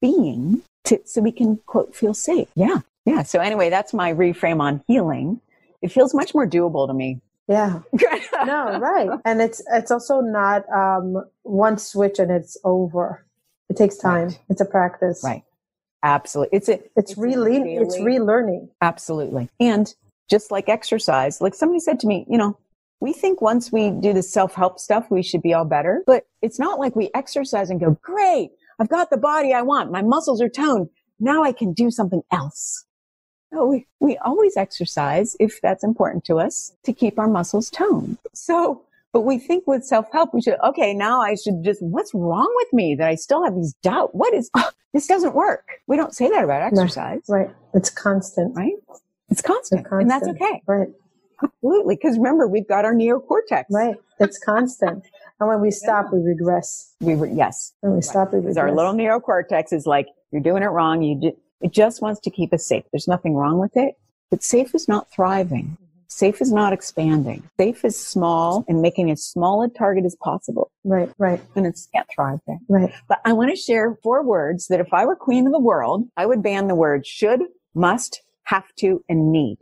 being 0.00 0.62
to, 0.84 1.00
so 1.04 1.20
we 1.20 1.30
can 1.30 1.58
quote, 1.66 1.94
feel 1.94 2.14
safe. 2.14 2.48
Yeah. 2.54 2.80
Yeah. 3.04 3.22
So 3.22 3.38
anyway, 3.40 3.70
that's 3.70 3.92
my 3.92 4.12
reframe 4.12 4.60
on 4.60 4.82
healing. 4.88 5.40
It 5.82 5.92
feels 5.92 6.14
much 6.14 6.34
more 6.34 6.46
doable 6.46 6.88
to 6.88 6.94
me. 6.94 7.20
Yeah. 7.48 7.80
no, 8.44 8.78
right. 8.80 9.10
And 9.24 9.40
it's, 9.40 9.62
it's 9.72 9.90
also 9.90 10.20
not, 10.20 10.68
um, 10.72 11.24
one 11.42 11.78
switch 11.78 12.18
and 12.18 12.30
it's 12.30 12.56
over. 12.64 13.24
It 13.68 13.76
takes 13.76 13.98
time. 13.98 14.28
Right. 14.28 14.40
It's 14.48 14.60
a 14.60 14.64
practice. 14.64 15.22
Right. 15.22 15.44
Absolutely. 16.02 16.56
It's 16.56 16.68
a, 16.68 16.74
it's, 16.96 17.12
it's 17.12 17.14
relearning. 17.14 17.82
It's 17.82 17.98
relearning. 17.98 18.68
Absolutely. 18.80 19.48
And 19.60 19.94
just 20.28 20.50
like 20.50 20.68
exercise, 20.68 21.40
like 21.40 21.54
somebody 21.54 21.78
said 21.78 22.00
to 22.00 22.06
me, 22.06 22.26
you 22.28 22.38
know, 22.38 22.58
we 23.00 23.12
think 23.12 23.42
once 23.42 23.70
we 23.70 23.90
do 23.90 24.12
the 24.12 24.22
self-help 24.22 24.78
stuff, 24.78 25.10
we 25.10 25.22
should 25.22 25.42
be 25.42 25.52
all 25.52 25.64
better, 25.64 26.02
but 26.06 26.26
it's 26.42 26.58
not 26.58 26.78
like 26.78 26.96
we 26.96 27.10
exercise 27.14 27.70
and 27.70 27.80
go, 27.80 27.98
great. 28.02 28.50
I've 28.78 28.88
got 28.88 29.10
the 29.10 29.16
body 29.16 29.52
I 29.52 29.62
want. 29.62 29.92
My 29.92 30.02
muscles 30.02 30.40
are 30.40 30.48
toned. 30.48 30.88
Now 31.18 31.42
I 31.42 31.52
can 31.52 31.72
do 31.72 31.90
something 31.90 32.22
else. 32.32 32.84
No, 33.52 33.66
we, 33.66 33.86
we 34.00 34.16
always 34.18 34.56
exercise 34.56 35.36
if 35.38 35.60
that's 35.62 35.84
important 35.84 36.24
to 36.26 36.38
us 36.40 36.74
to 36.84 36.92
keep 36.92 37.18
our 37.18 37.28
muscles 37.28 37.70
toned. 37.70 38.18
So, 38.34 38.82
but 39.12 39.22
we 39.22 39.38
think 39.38 39.66
with 39.66 39.84
self-help, 39.84 40.34
we 40.34 40.42
should, 40.42 40.56
okay, 40.62 40.92
now 40.92 41.20
I 41.20 41.36
should 41.36 41.62
just, 41.62 41.82
what's 41.82 42.12
wrong 42.12 42.52
with 42.56 42.72
me 42.72 42.94
that 42.96 43.08
I 43.08 43.14
still 43.14 43.44
have 43.44 43.54
these 43.54 43.74
doubt? 43.82 44.14
What 44.14 44.34
is, 44.34 44.50
oh, 44.54 44.70
this 44.92 45.06
doesn't 45.06 45.34
work. 45.34 45.80
We 45.86 45.96
don't 45.96 46.14
say 46.14 46.28
that 46.28 46.44
about 46.44 46.62
exercise. 46.62 47.22
No, 47.28 47.36
right. 47.36 47.50
It's 47.72 47.88
constant. 47.88 48.56
Right. 48.56 48.74
It's 49.30 49.42
constant, 49.42 49.80
it's 49.80 49.88
constant. 49.88 50.02
And 50.02 50.10
that's 50.10 50.28
okay. 50.28 50.62
Right. 50.66 50.88
Absolutely. 51.42 51.96
Because 51.96 52.16
remember, 52.16 52.46
we've 52.46 52.68
got 52.68 52.84
our 52.84 52.94
neocortex. 52.94 53.64
Right. 53.70 53.96
It's 54.18 54.38
constant. 54.38 55.04
and 55.40 55.48
when 55.48 55.60
we 55.60 55.70
stop, 55.70 56.06
we 56.12 56.20
regress. 56.20 56.94
We 57.00 57.14
re- 57.14 57.32
yes. 57.32 57.72
When 57.80 57.92
we 57.92 57.96
right. 57.96 58.04
stop, 58.04 58.32
we 58.32 58.38
regress. 58.38 58.56
Our 58.56 58.72
little 58.72 58.94
neocortex 58.94 59.72
is 59.72 59.86
like, 59.86 60.06
you're 60.32 60.42
doing 60.42 60.62
it 60.62 60.66
wrong. 60.66 61.02
You 61.02 61.20
do, 61.20 61.32
it 61.60 61.72
just 61.72 62.02
wants 62.02 62.20
to 62.20 62.30
keep 62.30 62.52
us 62.52 62.66
safe. 62.66 62.84
There's 62.92 63.08
nothing 63.08 63.34
wrong 63.34 63.58
with 63.58 63.76
it. 63.76 63.94
But 64.30 64.42
safe 64.42 64.74
is 64.74 64.88
not 64.88 65.10
thriving. 65.10 65.76
Safe 66.08 66.40
is 66.40 66.52
not 66.52 66.72
expanding. 66.72 67.42
Safe 67.58 67.84
is 67.84 67.98
small 67.98 68.64
and 68.68 68.80
making 68.80 69.10
as 69.10 69.22
small 69.22 69.62
a 69.62 69.68
target 69.68 70.04
as 70.04 70.16
possible. 70.22 70.70
Right, 70.84 71.10
right. 71.18 71.42
And 71.54 71.66
it 71.66 71.78
can't 71.92 72.06
thrive 72.14 72.38
there. 72.46 72.58
Right. 72.68 72.92
But 73.08 73.20
I 73.24 73.32
want 73.32 73.50
to 73.50 73.56
share 73.56 73.98
four 74.02 74.24
words 74.24 74.68
that 74.68 74.80
if 74.80 74.94
I 74.94 75.04
were 75.04 75.16
queen 75.16 75.46
of 75.46 75.52
the 75.52 75.60
world, 75.60 76.08
I 76.16 76.26
would 76.26 76.42
ban 76.42 76.68
the 76.68 76.74
word 76.74 77.06
should, 77.06 77.40
must, 77.74 78.22
have 78.44 78.64
to, 78.76 79.04
and 79.08 79.32
need. 79.32 79.58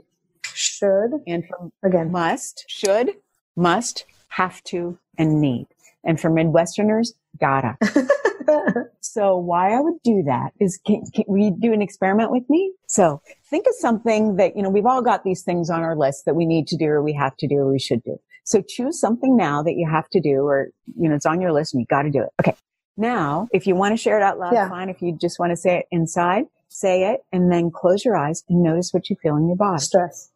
Should. 0.54 1.10
And 1.26 1.44
from 1.46 1.72
again, 1.82 2.10
must, 2.12 2.64
should, 2.68 3.10
must, 3.56 4.04
have 4.28 4.62
to, 4.64 4.98
and 5.16 5.40
need. 5.40 5.66
And 6.04 6.20
for 6.20 6.30
Midwesterners, 6.30 7.14
gotta. 7.40 7.76
so 9.00 9.36
why 9.36 9.72
I 9.72 9.80
would 9.80 10.02
do 10.02 10.22
that 10.26 10.52
is, 10.60 10.78
can, 10.86 11.04
can 11.14 11.24
we 11.28 11.50
do 11.50 11.72
an 11.72 11.80
experiment 11.80 12.30
with 12.30 12.48
me? 12.48 12.72
So 12.88 13.22
think 13.48 13.66
of 13.66 13.74
something 13.78 14.36
that, 14.36 14.56
you 14.56 14.62
know, 14.62 14.70
we've 14.70 14.86
all 14.86 15.02
got 15.02 15.24
these 15.24 15.42
things 15.42 15.70
on 15.70 15.82
our 15.82 15.96
list 15.96 16.24
that 16.26 16.34
we 16.34 16.46
need 16.46 16.66
to 16.68 16.76
do 16.76 16.86
or 16.86 17.02
we 17.02 17.14
have 17.14 17.36
to 17.38 17.48
do 17.48 17.56
or 17.56 17.70
we 17.70 17.78
should 17.78 18.02
do. 18.02 18.18
So 18.44 18.60
choose 18.60 19.00
something 19.00 19.36
now 19.36 19.62
that 19.62 19.74
you 19.74 19.88
have 19.90 20.08
to 20.10 20.20
do 20.20 20.46
or, 20.46 20.68
you 20.96 21.08
know, 21.08 21.14
it's 21.14 21.26
on 21.26 21.40
your 21.40 21.52
list 21.52 21.72
and 21.72 21.80
you 21.80 21.86
got 21.86 22.02
to 22.02 22.10
do 22.10 22.22
it. 22.22 22.28
Okay. 22.40 22.56
Now, 22.96 23.48
if 23.52 23.66
you 23.66 23.74
want 23.74 23.92
to 23.92 23.96
share 23.96 24.18
it 24.18 24.22
out 24.22 24.38
loud, 24.38 24.52
yeah. 24.52 24.68
fine. 24.68 24.88
If 24.88 25.00
you 25.00 25.16
just 25.18 25.38
want 25.38 25.50
to 25.50 25.56
say 25.56 25.78
it 25.78 25.86
inside, 25.90 26.44
say 26.68 27.12
it 27.12 27.20
and 27.32 27.50
then 27.50 27.70
close 27.70 28.04
your 28.04 28.16
eyes 28.16 28.44
and 28.48 28.62
notice 28.62 28.92
what 28.92 29.08
you 29.08 29.16
feel 29.16 29.36
in 29.36 29.46
your 29.46 29.56
body. 29.56 29.80
Stress. 29.80 30.30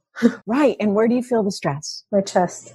Right. 0.47 0.77
And 0.81 0.95
where 0.95 1.09
do 1.09 1.15
you 1.15 1.23
feel 1.23 1.43
the 1.43 1.51
stress? 1.51 2.05
My 2.13 2.21
chest. 2.21 2.75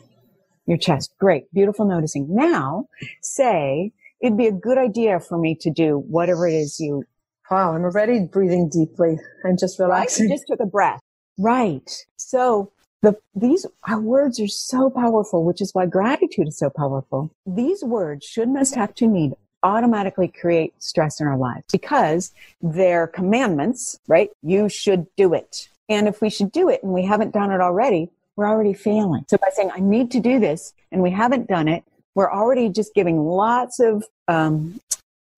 Your 0.65 0.77
chest. 0.77 1.13
Great. 1.19 1.51
Beautiful 1.53 1.85
noticing. 1.85 2.27
Now 2.33 2.87
say 3.21 3.91
it'd 4.21 4.37
be 4.37 4.47
a 4.47 4.51
good 4.51 4.77
idea 4.77 5.19
for 5.19 5.37
me 5.37 5.55
to 5.61 5.69
do 5.69 5.99
whatever 6.07 6.47
it 6.47 6.53
is 6.53 6.79
you. 6.79 7.03
Wow. 7.49 7.73
I'm 7.75 7.83
already 7.83 8.21
breathing 8.21 8.69
deeply 8.69 9.17
and 9.43 9.59
just 9.59 9.79
relaxing. 9.79 10.27
Right? 10.27 10.35
Just 10.35 10.47
took 10.47 10.59
a 10.59 10.65
breath. 10.65 11.01
Right. 11.37 11.89
So 12.15 12.71
the, 13.01 13.17
these, 13.35 13.65
our 13.87 13.99
words 13.99 14.39
are 14.39 14.47
so 14.47 14.89
powerful, 14.89 15.43
which 15.43 15.61
is 15.61 15.73
why 15.73 15.85
gratitude 15.85 16.47
is 16.47 16.57
so 16.57 16.69
powerful. 16.69 17.31
These 17.45 17.83
words 17.83 18.25
should, 18.25 18.47
must, 18.47 18.75
have 18.75 18.95
to, 18.95 19.07
need 19.07 19.33
automatically 19.63 20.27
create 20.27 20.73
stress 20.81 21.19
in 21.19 21.27
our 21.27 21.37
lives 21.37 21.65
because 21.71 22.31
they're 22.61 23.07
commandments, 23.07 23.99
right? 24.07 24.29
You 24.41 24.69
should 24.69 25.07
do 25.15 25.33
it. 25.33 25.69
And 25.89 26.07
if 26.07 26.21
we 26.21 26.29
should 26.29 26.51
do 26.51 26.69
it 26.69 26.83
and 26.83 26.93
we 26.93 27.03
haven't 27.03 27.33
done 27.33 27.51
it 27.51 27.61
already, 27.61 28.09
we're 28.35 28.47
already 28.47 28.73
failing. 28.73 29.25
So 29.27 29.37
by 29.37 29.49
saying, 29.53 29.71
I 29.73 29.79
need 29.79 30.11
to 30.11 30.19
do 30.19 30.39
this 30.39 30.73
and 30.91 31.01
we 31.01 31.11
haven't 31.11 31.47
done 31.47 31.67
it, 31.67 31.83
we're 32.15 32.31
already 32.31 32.69
just 32.69 32.93
giving 32.93 33.25
lots 33.25 33.79
of, 33.79 34.05
um, 34.27 34.79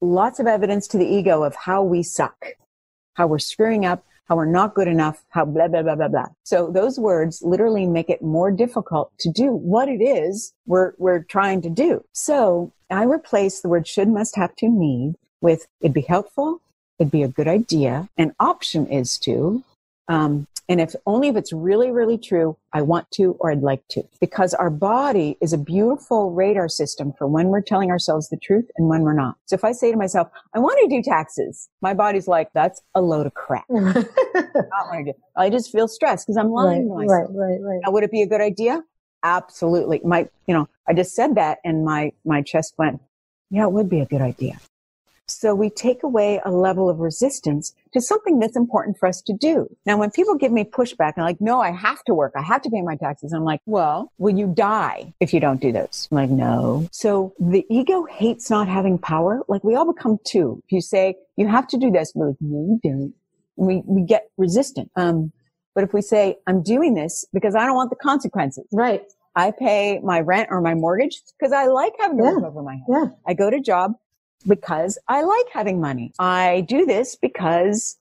lots 0.01 0.39
of 0.39 0.47
evidence 0.47 0.87
to 0.89 0.97
the 0.97 1.05
ego 1.05 1.43
of 1.43 1.55
how 1.55 1.83
we 1.83 2.03
suck, 2.03 2.55
how 3.15 3.27
we're 3.27 3.39
screwing 3.39 3.85
up, 3.85 4.03
how 4.27 4.35
we're 4.35 4.45
not 4.45 4.73
good 4.73 4.87
enough, 4.87 5.23
how 5.29 5.45
blah, 5.45 5.67
blah, 5.67 5.83
blah, 5.83 5.95
blah, 5.95 6.07
blah. 6.07 6.27
So 6.43 6.71
those 6.71 6.99
words 6.99 7.41
literally 7.43 7.85
make 7.85 8.09
it 8.09 8.21
more 8.21 8.51
difficult 8.51 9.11
to 9.19 9.31
do 9.31 9.51
what 9.51 9.87
it 9.87 10.01
is 10.01 10.53
we're, 10.65 10.93
we're 10.97 11.23
trying 11.23 11.61
to 11.61 11.69
do. 11.69 12.03
So 12.13 12.71
I 12.89 13.03
replace 13.03 13.61
the 13.61 13.69
word 13.69 13.87
should, 13.87 14.09
must, 14.09 14.35
have 14.35 14.55
to, 14.57 14.67
need 14.67 15.15
with 15.41 15.67
it'd 15.81 15.93
be 15.93 16.01
helpful, 16.01 16.61
it'd 16.97 17.11
be 17.11 17.23
a 17.23 17.27
good 17.27 17.47
idea. 17.47 18.09
An 18.17 18.33
option 18.39 18.87
is 18.87 19.17
to, 19.19 19.63
um, 20.07 20.47
and 20.67 20.81
if 20.81 20.95
only 21.05 21.27
if 21.27 21.35
it's 21.35 21.53
really, 21.53 21.91
really 21.91 22.17
true, 22.17 22.57
I 22.73 22.81
want 22.81 23.11
to 23.11 23.37
or 23.39 23.51
I'd 23.51 23.61
like 23.61 23.87
to. 23.89 24.03
Because 24.19 24.55
our 24.55 24.71
body 24.71 25.37
is 25.39 25.53
a 25.53 25.59
beautiful 25.59 26.31
radar 26.31 26.67
system 26.67 27.13
for 27.17 27.27
when 27.27 27.49
we're 27.49 27.61
telling 27.61 27.91
ourselves 27.91 28.29
the 28.29 28.37
truth 28.37 28.65
and 28.77 28.89
when 28.89 29.01
we're 29.01 29.13
not. 29.13 29.35
So 29.45 29.53
if 29.53 29.63
I 29.63 29.73
say 29.73 29.91
to 29.91 29.97
myself, 29.97 30.27
I 30.55 30.59
want 30.59 30.79
to 30.81 30.87
do 30.87 31.03
taxes, 31.03 31.69
my 31.81 31.93
body's 31.93 32.27
like, 32.27 32.51
that's 32.53 32.81
a 32.95 33.01
load 33.01 33.27
of 33.27 33.35
crap. 33.35 33.65
I 33.75 35.13
I 35.35 35.51
just 35.51 35.71
feel 35.71 35.87
stressed 35.87 36.25
because 36.25 36.37
I'm 36.37 36.49
lying 36.49 36.89
right, 36.89 37.03
to 37.03 37.07
myself. 37.07 37.29
Right, 37.31 37.47
right, 37.47 37.61
right. 37.61 37.81
Now, 37.85 37.91
would 37.91 38.03
it 38.03 38.11
be 38.11 38.23
a 38.23 38.27
good 38.27 38.41
idea? 38.41 38.83
absolutely. 39.25 39.99
My, 40.03 40.29
you 40.47 40.53
know, 40.53 40.69
I 40.87 40.93
just 40.93 41.15
said 41.15 41.35
that 41.35 41.57
and 41.65 41.83
my, 41.83 42.13
my 42.23 42.41
chest 42.41 42.75
went, 42.77 43.01
yeah, 43.49 43.63
it 43.63 43.71
would 43.71 43.89
be 43.89 43.99
a 43.99 44.05
good 44.05 44.21
idea. 44.21 44.59
So 45.27 45.55
we 45.55 45.69
take 45.71 46.03
away 46.03 46.39
a 46.45 46.51
level 46.51 46.87
of 46.89 46.99
resistance 46.99 47.73
to 47.93 48.01
something 48.01 48.37
that's 48.39 48.55
important 48.55 48.97
for 48.99 49.07
us 49.07 49.21
to 49.23 49.33
do. 49.33 49.67
Now, 49.85 49.97
when 49.97 50.11
people 50.11 50.35
give 50.35 50.51
me 50.51 50.63
pushback 50.63 51.13
and 51.15 51.25
like, 51.25 51.41
no, 51.41 51.59
I 51.61 51.71
have 51.71 52.03
to 52.03 52.13
work. 52.13 52.33
I 52.35 52.43
have 52.43 52.61
to 52.63 52.69
pay 52.69 52.81
my 52.83 52.95
taxes. 52.95 53.33
I'm 53.33 53.43
like, 53.43 53.61
well, 53.65 54.11
will 54.19 54.37
you 54.37 54.47
die 54.47 55.13
if 55.19 55.33
you 55.33 55.39
don't 55.39 55.59
do 55.59 55.71
those? 55.71 56.07
I'm 56.11 56.15
like, 56.17 56.29
no. 56.29 56.87
So 56.91 57.33
the 57.39 57.65
ego 57.69 58.05
hates 58.05 58.49
not 58.51 58.67
having 58.67 58.99
power. 58.99 59.41
Like 59.47 59.63
we 59.63 59.75
all 59.75 59.91
become 59.91 60.19
two. 60.25 60.61
If 60.67 60.71
you 60.71 60.81
say 60.81 61.15
you 61.37 61.47
have 61.47 61.67
to 61.69 61.77
do 61.77 61.89
this, 61.89 62.11
we're 62.13 62.27
like, 62.29 62.37
no, 62.39 62.79
you 62.83 62.91
don't. 62.91 63.13
We, 63.55 63.81
we 63.85 64.03
get 64.03 64.29
resistant. 64.37 64.91
Um, 64.95 65.31
but 65.73 65.83
if 65.83 65.93
we 65.93 66.01
say, 66.01 66.37
I'm 66.45 66.61
doing 66.61 66.93
this 66.93 67.25
because 67.33 67.55
I 67.55 67.65
don't 67.65 67.75
want 67.75 67.89
the 67.89 67.95
consequences. 67.95 68.65
Right. 68.71 69.01
I 69.35 69.51
pay 69.51 69.99
my 70.03 70.21
rent 70.21 70.49
or 70.51 70.61
my 70.61 70.75
mortgage 70.75 71.21
because 71.37 71.51
I 71.51 71.65
like 71.65 71.93
having 71.99 72.19
a 72.19 72.23
Yeah. 72.23 72.29
roof 72.31 72.43
over 72.43 72.61
my 72.61 72.75
head. 72.75 72.85
Yeah. 72.87 73.05
I 73.27 73.33
go 73.33 73.49
to 73.49 73.59
job 73.59 73.93
because 74.47 74.97
I 75.07 75.21
like 75.21 75.45
having 75.51 75.79
money. 75.81 76.13
I 76.19 76.61
do 76.61 76.85
this 76.85 77.15
because 77.15 77.97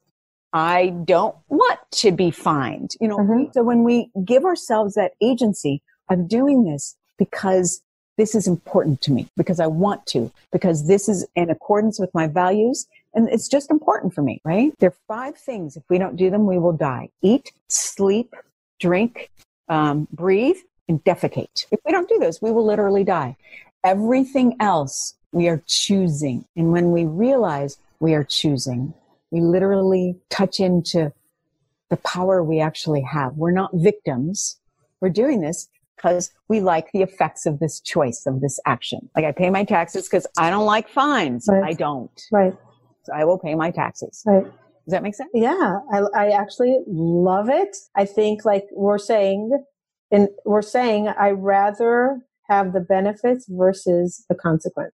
I 0.52 0.90
don't 1.04 1.34
want 1.48 1.80
to 1.92 2.12
be 2.12 2.30
fined. 2.30 2.92
You 3.00 3.08
know, 3.08 3.18
Mhm. 3.18 3.52
so 3.54 3.62
when 3.62 3.82
we 3.82 4.10
give 4.24 4.44
ourselves 4.44 4.94
that 4.94 5.12
agency 5.20 5.82
of 6.08 6.28
doing 6.28 6.64
this 6.64 6.96
because 7.18 7.80
this 8.16 8.34
is 8.34 8.46
important 8.46 9.00
to 9.02 9.12
me, 9.12 9.28
because 9.36 9.58
I 9.58 9.66
want 9.66 10.06
to, 10.06 10.30
because 10.52 10.86
this 10.86 11.08
is 11.08 11.26
in 11.34 11.50
accordance 11.50 11.98
with 11.98 12.14
my 12.14 12.28
values, 12.28 12.86
and 13.12 13.28
it's 13.28 13.48
just 13.48 13.70
important 13.70 14.14
for 14.14 14.22
me, 14.22 14.40
right? 14.44 14.72
There 14.78 14.90
are 14.90 14.96
five 15.08 15.36
things. 15.36 15.76
If 15.76 15.82
we 15.88 15.98
don't 15.98 16.14
do 16.14 16.30
them, 16.30 16.46
we 16.46 16.58
will 16.58 16.72
die. 16.72 17.10
Eat, 17.22 17.50
sleep, 17.68 18.34
drink, 18.78 19.30
um, 19.68 20.06
breathe, 20.12 20.58
and 20.88 21.02
defecate. 21.02 21.66
If 21.72 21.80
we 21.84 21.90
don't 21.90 22.08
do 22.08 22.18
those, 22.18 22.40
we 22.40 22.52
will 22.52 22.64
literally 22.64 23.02
die. 23.02 23.36
Everything 23.82 24.56
else 24.60 25.14
we 25.34 25.48
are 25.48 25.62
choosing. 25.66 26.44
And 26.56 26.70
when 26.72 26.92
we 26.92 27.04
realize 27.04 27.76
we 28.00 28.14
are 28.14 28.24
choosing, 28.24 28.94
we 29.30 29.40
literally 29.40 30.16
touch 30.30 30.60
into 30.60 31.12
the 31.90 31.96
power 31.98 32.42
we 32.42 32.60
actually 32.60 33.02
have. 33.02 33.34
We're 33.34 33.50
not 33.50 33.70
victims. 33.74 34.58
We're 35.00 35.10
doing 35.10 35.40
this 35.40 35.68
because 35.96 36.30
we 36.48 36.60
like 36.60 36.92
the 36.92 37.02
effects 37.02 37.46
of 37.46 37.58
this 37.58 37.80
choice, 37.80 38.24
of 38.26 38.40
this 38.40 38.60
action. 38.64 39.10
Like 39.16 39.24
I 39.24 39.32
pay 39.32 39.50
my 39.50 39.64
taxes 39.64 40.08
because 40.08 40.26
I 40.38 40.50
don't 40.50 40.66
like 40.66 40.88
fines. 40.88 41.46
Right. 41.48 41.64
I 41.64 41.72
don't. 41.72 42.22
Right. 42.30 42.54
So 43.02 43.12
I 43.12 43.24
will 43.24 43.38
pay 43.38 43.54
my 43.54 43.70
taxes. 43.70 44.22
Right. 44.24 44.44
Does 44.44 44.92
that 44.92 45.02
make 45.02 45.14
sense? 45.14 45.30
Yeah, 45.34 45.78
I, 45.92 46.00
I 46.14 46.28
actually 46.28 46.78
love 46.86 47.48
it. 47.48 47.76
I 47.96 48.04
think 48.04 48.44
like 48.44 48.66
we're 48.72 48.98
saying, 48.98 49.50
and 50.10 50.28
we're 50.44 50.62
saying 50.62 51.08
I 51.08 51.30
rather 51.30 52.20
have 52.48 52.72
the 52.72 52.80
benefits 52.80 53.46
versus 53.48 54.24
the 54.28 54.34
consequence. 54.34 54.92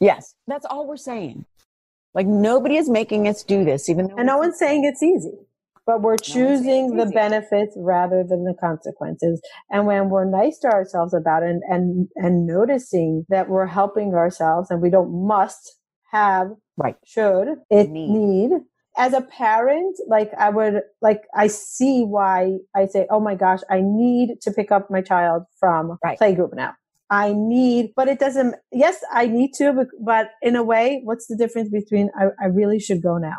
Yes. 0.00 0.34
That's 0.46 0.66
all 0.66 0.86
we're 0.86 0.96
saying. 0.96 1.44
Like 2.14 2.26
nobody 2.26 2.76
is 2.76 2.88
making 2.88 3.26
us 3.28 3.42
do 3.42 3.64
this, 3.64 3.88
even 3.88 4.08
though 4.08 4.16
And 4.16 4.26
no 4.26 4.38
one's 4.38 4.58
saying 4.58 4.84
it's 4.84 5.02
easy, 5.02 5.32
but 5.86 6.02
we're 6.02 6.18
saying 6.18 6.34
choosing 6.34 6.96
the 6.96 7.06
benefits 7.06 7.74
rather 7.76 8.22
than 8.28 8.44
the 8.44 8.54
consequences. 8.60 9.40
And 9.70 9.86
when 9.86 10.10
we're 10.10 10.26
nice 10.26 10.58
to 10.60 10.68
ourselves 10.68 11.14
about 11.14 11.42
it 11.42 11.48
and, 11.50 11.62
and, 11.68 12.08
and 12.16 12.46
noticing 12.46 13.24
that 13.30 13.48
we're 13.48 13.66
helping 13.66 14.14
ourselves 14.14 14.70
and 14.70 14.82
we 14.82 14.90
don't 14.90 15.26
must 15.26 15.76
have, 16.10 16.48
Right. 16.76 16.96
should, 17.04 17.48
it 17.70 17.90
Need. 17.90 18.10
need. 18.10 18.50
As 18.98 19.14
a 19.14 19.22
parent, 19.22 19.96
like 20.06 20.30
I 20.38 20.50
would, 20.50 20.82
like 21.00 21.22
I 21.34 21.46
see 21.46 22.02
why 22.02 22.58
I 22.76 22.86
say, 22.86 23.06
oh 23.10 23.20
my 23.20 23.34
gosh, 23.34 23.60
I 23.70 23.80
need 23.82 24.36
to 24.42 24.50
pick 24.50 24.70
up 24.70 24.90
my 24.90 25.00
child 25.00 25.44
from 25.58 25.96
Right. 26.04 26.18
playgroup 26.18 26.54
now. 26.54 26.74
I 27.12 27.32
need, 27.34 27.92
but 27.94 28.08
it 28.08 28.18
doesn't, 28.18 28.54
yes, 28.72 28.96
I 29.12 29.26
need 29.26 29.52
to, 29.58 29.72
but- 29.72 29.88
but 30.00 30.30
in 30.40 30.56
a 30.56 30.62
way, 30.62 31.02
what's 31.04 31.26
the 31.26 31.36
difference 31.36 31.68
between 31.68 32.10
I, 32.18 32.28
I 32.42 32.46
really 32.46 32.80
should 32.80 33.02
go 33.02 33.18
now? 33.18 33.36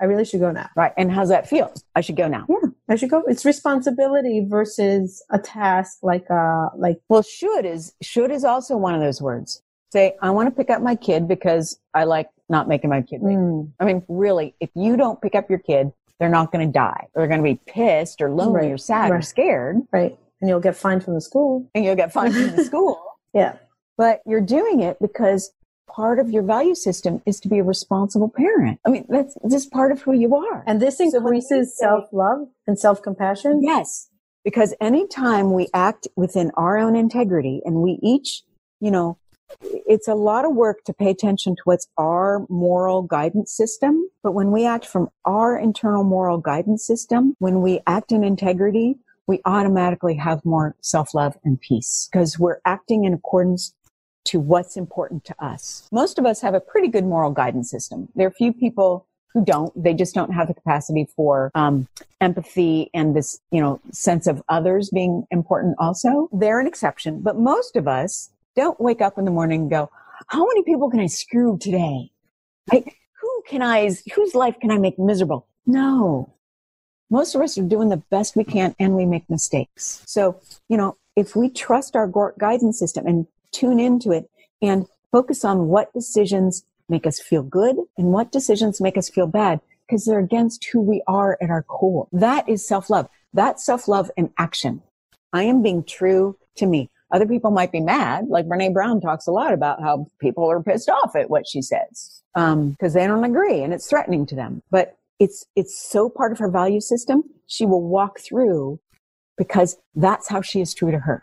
I 0.00 0.04
really 0.04 0.24
should 0.24 0.40
go 0.40 0.52
now. 0.52 0.68
Right. 0.76 0.92
And 0.96 1.10
how's 1.10 1.30
that 1.30 1.48
feel? 1.48 1.72
I 1.94 2.02
should 2.02 2.16
go 2.16 2.28
now. 2.28 2.44
Yeah. 2.48 2.68
I 2.88 2.96
should 2.96 3.10
go. 3.10 3.22
It's 3.26 3.44
responsibility 3.44 4.46
versus 4.48 5.24
a 5.30 5.38
task 5.38 5.98
like, 6.02 6.26
uh, 6.30 6.68
like, 6.76 6.98
Well, 7.08 7.22
should 7.22 7.64
is, 7.64 7.94
should 8.02 8.30
is 8.30 8.44
also 8.44 8.76
one 8.76 8.94
of 8.94 9.00
those 9.00 9.20
words. 9.20 9.62
Say, 9.92 10.14
I 10.22 10.30
want 10.30 10.48
to 10.50 10.54
pick 10.54 10.68
up 10.70 10.82
my 10.82 10.96
kid 10.96 11.26
because 11.26 11.78
I 11.94 12.04
like 12.04 12.28
not 12.48 12.68
making 12.68 12.90
my 12.90 13.02
kid 13.02 13.20
wait. 13.22 13.36
mm, 13.36 13.70
I 13.80 13.84
mean, 13.86 14.02
really, 14.08 14.54
if 14.60 14.70
you 14.74 14.96
don't 14.96 15.20
pick 15.20 15.34
up 15.34 15.48
your 15.50 15.58
kid, 15.60 15.92
they're 16.20 16.28
not 16.28 16.52
going 16.52 16.66
to 16.66 16.72
die. 16.72 17.06
They're 17.14 17.26
going 17.26 17.42
to 17.42 17.50
be 17.54 17.60
pissed 17.66 18.20
or 18.22 18.30
lonely 18.30 18.62
Right, 18.66 18.72
or 18.72 18.78
sad 18.78 19.10
or 19.10 19.20
scared 19.22 19.76
right. 19.92 20.16
And 20.40 20.48
you'll 20.50 20.60
get 20.60 20.76
fined 20.76 21.02
from 21.04 21.14
the 21.14 21.20
school. 21.20 21.68
and 21.74 21.84
you'll 21.84 21.96
get 21.96 22.12
fined 22.12 22.34
from 22.34 22.54
the 22.54 22.64
school. 22.70 23.02
Yeah. 23.36 23.56
But 23.98 24.22
you're 24.26 24.40
doing 24.40 24.80
it 24.80 24.96
because 25.00 25.52
part 25.88 26.18
of 26.18 26.30
your 26.30 26.42
value 26.42 26.74
system 26.74 27.22
is 27.26 27.38
to 27.40 27.48
be 27.48 27.58
a 27.58 27.62
responsible 27.62 28.30
parent. 28.30 28.80
I 28.86 28.90
mean, 28.90 29.04
that's 29.08 29.36
just 29.50 29.70
part 29.70 29.92
of 29.92 30.02
who 30.02 30.12
you 30.12 30.34
are. 30.34 30.64
And 30.66 30.80
this 30.80 30.98
So 30.98 31.04
increases 31.04 31.76
say- 31.76 31.84
self 31.84 32.04
love 32.12 32.48
and 32.66 32.78
self 32.78 33.02
compassion. 33.02 33.60
Yes. 33.62 34.08
Because 34.42 34.74
anytime 34.80 35.52
we 35.52 35.68
act 35.74 36.08
within 36.16 36.50
our 36.56 36.78
own 36.78 36.96
integrity 36.96 37.60
and 37.64 37.76
we 37.82 37.98
each, 38.02 38.42
you 38.80 38.90
know, 38.90 39.18
it's 39.60 40.08
a 40.08 40.14
lot 40.14 40.44
of 40.44 40.54
work 40.54 40.82
to 40.84 40.92
pay 40.92 41.10
attention 41.10 41.56
to 41.56 41.62
what's 41.64 41.88
our 41.98 42.46
moral 42.48 43.02
guidance 43.02 43.52
system. 43.52 44.08
But 44.22 44.32
when 44.32 44.50
we 44.50 44.64
act 44.66 44.86
from 44.86 45.08
our 45.24 45.58
internal 45.58 46.04
moral 46.04 46.38
guidance 46.38 46.86
system, 46.86 47.34
when 47.38 47.60
we 47.60 47.80
act 47.86 48.12
in 48.12 48.24
integrity, 48.24 48.98
we 49.26 49.40
automatically 49.44 50.14
have 50.14 50.44
more 50.44 50.76
self 50.80 51.14
love 51.14 51.36
and 51.44 51.60
peace 51.60 52.08
because 52.10 52.38
we're 52.38 52.60
acting 52.64 53.04
in 53.04 53.14
accordance 53.14 53.74
to 54.26 54.40
what's 54.40 54.76
important 54.76 55.24
to 55.24 55.44
us. 55.44 55.88
Most 55.92 56.18
of 56.18 56.26
us 56.26 56.40
have 56.40 56.54
a 56.54 56.60
pretty 56.60 56.88
good 56.88 57.04
moral 57.04 57.30
guidance 57.30 57.70
system. 57.70 58.08
There 58.14 58.26
are 58.26 58.32
few 58.32 58.52
people 58.52 59.06
who 59.32 59.44
don't. 59.44 59.72
They 59.80 59.94
just 59.94 60.14
don't 60.14 60.32
have 60.32 60.48
the 60.48 60.54
capacity 60.54 61.08
for 61.14 61.50
um, 61.54 61.86
empathy 62.20 62.90
and 62.94 63.14
this, 63.14 63.38
you 63.50 63.60
know, 63.60 63.80
sense 63.92 64.26
of 64.26 64.42
others 64.48 64.90
being 64.90 65.26
important 65.30 65.76
also. 65.78 66.28
They're 66.32 66.60
an 66.60 66.66
exception, 66.66 67.20
but 67.20 67.36
most 67.38 67.76
of 67.76 67.86
us 67.86 68.30
don't 68.56 68.80
wake 68.80 69.00
up 69.00 69.18
in 69.18 69.24
the 69.24 69.30
morning 69.30 69.62
and 69.62 69.70
go, 69.70 69.90
how 70.28 70.46
many 70.46 70.62
people 70.64 70.90
can 70.90 71.00
I 71.00 71.06
screw 71.06 71.58
today? 71.58 72.10
Who 72.72 73.42
can 73.46 73.62
I, 73.62 73.90
whose 74.14 74.34
life 74.34 74.56
can 74.60 74.70
I 74.70 74.78
make 74.78 74.98
miserable? 74.98 75.46
No. 75.66 76.32
Most 77.10 77.34
of 77.34 77.40
us 77.40 77.56
are 77.56 77.62
doing 77.62 77.88
the 77.88 78.02
best 78.10 78.36
we 78.36 78.44
can 78.44 78.74
and 78.78 78.96
we 78.96 79.06
make 79.06 79.28
mistakes. 79.30 80.02
So, 80.06 80.40
you 80.68 80.76
know, 80.76 80.96
if 81.14 81.36
we 81.36 81.48
trust 81.48 81.96
our 81.96 82.06
gu- 82.06 82.32
guidance 82.38 82.78
system 82.78 83.06
and 83.06 83.26
tune 83.52 83.78
into 83.78 84.10
it 84.12 84.28
and 84.60 84.86
focus 85.12 85.44
on 85.44 85.68
what 85.68 85.92
decisions 85.92 86.64
make 86.88 87.06
us 87.06 87.20
feel 87.20 87.42
good 87.42 87.76
and 87.96 88.08
what 88.08 88.32
decisions 88.32 88.80
make 88.80 88.96
us 88.96 89.08
feel 89.08 89.26
bad, 89.26 89.60
because 89.86 90.04
they're 90.04 90.18
against 90.18 90.64
who 90.66 90.80
we 90.80 91.02
are 91.06 91.38
at 91.40 91.50
our 91.50 91.62
core. 91.62 92.08
That 92.12 92.48
is 92.48 92.66
self 92.66 92.90
love. 92.90 93.08
That's 93.32 93.64
self 93.64 93.86
love 93.88 94.10
in 94.16 94.32
action. 94.38 94.82
I 95.32 95.44
am 95.44 95.62
being 95.62 95.84
true 95.84 96.36
to 96.56 96.66
me. 96.66 96.90
Other 97.12 97.26
people 97.26 97.50
might 97.52 97.70
be 97.70 97.80
mad. 97.80 98.26
Like 98.28 98.46
Brene 98.46 98.72
Brown 98.72 99.00
talks 99.00 99.26
a 99.28 99.32
lot 99.32 99.52
about 99.52 99.80
how 99.80 100.08
people 100.18 100.50
are 100.50 100.62
pissed 100.62 100.88
off 100.88 101.14
at 101.14 101.30
what 101.30 101.46
she 101.46 101.62
says 101.62 102.22
um, 102.34 102.70
because 102.70 102.94
they 102.94 103.06
don't 103.06 103.24
agree 103.24 103.62
and 103.62 103.72
it's 103.72 103.88
threatening 103.88 104.26
to 104.26 104.34
them. 104.34 104.62
But 104.70 104.96
it's 105.18 105.46
it's 105.56 105.90
so 105.90 106.08
part 106.08 106.32
of 106.32 106.38
her 106.38 106.50
value 106.50 106.80
system. 106.80 107.24
She 107.46 107.66
will 107.66 107.82
walk 107.82 108.20
through 108.20 108.80
because 109.38 109.76
that's 109.94 110.28
how 110.28 110.42
she 110.42 110.60
is 110.60 110.74
true 110.74 110.90
to 110.90 110.98
her, 111.00 111.22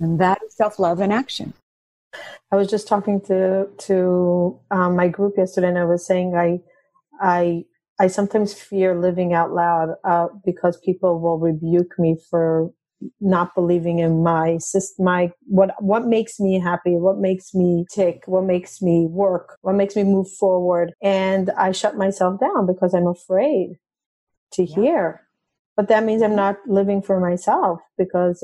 and 0.00 0.20
that 0.20 0.38
is 0.46 0.56
self 0.56 0.78
love 0.78 1.00
in 1.00 1.12
action. 1.12 1.54
I 2.52 2.56
was 2.56 2.68
just 2.68 2.88
talking 2.88 3.20
to 3.22 3.68
to 3.78 4.60
um, 4.70 4.96
my 4.96 5.08
group 5.08 5.34
yesterday, 5.36 5.68
and 5.68 5.78
I 5.78 5.84
was 5.84 6.06
saying 6.06 6.34
I 6.34 6.60
I 7.20 7.64
I 7.98 8.06
sometimes 8.08 8.54
fear 8.54 8.98
living 8.98 9.32
out 9.32 9.52
loud 9.52 9.96
uh, 10.04 10.28
because 10.44 10.76
people 10.78 11.18
will 11.20 11.38
rebuke 11.38 11.98
me 11.98 12.16
for 12.30 12.70
not 13.20 13.54
believing 13.54 13.98
in 13.98 14.22
my 14.22 14.58
system, 14.58 15.04
my 15.04 15.30
what 15.46 15.74
what 15.82 16.06
makes 16.06 16.40
me 16.40 16.58
happy, 16.58 16.96
what 16.96 17.18
makes 17.18 17.54
me 17.54 17.84
tick, 17.90 18.22
what 18.26 18.44
makes 18.44 18.80
me 18.80 19.06
work, 19.06 19.58
what 19.62 19.74
makes 19.74 19.96
me 19.96 20.04
move 20.04 20.30
forward, 20.30 20.92
and 21.02 21.50
I 21.50 21.72
shut 21.72 21.96
myself 21.96 22.40
down 22.40 22.66
because 22.66 22.94
I'm 22.94 23.06
afraid 23.06 23.76
to 24.52 24.64
Yeah. 24.64 24.74
hear. 24.76 25.20
But 25.76 25.88
that 25.88 26.04
means 26.04 26.22
I'm 26.22 26.36
not 26.36 26.56
living 26.66 27.02
for 27.02 27.20
myself 27.20 27.80
because 27.98 28.42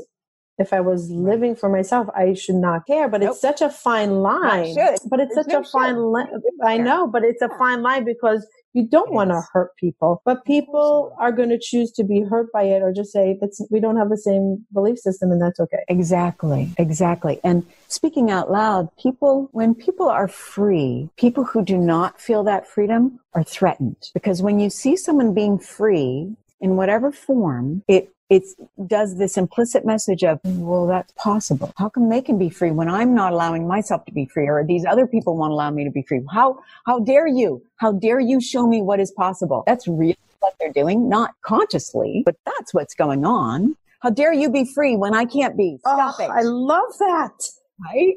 if 0.59 0.71
I 0.71 0.81
was 0.81 1.09
living 1.09 1.55
for 1.55 1.67
myself, 1.67 2.07
I 2.15 2.33
should 2.35 2.55
not 2.55 2.85
care. 2.85 3.09
But 3.09 3.21
Nope. 3.21 3.31
it's 3.31 3.41
such 3.41 3.61
a 3.61 3.69
fine 3.69 4.11
line. 4.21 4.75
But 5.09 5.19
it's 5.19 5.33
There's 5.33 5.47
such 5.47 5.53
no 5.53 5.61
a 5.61 5.63
fine 5.63 5.97
line. 5.97 6.27
I 6.63 6.77
know, 6.77 7.07
but 7.07 7.23
it's 7.23 7.41
a 7.41 7.49
fine 7.49 7.81
line 7.81 8.05
because 8.05 8.45
you 8.73 8.87
don't 8.87 9.09
It 9.09 9.13
want 9.13 9.29
to 9.29 9.41
hurt 9.53 9.75
people. 9.77 10.21
But 10.25 10.45
people 10.45 11.15
are 11.19 11.31
going 11.31 11.49
to 11.49 11.59
choose 11.59 11.91
to 11.93 12.03
be 12.03 12.21
hurt 12.21 12.51
by 12.51 12.63
it 12.63 12.81
or 12.81 12.91
just 12.91 13.11
say, 13.11 13.39
we 13.69 13.79
don't 13.79 13.97
have 13.97 14.09
the 14.09 14.17
same 14.17 14.65
belief 14.73 14.99
system 14.99 15.31
and 15.31 15.41
that's 15.41 15.59
okay. 15.59 15.83
Exactly, 15.87 16.73
exactly. 16.77 17.39
And 17.43 17.65
speaking 17.87 18.31
out 18.31 18.51
loud, 18.51 18.89
people, 18.97 19.49
when 19.51 19.75
people 19.75 20.09
are 20.09 20.27
free, 20.27 21.09
people 21.17 21.43
who 21.43 21.63
do 21.63 21.77
not 21.77 22.19
feel 22.19 22.43
that 22.43 22.67
freedom 22.67 23.19
are 23.33 23.43
threatened. 23.43 24.09
Because 24.13 24.41
when 24.41 24.59
you 24.59 24.69
see 24.69 24.97
someone 24.97 25.33
being 25.33 25.59
free 25.59 26.35
in 26.59 26.75
whatever 26.75 27.11
form, 27.11 27.83
it 27.87 28.12
it 28.29 28.43
does 28.87 29.17
this 29.17 29.37
implicit 29.37 29.85
message 29.85 30.23
of, 30.23 30.39
well, 30.43 30.87
that's 30.87 31.13
possible. 31.13 31.71
How 31.77 31.89
come 31.89 32.09
they 32.09 32.21
can 32.21 32.37
be 32.37 32.49
free 32.49 32.71
when 32.71 32.89
I'm 32.89 33.13
not 33.13 33.33
allowing 33.33 33.67
myself 33.67 34.05
to 34.05 34.11
be 34.11 34.25
free 34.25 34.47
or 34.47 34.63
these 34.65 34.85
other 34.85 35.05
people 35.05 35.37
won't 35.37 35.51
allow 35.51 35.71
me 35.71 35.83
to 35.83 35.91
be 35.91 36.03
free? 36.03 36.21
How, 36.31 36.59
how 36.85 36.99
dare 36.99 37.27
you? 37.27 37.61
How 37.77 37.91
dare 37.91 38.19
you 38.19 38.41
show 38.41 38.65
me 38.67 38.81
what 38.81 38.99
is 38.99 39.11
possible? 39.11 39.63
That's 39.67 39.87
really 39.87 40.17
what 40.39 40.55
they're 40.59 40.71
doing, 40.71 41.09
not 41.09 41.31
consciously, 41.41 42.23
but 42.25 42.35
that's 42.45 42.73
what's 42.73 42.95
going 42.95 43.25
on. 43.25 43.75
How 43.99 44.09
dare 44.09 44.33
you 44.33 44.49
be 44.49 44.65
free 44.65 44.95
when 44.95 45.13
I 45.13 45.25
can't 45.25 45.55
be? 45.55 45.77
Stop 45.79 46.15
oh, 46.19 46.23
it. 46.23 46.29
I 46.29 46.41
love 46.41 46.97
that. 46.99 47.31
Right? 47.79 48.15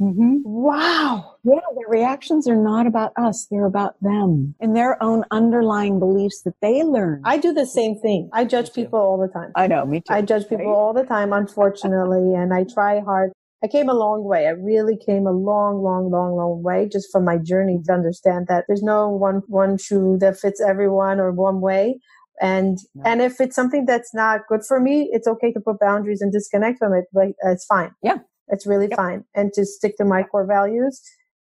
Mm-hmm. 0.00 0.38
Wow. 0.44 1.36
Yeah, 1.44 1.60
their 1.76 1.88
reactions 1.88 2.48
are 2.48 2.56
not 2.56 2.86
about 2.86 3.12
us. 3.16 3.46
They're 3.50 3.66
about 3.66 3.94
them 4.00 4.54
and 4.60 4.74
their 4.74 5.00
own 5.02 5.24
underlying 5.30 5.98
beliefs 5.98 6.42
that 6.42 6.54
they 6.60 6.82
learn. 6.82 7.22
I 7.24 7.38
do 7.38 7.52
the 7.52 7.66
same 7.66 7.98
thing. 7.98 8.28
I 8.32 8.44
judge 8.44 8.72
people 8.72 8.98
all 8.98 9.18
the 9.18 9.28
time. 9.28 9.52
I 9.54 9.66
know, 9.66 9.86
me 9.86 10.00
too. 10.00 10.12
I 10.12 10.22
judge 10.22 10.48
people 10.48 10.66
right? 10.66 10.74
all 10.74 10.92
the 10.92 11.04
time, 11.04 11.32
unfortunately, 11.32 12.34
and 12.34 12.52
I 12.52 12.64
try 12.64 13.00
hard. 13.00 13.32
I 13.62 13.68
came 13.68 13.88
a 13.88 13.94
long 13.94 14.24
way. 14.24 14.46
I 14.46 14.50
really 14.50 14.96
came 14.96 15.26
a 15.26 15.32
long, 15.32 15.82
long, 15.82 16.10
long, 16.10 16.34
long 16.34 16.62
way 16.62 16.88
just 16.90 17.08
from 17.12 17.24
my 17.24 17.38
journey 17.38 17.80
to 17.86 17.92
understand 17.92 18.46
that 18.48 18.64
there's 18.66 18.82
no 18.82 19.08
one, 19.08 19.42
one 19.46 19.78
shoe 19.78 20.18
that 20.20 20.38
fits 20.38 20.60
everyone 20.60 21.20
or 21.20 21.32
one 21.32 21.60
way. 21.60 22.00
And, 22.40 22.78
no. 22.94 23.04
and 23.06 23.22
if 23.22 23.40
it's 23.40 23.54
something 23.54 23.86
that's 23.86 24.12
not 24.12 24.40
good 24.48 24.62
for 24.66 24.80
me, 24.80 25.08
it's 25.12 25.28
okay 25.28 25.52
to 25.52 25.60
put 25.60 25.78
boundaries 25.78 26.20
and 26.20 26.32
disconnect 26.32 26.78
from 26.78 26.92
it, 26.92 27.04
but 27.12 27.28
it's 27.44 27.64
fine. 27.64 27.92
Yeah. 28.02 28.18
It's 28.48 28.66
really 28.66 28.88
yep. 28.88 28.96
fine. 28.96 29.24
And 29.34 29.52
to 29.54 29.64
stick 29.64 29.96
to 29.98 30.04
my 30.04 30.22
core 30.22 30.46
values. 30.46 31.00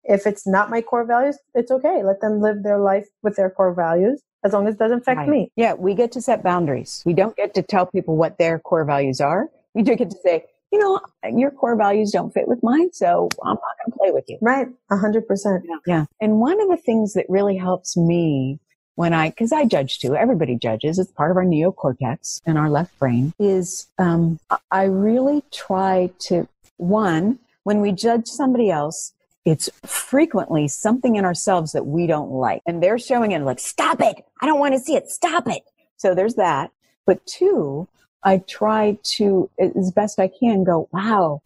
If 0.05 0.27
it's 0.27 0.47
not 0.47 0.69
my 0.69 0.83
core 0.83 1.07
values, 1.07 1.39
it's 1.55 1.71
okay. 1.71 2.03
Let 2.05 2.21
them 2.21 2.41
live 2.41 2.63
their 2.63 2.79
life 2.79 3.07
with 3.23 3.37
their 3.37 3.49
core 3.49 3.73
values 3.75 4.23
as 4.45 4.53
long 4.53 4.69
as 4.69 4.75
it 4.75 4.79
doesn't 4.79 4.99
affect 4.99 5.19
right. 5.19 5.29
me. 5.29 5.53
Yeah, 5.57 5.73
we 5.73 5.95
get 5.95 6.13
to 6.13 6.21
set 6.21 6.43
boundaries. 6.43 7.03
We 7.07 7.15
don't 7.15 7.35
get 7.37 7.55
to 7.55 7.63
tell 7.63 7.87
people 7.87 8.17
what 8.17 8.37
their 8.39 8.59
core 8.59 8.85
values 8.85 9.21
are. 9.21 9.49
We 9.73 9.83
do 9.83 9.97
get 9.97 10.11
to 10.11 10.17
say, 10.23 10.45
you 10.71 10.79
know, 10.79 11.01
your 11.35 11.51
core 11.51 11.77
values 11.77 12.11
don't 12.11 12.35
fit 12.35 12.49
with 12.49 12.63
mine, 12.63 12.91
so 12.93 13.29
I'm 13.43 13.55
not 13.55 13.61
going 13.61 13.93
to 13.93 13.99
play 13.99 14.11
with 14.11 14.25
you. 14.29 14.39
Right, 14.43 14.67
a 14.91 14.97
hundred 14.97 15.27
percent. 15.27 15.65
Yeah. 15.87 16.05
And 16.21 16.41
one 16.41 16.61
of 16.61 16.69
the 16.69 16.77
things 16.77 17.15
that 17.15 17.27
really 17.29 17.57
helps 17.57 17.97
me 17.97 18.59
when 18.97 19.13
I, 19.13 19.31
because 19.31 19.53
I 19.53 19.65
judge 19.65 19.99
too, 19.99 20.15
everybody 20.15 20.57
judges. 20.57 20.99
It's 20.99 21.11
part 21.13 21.31
of 21.31 21.37
our 21.37 21.45
neocortex 21.45 22.43
and 22.45 22.59
our 22.59 22.69
left 22.69 22.99
brain. 22.99 23.33
Is 23.39 23.87
um, 23.99 24.39
I 24.71 24.85
really 24.85 25.43
try 25.53 26.11
to 26.21 26.49
one, 26.77 27.39
when 27.63 27.81
we 27.81 27.93
judge 27.93 28.27
somebody 28.27 28.71
else, 28.71 29.13
it's 29.45 29.69
frequently 29.85 30.69
something 30.69 31.17
in 31.17 31.25
ourselves 31.25 31.73
that 31.73 31.87
we 31.87 32.07
don't 32.07 32.31
like. 32.31 32.63
And 32.67 32.83
they're 32.83 32.99
showing 32.99 33.33
it 33.33 33.43
like, 33.43 33.59
stop 33.59 34.01
it. 34.01 34.25
I 34.41 34.47
don't 34.47 34.59
want 34.59 34.75
to 34.75 34.81
see 34.81 34.97
it. 34.97 35.11
Stop 35.11 35.47
it. 35.49 35.63
So 35.97 36.15
there's 36.15 36.35
that. 36.37 36.71
But 37.07 37.25
two, 37.27 37.87
I 38.23 38.39
try 38.39 38.99
to, 39.17 39.51
as 39.59 39.93
best 39.93 40.19
I 40.19 40.29
can, 40.29 40.65
go, 40.65 40.89
wow, 40.93 41.43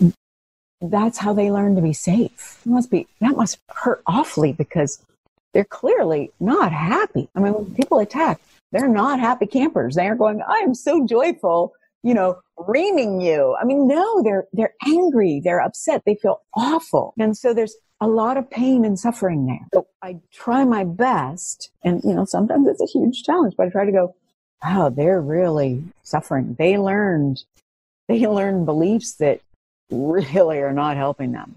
that's 0.80 1.18
how 1.18 1.32
they 1.32 1.50
learn 1.50 1.74
to 1.74 1.82
be 1.82 1.92
safe. 1.92 2.60
It 2.64 2.68
must 2.68 2.90
be, 2.90 3.08
that 3.20 3.36
must 3.36 3.58
hurt 3.68 4.02
awfully 4.06 4.52
because 4.52 5.04
they're 5.52 5.64
clearly 5.64 6.30
not 6.38 6.70
happy. 6.72 7.28
I 7.34 7.40
mean, 7.40 7.54
when 7.54 7.74
people 7.74 7.98
attack, 7.98 8.40
they're 8.70 8.86
not 8.86 9.18
happy 9.18 9.46
campers. 9.46 9.96
They 9.96 10.06
are 10.06 10.14
going, 10.14 10.40
I 10.42 10.58
am 10.58 10.74
so 10.74 11.04
joyful 11.04 11.72
you 12.08 12.14
know, 12.14 12.38
reaming 12.66 13.20
you. 13.20 13.54
I 13.60 13.64
mean, 13.64 13.86
no, 13.86 14.22
they're, 14.22 14.46
they're 14.54 14.74
angry. 14.86 15.40
They're 15.44 15.60
upset. 15.60 16.04
They 16.06 16.14
feel 16.14 16.40
awful. 16.54 17.12
And 17.18 17.36
so 17.36 17.52
there's 17.52 17.76
a 18.00 18.08
lot 18.08 18.38
of 18.38 18.48
pain 18.50 18.86
and 18.86 18.98
suffering 18.98 19.44
there. 19.44 19.66
So 19.74 19.86
I 20.02 20.16
try 20.32 20.64
my 20.64 20.84
best. 20.84 21.70
And, 21.84 22.02
you 22.02 22.14
know, 22.14 22.24
sometimes 22.24 22.66
it's 22.66 22.80
a 22.80 22.86
huge 22.86 23.24
challenge, 23.24 23.54
but 23.58 23.66
I 23.66 23.70
try 23.70 23.84
to 23.84 23.92
go, 23.92 24.14
wow, 24.64 24.88
they're 24.88 25.20
really 25.20 25.84
suffering. 26.02 26.56
They 26.58 26.78
learned, 26.78 27.44
they 28.08 28.26
learned 28.26 28.64
beliefs 28.64 29.12
that 29.16 29.40
really 29.90 30.60
are 30.60 30.72
not 30.72 30.96
helping 30.96 31.32
them. 31.32 31.56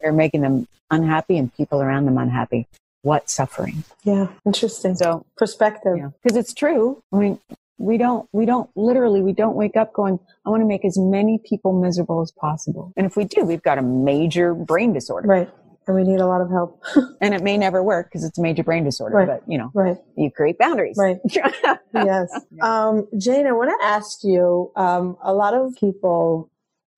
They're 0.00 0.12
making 0.12 0.40
them 0.40 0.66
unhappy 0.90 1.38
and 1.38 1.54
people 1.54 1.80
around 1.80 2.06
them 2.06 2.18
unhappy. 2.18 2.66
What 3.02 3.30
suffering? 3.30 3.84
Yeah, 4.02 4.26
interesting. 4.44 4.96
So 4.96 5.24
perspective. 5.36 6.12
Because 6.22 6.36
yeah. 6.36 6.40
it's 6.40 6.54
true. 6.54 7.02
I 7.12 7.16
mean, 7.16 7.38
we 7.80 7.96
don't 7.96 8.28
we 8.32 8.44
don't 8.44 8.68
literally 8.76 9.22
we 9.22 9.32
don't 9.32 9.56
wake 9.56 9.74
up 9.74 9.92
going 9.94 10.18
i 10.46 10.50
want 10.50 10.60
to 10.60 10.66
make 10.66 10.84
as 10.84 10.98
many 10.98 11.40
people 11.44 11.72
miserable 11.72 12.20
as 12.20 12.30
possible. 12.30 12.92
And 12.96 13.06
if 13.06 13.16
we 13.16 13.24
do 13.24 13.44
we've 13.44 13.62
got 13.62 13.78
a 13.78 13.82
major 13.82 14.54
brain 14.54 14.92
disorder. 14.92 15.26
Right. 15.26 15.50
And 15.86 15.96
we 15.96 16.04
need 16.04 16.20
a 16.20 16.26
lot 16.26 16.40
of 16.40 16.50
help. 16.50 16.80
And 17.20 17.34
it 17.34 17.42
may 17.42 17.56
never 17.58 17.82
work 17.82 18.08
because 18.08 18.22
it's 18.22 18.38
a 18.38 18.42
major 18.42 18.62
brain 18.62 18.84
disorder 18.84 19.16
right. 19.16 19.26
but 19.28 19.42
you 19.50 19.56
know 19.58 19.70
right. 19.74 19.96
you 20.16 20.30
create 20.30 20.58
boundaries. 20.58 20.96
Right. 20.98 21.18
Yes. 21.92 22.30
Um, 22.62 23.08
jane 23.18 23.46
i 23.46 23.52
want 23.52 23.70
to 23.70 23.84
ask 23.84 24.22
you 24.22 24.70
um, 24.76 25.16
a 25.24 25.32
lot 25.32 25.54
of 25.54 25.74
people 25.74 26.50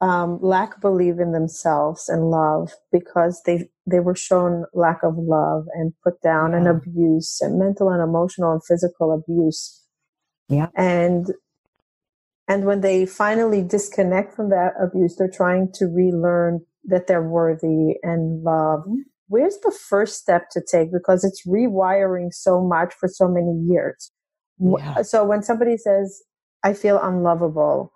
um, 0.02 0.40
lack 0.42 0.80
belief 0.80 1.20
in 1.20 1.30
themselves 1.30 2.08
and 2.08 2.30
love 2.30 2.72
because 2.90 3.40
they 3.46 3.68
they 3.86 4.00
were 4.00 4.16
shown 4.16 4.64
lack 4.74 5.02
of 5.04 5.16
love 5.16 5.66
and 5.74 5.92
put 6.02 6.20
down 6.20 6.50
yeah. 6.50 6.58
and 6.58 6.68
abuse 6.68 7.40
and 7.40 7.58
mental 7.58 7.88
and 7.88 8.02
emotional 8.02 8.52
and 8.52 8.62
physical 8.64 9.12
abuse 9.12 9.81
yeah. 10.48 10.68
And 10.74 11.26
and 12.48 12.64
when 12.64 12.80
they 12.80 13.06
finally 13.06 13.62
disconnect 13.62 14.34
from 14.34 14.50
that 14.50 14.74
abuse, 14.82 15.16
they're 15.16 15.30
trying 15.30 15.70
to 15.74 15.86
relearn 15.86 16.60
that 16.84 17.06
they're 17.06 17.22
worthy 17.22 17.94
and 18.02 18.42
loved. 18.42 18.88
Mm-hmm. 18.88 19.00
Where's 19.28 19.58
the 19.58 19.70
first 19.70 20.20
step 20.20 20.50
to 20.50 20.60
take? 20.60 20.92
Because 20.92 21.24
it's 21.24 21.46
rewiring 21.46 22.32
so 22.32 22.60
much 22.60 22.92
for 22.92 23.08
so 23.08 23.28
many 23.28 23.58
years. 23.66 24.10
Yeah. 24.58 25.02
So 25.02 25.24
when 25.24 25.42
somebody 25.42 25.76
says, 25.78 26.22
I 26.62 26.74
feel 26.74 27.00
unlovable, 27.00 27.92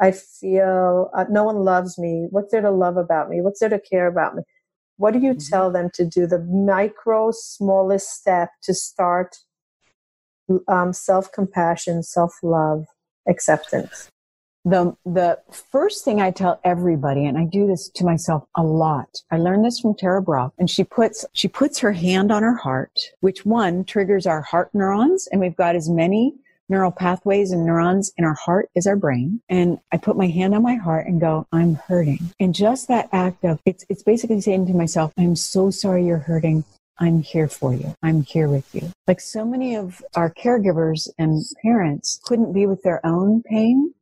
I 0.00 0.12
feel 0.12 1.10
uh, 1.14 1.24
no 1.28 1.44
one 1.44 1.56
loves 1.56 1.98
me. 1.98 2.28
What's 2.30 2.52
there 2.52 2.62
to 2.62 2.70
love 2.70 2.96
about 2.96 3.28
me? 3.28 3.40
What's 3.42 3.60
there 3.60 3.68
to 3.68 3.80
care 3.80 4.06
about 4.06 4.36
me? 4.36 4.42
What 4.96 5.12
do 5.12 5.18
you 5.18 5.32
mm-hmm. 5.32 5.50
tell 5.50 5.70
them 5.70 5.90
to 5.94 6.06
do? 6.06 6.26
The 6.26 6.40
micro, 6.40 7.30
smallest 7.32 8.10
step 8.10 8.50
to 8.62 8.72
start 8.72 9.36
um, 10.68 10.92
self 10.92 11.30
compassion, 11.32 12.02
self 12.02 12.32
love, 12.42 12.86
acceptance? 13.28 14.10
The, 14.64 14.94
the 15.06 15.38
first 15.50 16.04
thing 16.04 16.20
I 16.20 16.30
tell 16.30 16.60
everybody, 16.62 17.24
and 17.24 17.38
I 17.38 17.44
do 17.44 17.66
this 17.66 17.88
to 17.90 18.04
myself 18.04 18.44
a 18.54 18.62
lot. 18.62 19.22
I 19.30 19.38
learned 19.38 19.64
this 19.64 19.80
from 19.80 19.94
Tara 19.94 20.20
Brach, 20.20 20.52
and 20.58 20.68
she 20.68 20.84
puts, 20.84 21.24
she 21.32 21.48
puts 21.48 21.78
her 21.78 21.92
hand 21.92 22.30
on 22.30 22.42
her 22.42 22.56
heart, 22.56 22.98
which 23.20 23.46
one 23.46 23.84
triggers 23.84 24.26
our 24.26 24.42
heart 24.42 24.70
neurons, 24.74 25.26
and 25.30 25.40
we've 25.40 25.56
got 25.56 25.76
as 25.76 25.88
many 25.88 26.34
neural 26.68 26.90
pathways 26.90 27.50
and 27.50 27.64
neurons 27.64 28.12
in 28.16 28.24
our 28.24 28.34
heart 28.34 28.68
as 28.76 28.86
our 28.86 28.96
brain. 28.96 29.40
And 29.48 29.78
I 29.90 29.96
put 29.96 30.16
my 30.16 30.26
hand 30.26 30.54
on 30.54 30.62
my 30.62 30.74
heart 30.74 31.06
and 31.06 31.20
go, 31.20 31.46
I'm 31.52 31.76
hurting. 31.76 32.32
And 32.38 32.54
just 32.54 32.88
that 32.88 33.08
act 33.12 33.44
of, 33.44 33.60
it's, 33.64 33.84
it's 33.88 34.02
basically 34.02 34.40
saying 34.40 34.66
to 34.66 34.74
myself, 34.74 35.12
I'm 35.16 35.36
so 35.36 35.70
sorry 35.70 36.04
you're 36.04 36.18
hurting. 36.18 36.64
I'm 36.98 37.22
here 37.22 37.48
for 37.48 37.72
you. 37.74 37.94
I'm 38.02 38.22
here 38.22 38.48
with 38.48 38.74
you. 38.74 38.90
Like 39.06 39.20
so 39.20 39.44
many 39.44 39.76
of 39.76 40.02
our 40.14 40.32
caregivers 40.32 41.08
and 41.18 41.42
parents 41.62 42.20
couldn't 42.24 42.52
be 42.52 42.66
with 42.66 42.82
their 42.82 43.04
own 43.06 43.42
pain. 43.42 43.94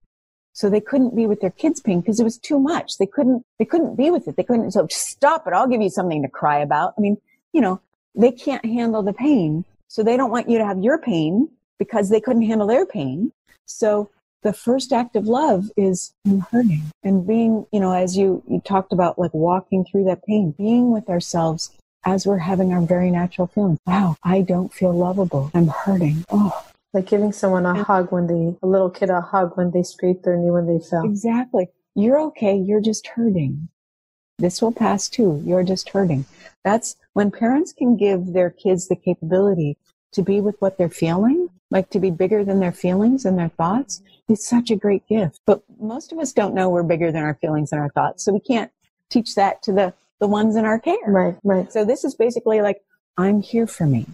So 0.53 0.71
they 0.71 0.81
couldn't 0.81 1.15
be 1.15 1.27
with 1.27 1.43
their 1.43 1.51
kids' 1.51 1.81
pain 1.81 2.01
because 2.01 2.19
it 2.19 2.25
was 2.25 2.39
too 2.39 2.59
much. 2.59 2.97
They 2.97 3.07
couldn't, 3.07 3.45
they 3.59 3.67
couldn't 3.67 3.97
be 3.97 4.11
with 4.11 4.27
it. 4.27 4.37
They 4.37 4.43
couldn't, 4.43 4.71
so 4.71 4.87
stop 4.91 5.47
it. 5.47 5.53
I'll 5.53 5.69
give 5.69 5.83
you 5.83 5.91
something 5.91 6.23
to 6.23 6.29
cry 6.29 6.61
about. 6.61 6.95
I 6.97 7.03
mean, 7.03 7.19
you 7.53 7.61
know, 7.61 7.81
they 8.15 8.33
can't 8.33 8.65
handle 8.65 9.03
the 9.03 9.13
pain. 9.13 9.67
So 9.89 10.03
they 10.03 10.17
don't 10.17 10.31
want 10.31 10.49
you 10.49 10.57
to 10.57 10.65
have 10.65 10.83
your 10.83 10.99
pain 10.99 11.51
because 11.79 12.09
they 12.09 12.21
couldn't 12.21 12.47
handle 12.47 12.67
their 12.67 12.87
pain. 12.87 13.33
So 13.67 14.09
the 14.43 14.55
first 14.55 14.93
act 14.93 15.15
of 15.15 15.27
love 15.27 15.71
is 15.77 16.15
hurting 16.51 16.91
and 17.03 17.27
being, 17.27 17.67
you 17.71 17.81
know, 17.81 17.93
as 17.93 18.17
you, 18.17 18.43
you 18.49 18.61
talked 18.61 18.93
about 18.93 19.19
like 19.19 19.35
walking 19.35 19.85
through 19.85 20.05
that 20.05 20.25
pain, 20.25 20.55
being 20.57 20.91
with 20.91 21.11
ourselves 21.11 21.71
as 22.05 22.27
we're 22.27 22.39
having 22.39 22.73
our 22.73 22.81
very 22.81 23.11
natural 23.11 23.47
feelings. 23.47 23.79
Wow, 23.87 24.17
I 24.23 24.43
don't 24.43 24.73
feel 24.73 24.93
lovable. 24.93 25.51
I'm 25.55 25.69
hurting. 25.69 26.25
Oh. 26.31 26.65
Like 26.93 27.07
giving 27.07 27.33
someone 27.33 27.67
a 27.67 27.85
hug 27.85 28.13
when 28.13 28.27
they, 28.27 28.57
a 28.63 28.67
little 28.67 28.91
kid 28.91 29.11
a 29.11 29.21
hug 29.21 29.57
when 29.57 29.71
they 29.73 29.83
scraped 29.83 30.25
their 30.25 30.37
knee 30.37 30.51
when 30.51 30.67
they 30.67 30.83
fell. 30.83 31.05
Exactly. 31.05 31.69
You're 31.95 32.21
okay. 32.21 32.57
You're 32.57 32.81
just 32.81 33.07
hurting. 33.09 33.69
This 34.39 34.61
will 34.61 34.73
pass 34.73 35.09
too. 35.09 35.43
You're 35.45 35.63
just 35.63 35.89
hurting. 35.91 36.27
That's 36.65 36.97
when 37.15 37.31
parents 37.31 37.73
can 37.73 37.97
give 37.97 38.33
their 38.33 38.51
kids 38.51 38.89
the 38.89 38.97
capability 38.97 39.79
to 40.13 40.23
be 40.23 40.41
with 40.41 40.57
what 40.61 40.79
they're 40.79 40.89
feeling, 40.89 41.49
like 41.71 41.91
to 41.91 41.99
be 41.99 42.11
bigger 42.11 42.45
than 42.45 42.61
their 42.61 42.73
feelings 42.73 43.25
and 43.25 43.39
their 43.39 43.49
thoughts. 43.49 44.03
It's 44.29 44.47
such 44.47 44.71
a 44.71 44.77
great 44.77 45.07
gift. 45.07 45.41
But 45.47 45.63
most 45.81 46.13
of 46.13 46.19
us 46.19 46.33
don't 46.33 46.55
know 46.55 46.69
we're 46.69 46.83
bigger 46.83 47.11
than 47.11 47.23
our 47.23 47.35
feelings 47.35 47.73
and 47.73 47.81
our 47.81 47.91
thoughts. 47.91 48.25
So 48.25 48.33
we 48.33 48.41
can't 48.41 48.71
teach 49.11 49.35
that 49.35 49.63
to 49.63 49.73
the 49.73 49.95
the 50.21 50.27
ones 50.27 50.57
in 50.57 50.65
our 50.65 50.79
care. 50.79 50.97
Right, 51.07 51.37
right. 51.45 51.73
So 51.73 51.85
this 51.85 52.05
is 52.05 52.15
basically 52.15 52.61
like, 52.61 52.83
I'm 53.17 53.41
here 53.43 53.67
for 53.67 53.87
me. 53.87 54.07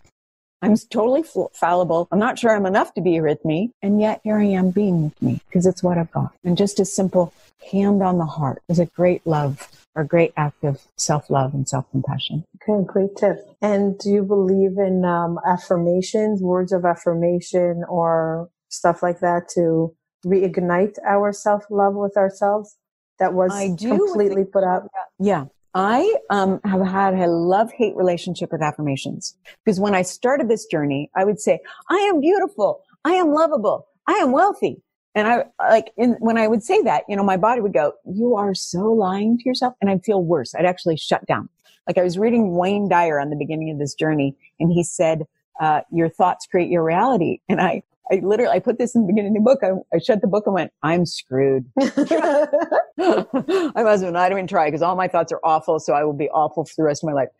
I'm 0.62 0.76
totally 0.76 1.24
fallible. 1.52 2.06
I'm 2.12 2.20
not 2.20 2.38
sure 2.38 2.54
I'm 2.54 2.66
enough 2.66 2.94
to 2.94 3.00
be 3.00 3.20
with 3.20 3.44
me. 3.44 3.72
And 3.82 4.00
yet 4.00 4.20
here 4.22 4.38
I 4.38 4.44
am 4.44 4.70
being 4.70 5.02
with 5.02 5.20
me 5.20 5.40
because 5.48 5.66
it's 5.66 5.82
what 5.82 5.98
I've 5.98 6.12
got. 6.12 6.32
And 6.44 6.56
just 6.56 6.78
a 6.78 6.84
simple 6.84 7.34
hand 7.72 8.00
on 8.00 8.18
the 8.18 8.26
heart 8.26 8.62
is 8.68 8.78
a 8.78 8.86
great 8.86 9.26
love 9.26 9.68
or 9.94 10.04
great 10.04 10.32
act 10.36 10.62
of 10.62 10.80
self-love 10.96 11.52
and 11.52 11.68
self-compassion. 11.68 12.44
Okay, 12.62 12.84
great 12.86 13.16
tip. 13.16 13.38
And 13.60 13.98
do 13.98 14.08
you 14.10 14.22
believe 14.22 14.78
in 14.78 15.04
um, 15.04 15.38
affirmations, 15.46 16.40
words 16.40 16.72
of 16.72 16.84
affirmation 16.84 17.84
or 17.88 18.48
stuff 18.68 19.02
like 19.02 19.18
that 19.18 19.48
to 19.54 19.94
reignite 20.24 20.96
our 21.04 21.32
self 21.32 21.64
love 21.70 21.94
with 21.94 22.16
ourselves 22.16 22.76
that 23.18 23.34
was 23.34 23.50
completely 23.80 24.44
put 24.44 24.62
out? 24.62 24.88
Yeah. 25.18 25.46
I 25.74 26.16
um, 26.28 26.60
have 26.64 26.86
had 26.86 27.14
a 27.14 27.26
love 27.26 27.72
hate 27.72 27.96
relationship 27.96 28.52
with 28.52 28.62
affirmations 28.62 29.36
because 29.64 29.80
when 29.80 29.94
I 29.94 30.02
started 30.02 30.48
this 30.48 30.66
journey, 30.66 31.10
I 31.16 31.24
would 31.24 31.40
say, 31.40 31.60
I 31.88 31.96
am 31.96 32.20
beautiful. 32.20 32.82
I 33.04 33.12
am 33.12 33.32
lovable. 33.32 33.86
I 34.06 34.12
am 34.14 34.32
wealthy. 34.32 34.82
And 35.14 35.28
I 35.28 35.44
like 35.58 35.92
in, 35.96 36.12
when 36.20 36.38
I 36.38 36.48
would 36.48 36.62
say 36.62 36.82
that, 36.82 37.04
you 37.08 37.16
know, 37.16 37.24
my 37.24 37.36
body 37.36 37.60
would 37.60 37.72
go, 37.72 37.92
you 38.04 38.36
are 38.36 38.54
so 38.54 38.92
lying 38.92 39.38
to 39.38 39.44
yourself. 39.44 39.74
And 39.80 39.90
I'd 39.90 40.04
feel 40.04 40.22
worse. 40.22 40.54
I'd 40.54 40.64
actually 40.64 40.96
shut 40.96 41.24
down. 41.26 41.48
Like 41.86 41.98
I 41.98 42.02
was 42.02 42.18
reading 42.18 42.54
Wayne 42.54 42.88
Dyer 42.88 43.18
on 43.18 43.30
the 43.30 43.36
beginning 43.36 43.70
of 43.70 43.78
this 43.78 43.94
journey 43.94 44.36
and 44.60 44.72
he 44.72 44.82
said, 44.82 45.26
uh, 45.60 45.82
your 45.90 46.08
thoughts 46.08 46.46
create 46.46 46.70
your 46.70 46.84
reality. 46.84 47.40
And 47.48 47.60
I, 47.60 47.82
I 48.12 48.20
literally, 48.22 48.54
I 48.54 48.58
put 48.58 48.78
this 48.78 48.94
in 48.94 49.02
the 49.02 49.06
beginning 49.06 49.34
of 49.34 49.42
the 49.42 49.50
book. 49.50 49.60
I, 49.62 49.96
I 49.96 49.98
shut 49.98 50.20
the 50.20 50.26
book 50.26 50.44
and 50.46 50.54
went, 50.54 50.72
I'm 50.82 51.06
screwed. 51.06 51.64
I 51.80 53.82
must 53.82 54.04
not 54.04 54.30
even 54.30 54.46
try 54.46 54.66
because 54.66 54.82
all 54.82 54.96
my 54.96 55.08
thoughts 55.08 55.32
are 55.32 55.40
awful. 55.42 55.80
So 55.80 55.94
I 55.94 56.04
will 56.04 56.12
be 56.12 56.28
awful 56.28 56.66
for 56.66 56.74
the 56.76 56.82
rest 56.82 57.02
of 57.02 57.06
my 57.06 57.14
life. 57.14 57.30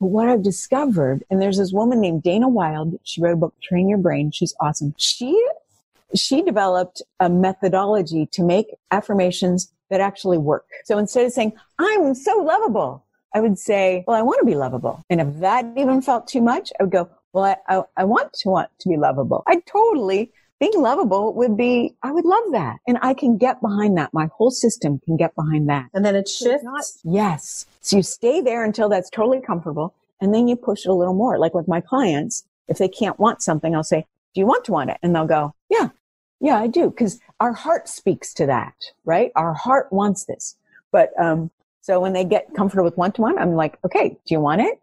But 0.00 0.08
what 0.08 0.28
I've 0.28 0.42
discovered, 0.42 1.24
and 1.28 1.42
there's 1.42 1.58
this 1.58 1.72
woman 1.72 2.00
named 2.00 2.22
Dana 2.22 2.48
Wilde. 2.48 3.00
She 3.02 3.20
wrote 3.20 3.32
a 3.32 3.36
book, 3.36 3.54
Train 3.60 3.88
Your 3.88 3.98
Brain. 3.98 4.30
She's 4.30 4.54
awesome. 4.60 4.94
She, 4.96 5.44
she 6.14 6.42
developed 6.42 7.02
a 7.18 7.28
methodology 7.28 8.26
to 8.32 8.44
make 8.44 8.68
affirmations 8.92 9.72
that 9.90 10.00
actually 10.00 10.38
work. 10.38 10.66
So 10.84 10.98
instead 10.98 11.26
of 11.26 11.32
saying, 11.32 11.52
I'm 11.78 12.14
so 12.14 12.36
lovable, 12.36 13.04
I 13.34 13.40
would 13.40 13.58
say, 13.58 14.04
well, 14.06 14.16
I 14.16 14.22
want 14.22 14.38
to 14.40 14.46
be 14.46 14.54
lovable. 14.54 15.04
And 15.10 15.20
if 15.20 15.40
that 15.40 15.66
even 15.76 16.00
felt 16.00 16.28
too 16.28 16.40
much, 16.40 16.72
I 16.78 16.84
would 16.84 16.92
go, 16.92 17.10
well, 17.36 17.44
I, 17.68 17.76
I, 17.76 17.82
I 17.98 18.04
want 18.04 18.32
to 18.32 18.48
want 18.48 18.70
to 18.80 18.88
be 18.88 18.96
lovable. 18.96 19.42
I 19.46 19.60
totally 19.66 20.32
being 20.58 20.72
lovable 20.74 21.34
would 21.34 21.54
be, 21.54 21.94
I 22.02 22.10
would 22.10 22.24
love 22.24 22.44
that. 22.52 22.78
And 22.88 22.98
I 23.02 23.12
can 23.12 23.36
get 23.36 23.60
behind 23.60 23.98
that. 23.98 24.14
My 24.14 24.30
whole 24.34 24.50
system 24.50 25.00
can 25.00 25.18
get 25.18 25.34
behind 25.34 25.68
that. 25.68 25.90
And 25.92 26.02
then 26.02 26.16
it 26.16 26.28
shifts. 26.28 26.64
Not, 26.64 26.84
yes. 27.04 27.66
So 27.82 27.98
you 27.98 28.02
stay 28.02 28.40
there 28.40 28.64
until 28.64 28.88
that's 28.88 29.10
totally 29.10 29.42
comfortable. 29.42 29.92
And 30.18 30.34
then 30.34 30.48
you 30.48 30.56
push 30.56 30.86
it 30.86 30.88
a 30.88 30.94
little 30.94 31.12
more. 31.12 31.38
Like 31.38 31.52
with 31.52 31.68
my 31.68 31.82
clients, 31.82 32.46
if 32.68 32.78
they 32.78 32.88
can't 32.88 33.20
want 33.20 33.42
something, 33.42 33.76
I'll 33.76 33.84
say, 33.84 34.06
do 34.34 34.40
you 34.40 34.46
want 34.46 34.64
to 34.64 34.72
want 34.72 34.88
it? 34.88 34.96
And 35.02 35.14
they'll 35.14 35.26
go, 35.26 35.54
yeah, 35.68 35.90
yeah, 36.40 36.56
I 36.56 36.68
do. 36.68 36.90
Cause 36.90 37.20
our 37.38 37.52
heart 37.52 37.86
speaks 37.86 38.32
to 38.32 38.46
that, 38.46 38.76
right? 39.04 39.30
Our 39.36 39.52
heart 39.52 39.92
wants 39.92 40.24
this. 40.24 40.56
But, 40.90 41.10
um, 41.20 41.50
so 41.82 42.00
when 42.00 42.14
they 42.14 42.24
get 42.24 42.54
comfortable 42.56 42.86
with 42.86 42.96
one 42.96 43.12
to 43.12 43.20
one, 43.20 43.38
I'm 43.38 43.52
like, 43.52 43.76
okay, 43.84 44.08
do 44.08 44.34
you 44.34 44.40
want 44.40 44.62
it? 44.62 44.80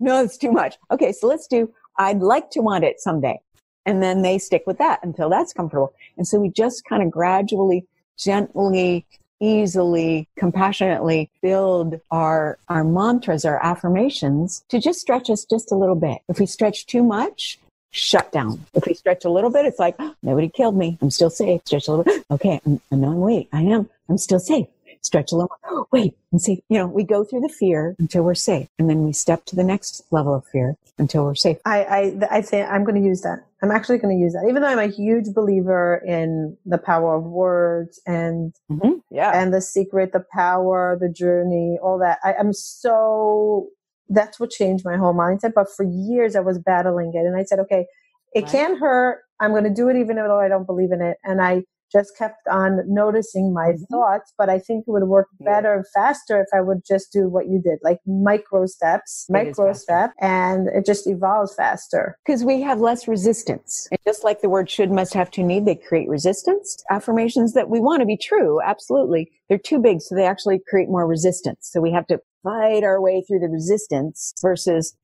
No, 0.00 0.22
it's 0.22 0.36
too 0.36 0.52
much. 0.52 0.76
Okay. 0.90 1.12
So 1.12 1.26
let's 1.26 1.46
do, 1.46 1.72
I'd 1.98 2.20
like 2.20 2.50
to 2.52 2.60
want 2.60 2.84
it 2.84 3.00
someday. 3.00 3.40
And 3.84 4.02
then 4.02 4.22
they 4.22 4.38
stick 4.38 4.64
with 4.66 4.78
that 4.78 5.00
until 5.02 5.28
that's 5.28 5.52
comfortable. 5.52 5.94
And 6.16 6.26
so 6.26 6.38
we 6.38 6.50
just 6.50 6.84
kind 6.84 7.02
of 7.02 7.10
gradually, 7.10 7.86
gently, 8.18 9.06
easily, 9.40 10.28
compassionately 10.36 11.30
build 11.42 12.00
our, 12.10 12.58
our 12.68 12.84
mantras, 12.84 13.44
our 13.44 13.62
affirmations 13.64 14.64
to 14.68 14.78
just 14.78 15.00
stretch 15.00 15.30
us 15.30 15.44
just 15.44 15.72
a 15.72 15.74
little 15.74 15.94
bit. 15.94 16.18
If 16.28 16.38
we 16.38 16.46
stretch 16.46 16.86
too 16.86 17.02
much, 17.02 17.58
shut 17.90 18.30
down. 18.30 18.66
If 18.74 18.86
we 18.86 18.94
stretch 18.94 19.24
a 19.24 19.30
little 19.30 19.50
bit, 19.50 19.64
it's 19.64 19.78
like, 19.78 19.96
oh, 19.98 20.14
nobody 20.22 20.48
killed 20.48 20.76
me. 20.76 20.98
I'm 21.00 21.10
still 21.10 21.30
safe. 21.30 21.62
Stretch 21.64 21.88
a 21.88 21.92
little 21.92 22.04
bit. 22.04 22.24
Okay. 22.30 22.60
I'm, 22.66 22.80
I'm 22.92 23.00
knowing, 23.00 23.20
wait, 23.20 23.48
I 23.52 23.62
am. 23.62 23.88
I'm 24.08 24.18
still 24.18 24.40
safe 24.40 24.66
stretch 25.02 25.32
a 25.32 25.36
little. 25.36 25.50
Wait 25.90 26.14
and 26.32 26.40
see, 26.40 26.62
you 26.68 26.78
know, 26.78 26.86
we 26.86 27.04
go 27.04 27.24
through 27.24 27.40
the 27.40 27.48
fear 27.48 27.96
until 27.98 28.22
we're 28.22 28.34
safe. 28.34 28.68
And 28.78 28.90
then 28.90 29.04
we 29.04 29.12
step 29.12 29.44
to 29.46 29.56
the 29.56 29.64
next 29.64 30.04
level 30.10 30.34
of 30.34 30.46
fear 30.46 30.76
until 30.98 31.24
we're 31.24 31.34
safe. 31.34 31.58
I, 31.64 31.84
I, 31.84 32.38
I 32.38 32.42
think 32.42 32.68
I'm 32.68 32.84
going 32.84 33.00
to 33.00 33.06
use 33.06 33.22
that. 33.22 33.44
I'm 33.62 33.70
actually 33.70 33.98
going 33.98 34.16
to 34.16 34.22
use 34.22 34.34
that, 34.34 34.46
even 34.48 34.62
though 34.62 34.68
I'm 34.68 34.78
a 34.78 34.86
huge 34.86 35.34
believer 35.34 36.02
in 36.06 36.56
the 36.64 36.78
power 36.78 37.16
of 37.16 37.24
words 37.24 38.00
and, 38.06 38.54
mm-hmm. 38.70 38.98
yeah, 39.10 39.32
and 39.34 39.52
the 39.52 39.60
secret, 39.60 40.12
the 40.12 40.24
power, 40.32 40.96
the 41.00 41.08
journey, 41.08 41.78
all 41.82 41.98
that. 41.98 42.18
I, 42.22 42.34
I'm 42.34 42.52
so, 42.52 43.68
that's 44.08 44.38
what 44.38 44.50
changed 44.50 44.84
my 44.84 44.96
whole 44.96 45.14
mindset. 45.14 45.54
But 45.54 45.68
for 45.74 45.84
years 45.84 46.36
I 46.36 46.40
was 46.40 46.58
battling 46.58 47.12
it 47.14 47.26
and 47.26 47.36
I 47.36 47.44
said, 47.44 47.58
okay, 47.60 47.86
it 48.34 48.42
right. 48.42 48.52
can't 48.52 48.78
hurt. 48.78 49.22
I'm 49.40 49.50
going 49.52 49.64
to 49.64 49.74
do 49.74 49.88
it 49.88 49.96
even 49.96 50.16
though 50.16 50.38
I 50.38 50.48
don't 50.48 50.66
believe 50.66 50.92
in 50.92 51.00
it. 51.00 51.16
And 51.24 51.40
I 51.40 51.64
just 51.90 52.16
kept 52.16 52.46
on 52.48 52.80
noticing 52.86 53.52
my 53.52 53.72
mm-hmm. 53.72 53.84
thoughts, 53.84 54.32
but 54.36 54.48
I 54.48 54.58
think 54.58 54.84
it 54.86 54.90
would 54.90 55.04
work 55.04 55.28
better 55.40 55.74
and 55.74 55.84
faster 55.94 56.40
if 56.40 56.48
I 56.54 56.60
would 56.60 56.82
just 56.86 57.12
do 57.12 57.28
what 57.28 57.46
you 57.46 57.60
did, 57.62 57.78
like 57.82 58.00
micro 58.06 58.66
steps, 58.66 59.26
it 59.28 59.32
micro 59.32 59.72
step, 59.72 60.12
and 60.20 60.68
it 60.68 60.84
just 60.84 61.06
evolves 61.06 61.54
faster. 61.54 62.18
Because 62.26 62.44
we 62.44 62.60
have 62.62 62.80
less 62.80 63.08
resistance. 63.08 63.88
And 63.90 63.98
just 64.06 64.24
like 64.24 64.40
the 64.40 64.48
word 64.48 64.70
should, 64.70 64.90
must, 64.90 65.14
have 65.14 65.30
to, 65.32 65.42
need, 65.42 65.64
they 65.64 65.74
create 65.74 66.08
resistance. 66.08 66.82
Affirmations 66.90 67.54
that 67.54 67.70
we 67.70 67.80
want 67.80 68.00
to 68.00 68.06
be 68.06 68.16
true, 68.16 68.60
absolutely. 68.62 69.30
They're 69.48 69.58
too 69.58 69.78
big, 69.78 70.00
so 70.00 70.14
they 70.14 70.26
actually 70.26 70.60
create 70.68 70.88
more 70.88 71.06
resistance. 71.06 71.70
So 71.72 71.80
we 71.80 71.92
have 71.92 72.06
to 72.08 72.20
fight 72.42 72.84
our 72.84 73.00
way 73.00 73.24
through 73.26 73.40
the 73.40 73.48
resistance 73.48 74.34
versus 74.40 74.94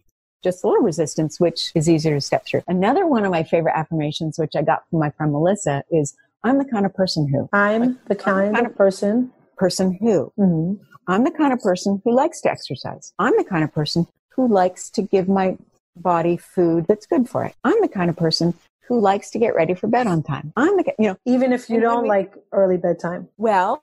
just 0.42 0.62
a 0.62 0.68
little 0.68 0.82
resistance, 0.82 1.40
which 1.40 1.72
is 1.74 1.88
easier 1.88 2.14
to 2.14 2.20
step 2.20 2.46
through. 2.46 2.62
Another 2.68 3.06
one 3.06 3.24
of 3.24 3.30
my 3.30 3.42
favorite 3.42 3.76
affirmations, 3.76 4.38
which 4.38 4.52
I 4.54 4.62
got 4.62 4.88
from 4.90 5.00
my 5.00 5.10
friend 5.10 5.32
Melissa, 5.32 5.82
is 5.90 6.14
I'm 6.44 6.58
the 6.58 6.64
kind 6.66 6.86
of 6.86 6.94
person 6.94 7.26
who. 7.26 7.48
I'm 7.52 7.80
like, 7.80 8.04
the 8.06 8.14
kind, 8.14 8.38
I'm 8.38 8.52
the 8.52 8.56
kind 8.58 8.66
of 8.66 8.76
person. 8.76 9.32
Person 9.56 9.98
who. 10.00 10.32
Mm-hmm. 10.38 10.82
I'm 11.08 11.24
the 11.24 11.30
kind 11.30 11.52
of 11.52 11.60
person 11.60 12.00
who 12.04 12.14
likes 12.14 12.40
to 12.42 12.50
exercise. 12.50 13.12
I'm 13.18 13.36
the 13.36 13.44
kind 13.44 13.64
of 13.64 13.72
person 13.72 14.06
who 14.28 14.46
likes 14.48 14.90
to 14.90 15.02
give 15.02 15.28
my 15.28 15.56
body 15.96 16.36
food 16.36 16.86
that's 16.88 17.06
good 17.06 17.28
for 17.28 17.44
it. 17.44 17.54
I'm 17.64 17.80
the 17.80 17.88
kind 17.88 18.10
of 18.10 18.16
person 18.16 18.54
who 18.88 19.00
likes 19.00 19.30
to 19.30 19.38
get 19.38 19.54
ready 19.54 19.74
for 19.74 19.86
bed 19.86 20.06
on 20.06 20.22
time. 20.22 20.52
I'm 20.56 20.76
the, 20.76 20.92
you 20.98 21.08
know, 21.08 21.16
even 21.24 21.52
if 21.52 21.70
you 21.70 21.80
don't 21.80 22.02
we, 22.02 22.08
like 22.08 22.34
early 22.52 22.76
bedtime. 22.76 23.28
Well, 23.38 23.80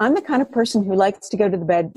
I'm 0.00 0.14
the 0.14 0.22
kind 0.22 0.42
of 0.42 0.50
person 0.50 0.84
who 0.84 0.94
likes 0.94 1.28
to 1.28 1.36
go 1.36 1.48
to 1.48 1.56
the 1.56 1.64
bed 1.64 1.94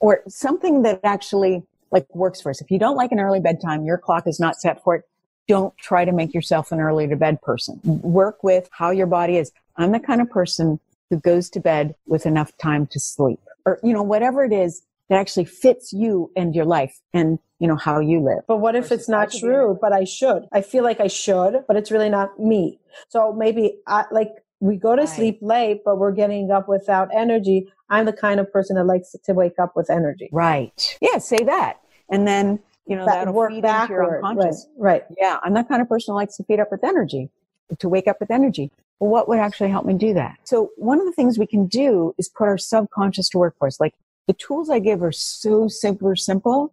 or 0.00 0.22
something 0.28 0.82
that 0.82 1.00
actually 1.04 1.62
like 1.90 2.06
works 2.14 2.40
for 2.40 2.50
us. 2.50 2.60
If 2.60 2.70
you 2.70 2.78
don't 2.78 2.96
like 2.96 3.12
an 3.12 3.20
early 3.20 3.40
bedtime, 3.40 3.84
your 3.84 3.96
clock 3.96 4.26
is 4.26 4.40
not 4.40 4.56
set 4.56 4.82
for 4.82 4.96
it 4.96 5.04
don't 5.46 5.76
try 5.78 6.04
to 6.04 6.12
make 6.12 6.32
yourself 6.34 6.72
an 6.72 6.80
early 6.80 7.06
to 7.08 7.16
bed 7.16 7.40
person. 7.42 7.80
Work 7.84 8.42
with 8.42 8.68
how 8.72 8.90
your 8.90 9.06
body 9.06 9.36
is. 9.36 9.52
I'm 9.76 9.92
the 9.92 10.00
kind 10.00 10.20
of 10.20 10.30
person 10.30 10.80
who 11.10 11.18
goes 11.18 11.50
to 11.50 11.60
bed 11.60 11.94
with 12.06 12.26
enough 12.26 12.56
time 12.58 12.86
to 12.88 13.00
sleep 13.00 13.40
or, 13.66 13.78
you 13.82 13.92
know, 13.92 14.02
whatever 14.02 14.44
it 14.44 14.52
is 14.52 14.82
that 15.08 15.18
actually 15.18 15.44
fits 15.44 15.92
you 15.92 16.30
and 16.34 16.54
your 16.54 16.64
life 16.64 17.00
and, 17.12 17.38
you 17.58 17.68
know, 17.68 17.76
how 17.76 18.00
you 18.00 18.20
live. 18.20 18.40
But 18.48 18.58
what 18.58 18.74
if 18.74 18.90
it's 18.90 19.08
not 19.08 19.30
true, 19.30 19.78
but 19.80 19.92
I 19.92 20.04
should? 20.04 20.46
I 20.52 20.62
feel 20.62 20.82
like 20.82 21.00
I 21.00 21.08
should, 21.08 21.64
but 21.68 21.76
it's 21.76 21.90
really 21.90 22.08
not 22.08 22.40
me. 22.40 22.80
So 23.08 23.32
maybe 23.32 23.78
I 23.86 24.06
like, 24.10 24.30
we 24.60 24.76
go 24.76 24.96
to 24.96 25.02
right. 25.02 25.08
sleep 25.08 25.38
late, 25.42 25.82
but 25.84 25.98
we're 25.98 26.12
getting 26.12 26.50
up 26.50 26.68
without 26.68 27.10
energy. 27.14 27.70
I'm 27.90 28.06
the 28.06 28.14
kind 28.14 28.40
of 28.40 28.50
person 28.50 28.76
that 28.76 28.84
likes 28.84 29.14
to 29.22 29.34
wake 29.34 29.58
up 29.58 29.76
with 29.76 29.90
energy. 29.90 30.30
Right. 30.32 30.96
Yeah. 31.02 31.18
Say 31.18 31.44
that. 31.44 31.80
And 32.08 32.26
then 32.26 32.60
you 32.86 32.96
know, 32.96 33.06
that, 33.06 33.26
will 33.26 33.34
work 33.34 33.50
feed 33.50 33.62
backward. 33.62 34.02
into 34.02 34.10
your 34.12 34.26
unconscious. 34.26 34.66
Right, 34.76 34.92
right. 34.92 35.04
Yeah. 35.18 35.38
I'm 35.42 35.54
that 35.54 35.68
kind 35.68 35.80
of 35.80 35.88
person 35.88 36.12
who 36.12 36.16
likes 36.16 36.36
to 36.36 36.44
feed 36.44 36.60
up 36.60 36.70
with 36.70 36.84
energy, 36.84 37.30
to 37.78 37.88
wake 37.88 38.06
up 38.08 38.20
with 38.20 38.30
energy. 38.30 38.70
Well, 39.00 39.10
what 39.10 39.28
would 39.28 39.38
actually 39.38 39.70
help 39.70 39.86
me 39.86 39.94
do 39.94 40.14
that? 40.14 40.38
So 40.44 40.70
one 40.76 41.00
of 41.00 41.06
the 41.06 41.12
things 41.12 41.38
we 41.38 41.46
can 41.46 41.66
do 41.66 42.14
is 42.18 42.28
put 42.28 42.44
our 42.44 42.58
subconscious 42.58 43.28
to 43.30 43.38
work 43.38 43.56
for 43.58 43.66
us. 43.66 43.80
Like 43.80 43.94
the 44.26 44.34
tools 44.34 44.70
I 44.70 44.78
give 44.78 45.02
are 45.02 45.12
so 45.12 45.68
super 45.68 46.14
simple, 46.16 46.72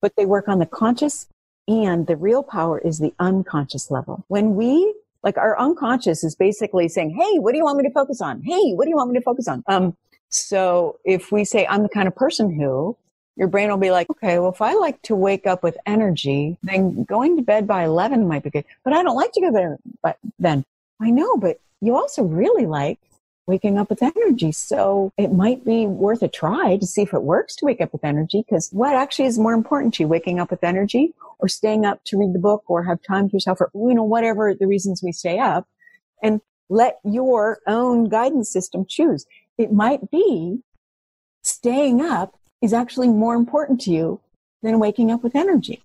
but 0.00 0.16
they 0.16 0.26
work 0.26 0.48
on 0.48 0.58
the 0.58 0.66
conscious 0.66 1.26
and 1.68 2.06
the 2.06 2.16
real 2.16 2.42
power 2.42 2.78
is 2.78 2.98
the 2.98 3.14
unconscious 3.18 3.90
level. 3.90 4.24
When 4.28 4.54
we 4.56 4.94
like 5.22 5.36
our 5.36 5.58
unconscious 5.58 6.24
is 6.24 6.34
basically 6.34 6.88
saying, 6.88 7.10
Hey, 7.10 7.38
what 7.38 7.52
do 7.52 7.58
you 7.58 7.64
want 7.64 7.78
me 7.78 7.84
to 7.84 7.92
focus 7.92 8.20
on? 8.20 8.42
Hey, 8.42 8.72
what 8.72 8.84
do 8.84 8.90
you 8.90 8.96
want 8.96 9.10
me 9.10 9.18
to 9.18 9.24
focus 9.24 9.46
on? 9.46 9.62
Um, 9.66 9.96
so 10.30 10.98
if 11.04 11.30
we 11.30 11.44
say, 11.44 11.66
I'm 11.66 11.82
the 11.82 11.88
kind 11.88 12.08
of 12.08 12.14
person 12.14 12.52
who, 12.52 12.96
your 13.40 13.48
brain 13.48 13.70
will 13.70 13.78
be 13.78 13.90
like, 13.90 14.10
okay, 14.10 14.38
well, 14.38 14.52
if 14.52 14.60
I 14.60 14.74
like 14.74 15.00
to 15.04 15.16
wake 15.16 15.46
up 15.46 15.62
with 15.62 15.78
energy, 15.86 16.58
then 16.62 17.04
going 17.04 17.36
to 17.38 17.42
bed 17.42 17.66
by 17.66 17.84
11 17.84 18.28
might 18.28 18.42
be 18.42 18.50
good. 18.50 18.66
But 18.84 18.92
I 18.92 19.02
don't 19.02 19.16
like 19.16 19.32
to 19.32 19.40
go 19.40 19.50
there 19.50 19.78
but 20.02 20.18
then. 20.38 20.66
I 21.00 21.08
know, 21.08 21.38
but 21.38 21.58
you 21.80 21.96
also 21.96 22.22
really 22.22 22.66
like 22.66 22.98
waking 23.46 23.78
up 23.78 23.88
with 23.88 24.02
energy. 24.02 24.52
So 24.52 25.14
it 25.16 25.32
might 25.32 25.64
be 25.64 25.86
worth 25.86 26.22
a 26.22 26.28
try 26.28 26.76
to 26.76 26.86
see 26.86 27.00
if 27.00 27.14
it 27.14 27.22
works 27.22 27.56
to 27.56 27.64
wake 27.64 27.80
up 27.80 27.94
with 27.94 28.04
energy. 28.04 28.44
Because 28.46 28.68
what 28.72 28.94
actually 28.94 29.24
is 29.24 29.38
more 29.38 29.54
important 29.54 29.94
to 29.94 30.02
you, 30.02 30.08
waking 30.08 30.38
up 30.38 30.50
with 30.50 30.62
energy 30.62 31.14
or 31.38 31.48
staying 31.48 31.86
up 31.86 32.04
to 32.04 32.18
read 32.18 32.34
the 32.34 32.38
book 32.38 32.64
or 32.68 32.84
have 32.84 33.00
time 33.00 33.30
to 33.30 33.32
yourself 33.32 33.58
or, 33.62 33.70
you 33.72 33.94
know, 33.94 34.04
whatever 34.04 34.52
the 34.54 34.66
reasons 34.66 35.02
we 35.02 35.12
stay 35.12 35.38
up 35.38 35.66
and 36.22 36.42
let 36.68 36.98
your 37.04 37.60
own 37.66 38.10
guidance 38.10 38.52
system 38.52 38.84
choose. 38.84 39.24
It 39.56 39.72
might 39.72 40.10
be 40.10 40.58
staying 41.42 42.02
up 42.02 42.36
is 42.62 42.72
actually 42.72 43.08
more 43.08 43.34
important 43.34 43.80
to 43.82 43.90
you 43.90 44.20
than 44.62 44.78
waking 44.78 45.10
up 45.10 45.22
with 45.22 45.34
energy. 45.34 45.82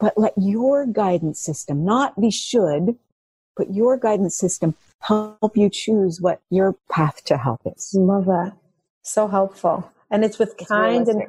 But 0.00 0.18
let 0.18 0.32
your 0.36 0.86
guidance 0.86 1.40
system, 1.40 1.84
not 1.84 2.20
the 2.20 2.30
should, 2.30 2.98
but 3.56 3.72
your 3.72 3.96
guidance 3.96 4.36
system 4.36 4.74
help 5.00 5.56
you 5.56 5.68
choose 5.70 6.20
what 6.20 6.40
your 6.50 6.76
path 6.90 7.22
to 7.24 7.36
health 7.36 7.60
is. 7.66 7.90
Love 7.94 8.26
that. 8.26 8.52
So 9.02 9.28
helpful. 9.28 9.90
And 10.10 10.24
it's 10.24 10.38
with 10.38 10.56
kind 10.56 11.08
and 11.08 11.22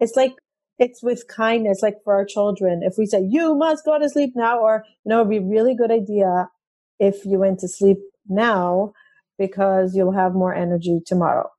it's 0.00 0.16
like 0.16 0.34
it's 0.78 1.02
with 1.02 1.26
kindness, 1.28 1.82
like 1.82 2.02
for 2.04 2.14
our 2.14 2.24
children. 2.24 2.82
If 2.82 2.98
we 2.98 3.06
say, 3.06 3.22
you 3.22 3.54
must 3.54 3.84
go 3.84 3.98
to 3.98 4.08
sleep 4.08 4.32
now, 4.34 4.60
or, 4.60 4.84
you 5.04 5.10
know, 5.10 5.20
it'd 5.20 5.30
be 5.30 5.38
a 5.38 5.40
really 5.40 5.74
good 5.74 5.90
idea 5.90 6.50
if 6.98 7.24
you 7.24 7.38
went 7.38 7.60
to 7.60 7.68
sleep 7.68 7.98
now 8.28 8.92
because 9.38 9.94
you'll 9.94 10.12
have 10.12 10.34
more 10.34 10.54
energy 10.54 11.00
tomorrow. 11.04 11.50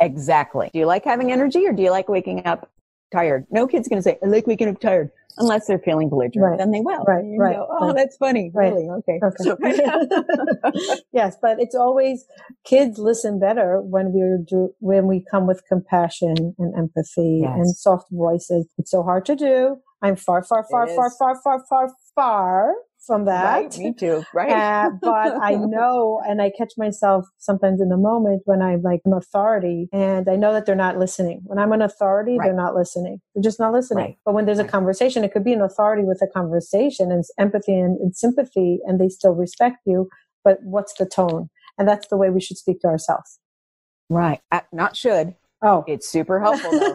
Exactly. 0.00 0.70
Do 0.72 0.78
you 0.78 0.86
like 0.86 1.04
having 1.04 1.32
energy 1.32 1.66
or 1.66 1.72
do 1.72 1.82
you 1.82 1.90
like 1.90 2.08
waking 2.08 2.46
up 2.46 2.70
tired? 3.12 3.46
No 3.50 3.66
kid's 3.66 3.88
going 3.88 3.98
to 3.98 4.02
say, 4.02 4.18
I 4.22 4.26
like 4.26 4.46
waking 4.46 4.68
up 4.68 4.80
tired 4.80 5.10
unless 5.38 5.66
they're 5.66 5.78
feeling 5.78 6.08
belligerent. 6.08 6.50
Right. 6.50 6.58
Then 6.58 6.70
they 6.70 6.80
will. 6.80 7.04
Right. 7.04 7.24
Right. 7.38 7.56
Go, 7.56 7.66
oh, 7.70 7.86
right. 7.88 7.96
that's 7.96 8.16
funny. 8.16 8.50
Right. 8.54 8.72
Really? 8.72 8.88
Okay. 8.88 9.20
okay. 9.22 11.00
yes, 11.12 11.36
but 11.40 11.60
it's 11.60 11.74
always 11.74 12.26
kids 12.64 12.98
listen 12.98 13.38
better 13.38 13.80
when 13.80 14.12
we 14.12 14.20
do 14.46 14.74
when 14.80 15.06
we 15.06 15.24
come 15.30 15.46
with 15.46 15.62
compassion 15.68 16.54
and 16.58 16.74
empathy 16.76 17.40
yes. 17.42 17.54
and 17.54 17.76
soft 17.76 18.08
voices. 18.10 18.66
It's 18.78 18.90
so 18.90 19.02
hard 19.02 19.24
to 19.26 19.36
do. 19.36 19.76
I'm 20.02 20.16
far, 20.16 20.42
far, 20.44 20.64
far, 20.70 20.86
far, 20.86 21.10
far, 21.18 21.40
far, 21.42 21.64
far, 21.68 21.90
far 22.14 22.74
from 23.08 23.24
that. 23.24 23.54
Right, 23.54 23.78
me 23.78 23.92
too. 23.92 24.22
Right. 24.32 24.50
Uh, 24.52 24.90
but 25.02 25.42
I 25.42 25.54
know, 25.58 26.20
and 26.24 26.40
I 26.40 26.52
catch 26.56 26.74
myself 26.76 27.26
sometimes 27.38 27.80
in 27.80 27.88
the 27.88 27.96
moment 27.96 28.42
when 28.44 28.62
I'm 28.62 28.82
like 28.82 29.00
an 29.04 29.14
authority 29.14 29.88
and 29.92 30.28
I 30.28 30.36
know 30.36 30.52
that 30.52 30.66
they're 30.66 30.76
not 30.76 30.98
listening. 30.98 31.40
When 31.44 31.58
I'm 31.58 31.72
an 31.72 31.82
authority, 31.82 32.36
right. 32.38 32.46
they're 32.46 32.54
not 32.54 32.76
listening. 32.76 33.20
They're 33.34 33.42
just 33.42 33.58
not 33.58 33.72
listening. 33.72 34.04
Right. 34.04 34.18
But 34.24 34.34
when 34.34 34.46
there's 34.46 34.60
a 34.60 34.64
conversation, 34.64 35.24
it 35.24 35.32
could 35.32 35.42
be 35.42 35.54
an 35.54 35.62
authority 35.62 36.04
with 36.04 36.22
a 36.22 36.28
conversation 36.28 37.10
and 37.10 37.24
empathy 37.38 37.74
and, 37.74 37.98
and 37.98 38.14
sympathy, 38.14 38.78
and 38.84 39.00
they 39.00 39.08
still 39.08 39.32
respect 39.32 39.78
you. 39.86 40.08
But 40.44 40.58
what's 40.62 40.94
the 40.94 41.06
tone? 41.06 41.48
And 41.78 41.88
that's 41.88 42.06
the 42.08 42.16
way 42.16 42.30
we 42.30 42.40
should 42.40 42.58
speak 42.58 42.80
to 42.80 42.88
ourselves. 42.88 43.40
Right. 44.10 44.40
Uh, 44.52 44.60
not 44.72 44.96
should. 44.96 45.34
Oh, 45.60 45.82
it's 45.88 46.08
super 46.08 46.40
helpful 46.40 46.70
though. 46.70 46.94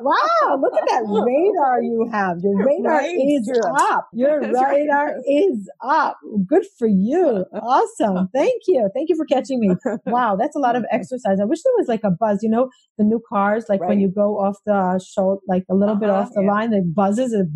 wow, 0.00 0.58
look 0.58 0.72
at 0.72 0.86
that 0.88 1.04
radar 1.06 1.82
you 1.82 2.08
have. 2.10 2.38
Your 2.42 2.64
radar 2.64 2.98
right? 2.98 3.14
is 3.14 3.50
up. 3.78 4.08
Your 4.14 4.40
That's 4.52 4.54
radar 4.54 5.06
right. 5.06 5.22
is 5.26 5.70
up. 5.82 6.16
Good 6.46 6.64
for 6.78 6.88
you. 6.88 7.44
Awesome. 7.52 8.28
Thank 8.34 8.62
you. 8.66 8.88
Thank 8.94 9.10
you 9.10 9.16
for 9.16 9.26
catching 9.26 9.60
me. 9.60 9.70
Wow, 10.06 10.36
that's 10.36 10.56
a 10.56 10.58
lot 10.58 10.76
of 10.76 10.84
exercise. 10.90 11.40
I 11.40 11.44
wish 11.44 11.62
there 11.62 11.74
was 11.76 11.88
like 11.88 12.04
a 12.04 12.10
buzz, 12.10 12.38
you 12.42 12.48
know, 12.48 12.70
the 12.96 13.04
new 13.04 13.20
cars, 13.28 13.66
like 13.68 13.80
right. 13.80 13.90
when 13.90 14.00
you 14.00 14.08
go 14.08 14.38
off 14.38 14.56
the 14.64 14.98
show, 15.06 15.40
like 15.46 15.64
a 15.70 15.74
little 15.74 15.96
uh-huh, 15.96 16.00
bit 16.00 16.10
off 16.10 16.30
the 16.34 16.42
yeah. 16.42 16.50
line, 16.50 16.72
it 16.72 16.94
buzzes 16.94 17.32
and 17.32 17.50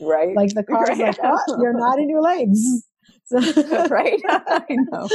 right. 0.00 0.34
Like 0.34 0.54
the 0.54 0.62
car's 0.62 0.98
like, 0.98 1.18
oh, 1.22 1.38
you're 1.60 1.78
not 1.78 1.98
in 1.98 2.08
your 2.08 2.22
lane. 2.22 2.54
right? 3.90 4.20
I 4.28 4.64
know. 4.70 5.08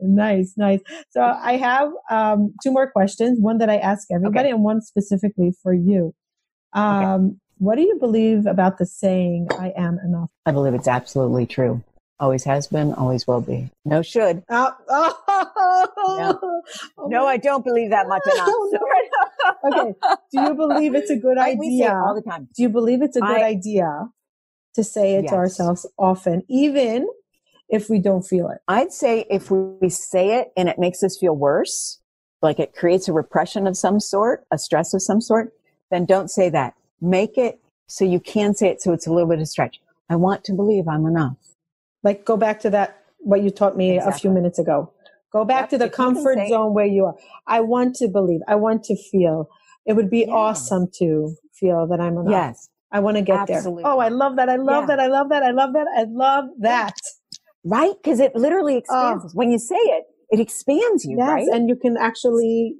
nice, 0.00 0.54
nice. 0.56 0.80
So 1.10 1.22
I 1.22 1.56
have 1.56 1.90
um, 2.10 2.54
two 2.62 2.72
more 2.72 2.90
questions. 2.90 3.40
One 3.40 3.58
that 3.58 3.70
I 3.70 3.76
ask 3.76 4.08
everybody, 4.10 4.48
okay. 4.48 4.50
and 4.50 4.62
one 4.62 4.80
specifically 4.80 5.52
for 5.62 5.72
you. 5.72 6.14
Um, 6.72 7.04
okay. 7.04 7.36
What 7.58 7.76
do 7.76 7.82
you 7.82 7.98
believe 7.98 8.46
about 8.46 8.78
the 8.78 8.86
saying 8.86 9.48
"I 9.58 9.72
am 9.76 9.98
enough"? 10.04 10.30
I 10.44 10.52
believe 10.52 10.74
it's 10.74 10.88
absolutely 10.88 11.46
true. 11.46 11.82
Always 12.18 12.44
has 12.44 12.66
been, 12.66 12.94
always 12.94 13.26
will 13.26 13.42
be. 13.42 13.70
No 13.84 14.00
should. 14.00 14.42
Uh, 14.48 14.70
oh, 14.88 15.88
no. 15.98 16.62
Oh, 16.96 17.08
no, 17.08 17.26
I 17.26 17.36
don't 17.36 17.62
believe 17.62 17.90
that 17.90 18.08
much 18.08 18.22
enough. 18.32 18.48
okay. 19.64 19.94
Do 20.32 20.40
you 20.40 20.54
believe 20.54 20.94
it's 20.94 21.10
a 21.10 21.16
good 21.16 21.36
idea? 21.36 21.58
We 21.58 21.78
say 21.78 21.88
all 21.88 22.14
the 22.14 22.22
time. 22.22 22.48
Do 22.56 22.62
you 22.62 22.70
believe 22.70 23.02
it's 23.02 23.16
a 23.16 23.20
good 23.20 23.36
I, 23.36 23.48
idea 23.48 24.08
to 24.76 24.84
say 24.84 25.16
it 25.16 25.24
yes. 25.24 25.32
to 25.32 25.36
ourselves 25.36 25.86
often, 25.98 26.42
even 26.48 27.06
if 27.68 27.90
we 27.90 27.98
don't 27.98 28.22
feel 28.22 28.48
it? 28.48 28.58
I'd 28.68 28.92
say 28.92 29.24
if 29.30 29.50
we 29.50 29.88
say 29.88 30.38
it 30.38 30.52
and 30.56 30.68
it 30.68 30.78
makes 30.78 31.02
us 31.02 31.18
feel 31.18 31.34
worse, 31.34 32.00
like 32.42 32.58
it 32.60 32.74
creates 32.74 33.08
a 33.08 33.12
repression 33.12 33.66
of 33.66 33.76
some 33.76 34.00
sort, 34.00 34.46
a 34.50 34.58
stress 34.58 34.94
of 34.94 35.02
some 35.02 35.20
sort, 35.20 35.52
then 35.90 36.04
don't 36.04 36.30
say 36.30 36.48
that. 36.50 36.74
Make 37.00 37.36
it 37.36 37.60
so 37.86 38.04
you 38.04 38.20
can 38.20 38.54
say 38.54 38.68
it 38.68 38.82
so 38.82 38.92
it's 38.92 39.06
a 39.06 39.12
little 39.12 39.28
bit 39.28 39.40
of 39.40 39.48
stretch. 39.48 39.80
I 40.08 40.16
want 40.16 40.44
to 40.44 40.52
believe 40.52 40.88
I'm 40.88 41.06
enough. 41.06 41.36
Like 42.02 42.24
go 42.24 42.36
back 42.36 42.60
to 42.60 42.70
that, 42.70 43.02
what 43.18 43.42
you 43.42 43.50
taught 43.50 43.76
me 43.76 43.96
exactly. 43.96 44.16
a 44.16 44.20
few 44.20 44.30
minutes 44.30 44.58
ago. 44.58 44.92
Go 45.32 45.44
back 45.44 45.62
yep, 45.62 45.70
to 45.70 45.78
the 45.78 45.90
comfort 45.90 46.38
zone 46.48 46.72
where 46.72 46.86
you 46.86 47.04
are. 47.06 47.16
I 47.46 47.60
want 47.60 47.96
to 47.96 48.08
believe. 48.08 48.40
I 48.46 48.54
want 48.54 48.84
to 48.84 48.96
feel. 48.96 49.48
It 49.84 49.94
would 49.94 50.08
be 50.08 50.20
yes. 50.20 50.28
awesome 50.30 50.88
to 50.98 51.34
feel 51.52 51.86
that 51.88 52.00
I'm 52.00 52.16
enough. 52.16 52.30
Yes. 52.30 52.68
I 52.92 53.00
want 53.00 53.16
to 53.16 53.22
get 53.22 53.50
Absolutely. 53.50 53.82
there. 53.82 53.92
Oh, 53.92 53.98
I 53.98 54.08
love 54.08 54.36
that. 54.36 54.48
I 54.48 54.56
love 54.56 54.84
yeah. 54.84 54.96
that. 54.96 55.00
I 55.00 55.06
love 55.08 55.28
that. 55.30 55.42
I 55.42 55.50
love 55.50 55.72
that. 55.72 55.86
I 55.96 56.04
love 56.04 56.44
that 56.60 56.94
right? 57.66 57.94
Because 58.02 58.20
it 58.20 58.34
literally 58.34 58.76
expands. 58.76 59.24
Oh. 59.26 59.30
When 59.34 59.50
you 59.50 59.58
say 59.58 59.76
it, 59.76 60.04
it 60.30 60.40
expands 60.40 61.04
you, 61.04 61.16
yes, 61.18 61.28
right? 61.28 61.46
And 61.52 61.68
you 61.68 61.76
can 61.76 61.96
actually 61.96 62.76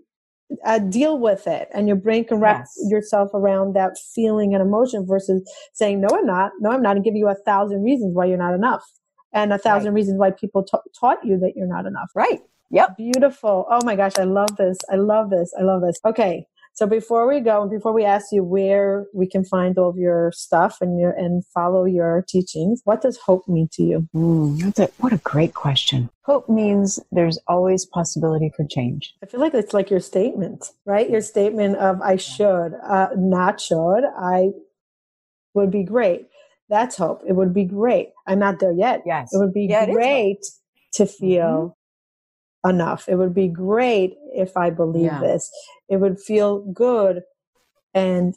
uh, 0.64 0.78
deal 0.78 1.18
with 1.18 1.46
it 1.46 1.68
and 1.74 1.88
your 1.88 1.96
brain 1.96 2.24
can 2.24 2.38
wrap 2.38 2.60
yes. 2.60 2.90
yourself 2.90 3.30
around 3.34 3.74
that 3.74 3.96
feeling 4.14 4.54
and 4.54 4.62
emotion 4.62 5.04
versus 5.06 5.42
saying, 5.74 6.00
no, 6.00 6.08
I'm 6.12 6.26
not. 6.26 6.52
No, 6.60 6.70
I'm 6.70 6.82
not. 6.82 6.96
And 6.96 7.04
give 7.04 7.14
you 7.14 7.28
a 7.28 7.34
thousand 7.34 7.82
reasons 7.82 8.14
why 8.14 8.26
you're 8.26 8.38
not 8.38 8.54
enough 8.54 8.84
and 9.32 9.52
a 9.52 9.58
thousand 9.58 9.88
right. 9.88 9.96
reasons 9.96 10.18
why 10.18 10.30
people 10.30 10.64
ta- 10.64 10.82
taught 10.98 11.18
you 11.24 11.38
that 11.38 11.52
you're 11.56 11.68
not 11.68 11.86
enough. 11.86 12.10
Right. 12.14 12.40
Yep. 12.70 12.96
Beautiful. 12.96 13.66
Oh 13.70 13.84
my 13.84 13.96
gosh. 13.96 14.12
I 14.18 14.24
love 14.24 14.56
this. 14.56 14.78
I 14.90 14.96
love 14.96 15.30
this. 15.30 15.52
I 15.58 15.62
love 15.62 15.82
this. 15.82 15.98
Okay. 16.04 16.46
So 16.76 16.86
before 16.86 17.26
we 17.26 17.40
go, 17.40 17.62
and 17.62 17.70
before 17.70 17.94
we 17.94 18.04
ask 18.04 18.26
you 18.32 18.44
where 18.44 19.06
we 19.14 19.26
can 19.26 19.46
find 19.46 19.78
all 19.78 19.88
of 19.88 19.96
your 19.96 20.30
stuff 20.32 20.76
and 20.82 21.00
your 21.00 21.10
and 21.10 21.42
follow 21.46 21.86
your 21.86 22.22
teachings, 22.28 22.82
what 22.84 23.00
does 23.00 23.16
hope 23.16 23.48
mean 23.48 23.68
to 23.72 23.82
you? 23.82 24.08
Mm, 24.14 24.60
that's 24.60 24.80
a, 24.80 24.90
what 24.98 25.14
a 25.14 25.16
great 25.16 25.54
question. 25.54 26.10
Hope 26.26 26.50
means 26.50 27.00
there's 27.10 27.38
always 27.48 27.86
possibility 27.86 28.52
for 28.54 28.66
change. 28.68 29.14
I 29.22 29.26
feel 29.26 29.40
like 29.40 29.54
it's 29.54 29.72
like 29.72 29.88
your 29.88 30.00
statement, 30.00 30.70
right? 30.84 31.08
Your 31.08 31.22
statement 31.22 31.76
of 31.76 32.02
I 32.02 32.16
should, 32.16 32.74
uh, 32.86 33.08
not 33.16 33.58
should, 33.58 34.04
I 34.18 34.50
would 35.54 35.70
be 35.70 35.82
great. 35.82 36.28
That's 36.68 36.96
hope. 36.96 37.22
It 37.26 37.32
would 37.32 37.54
be 37.54 37.64
great. 37.64 38.10
I'm 38.26 38.40
not 38.40 38.60
there 38.60 38.72
yet. 38.72 39.02
Yes. 39.06 39.32
It 39.32 39.38
would 39.38 39.54
be 39.54 39.66
yeah, 39.70 39.86
great 39.86 40.44
to 40.94 41.06
feel 41.06 41.46
mm-hmm 41.46 41.75
enough. 42.66 43.08
It 43.08 43.16
would 43.16 43.34
be 43.34 43.48
great 43.48 44.16
if 44.34 44.56
I 44.56 44.70
believe 44.70 45.04
yeah. 45.04 45.20
this. 45.20 45.50
It 45.88 45.98
would 45.98 46.20
feel 46.20 46.60
good. 46.72 47.22
And 47.94 48.34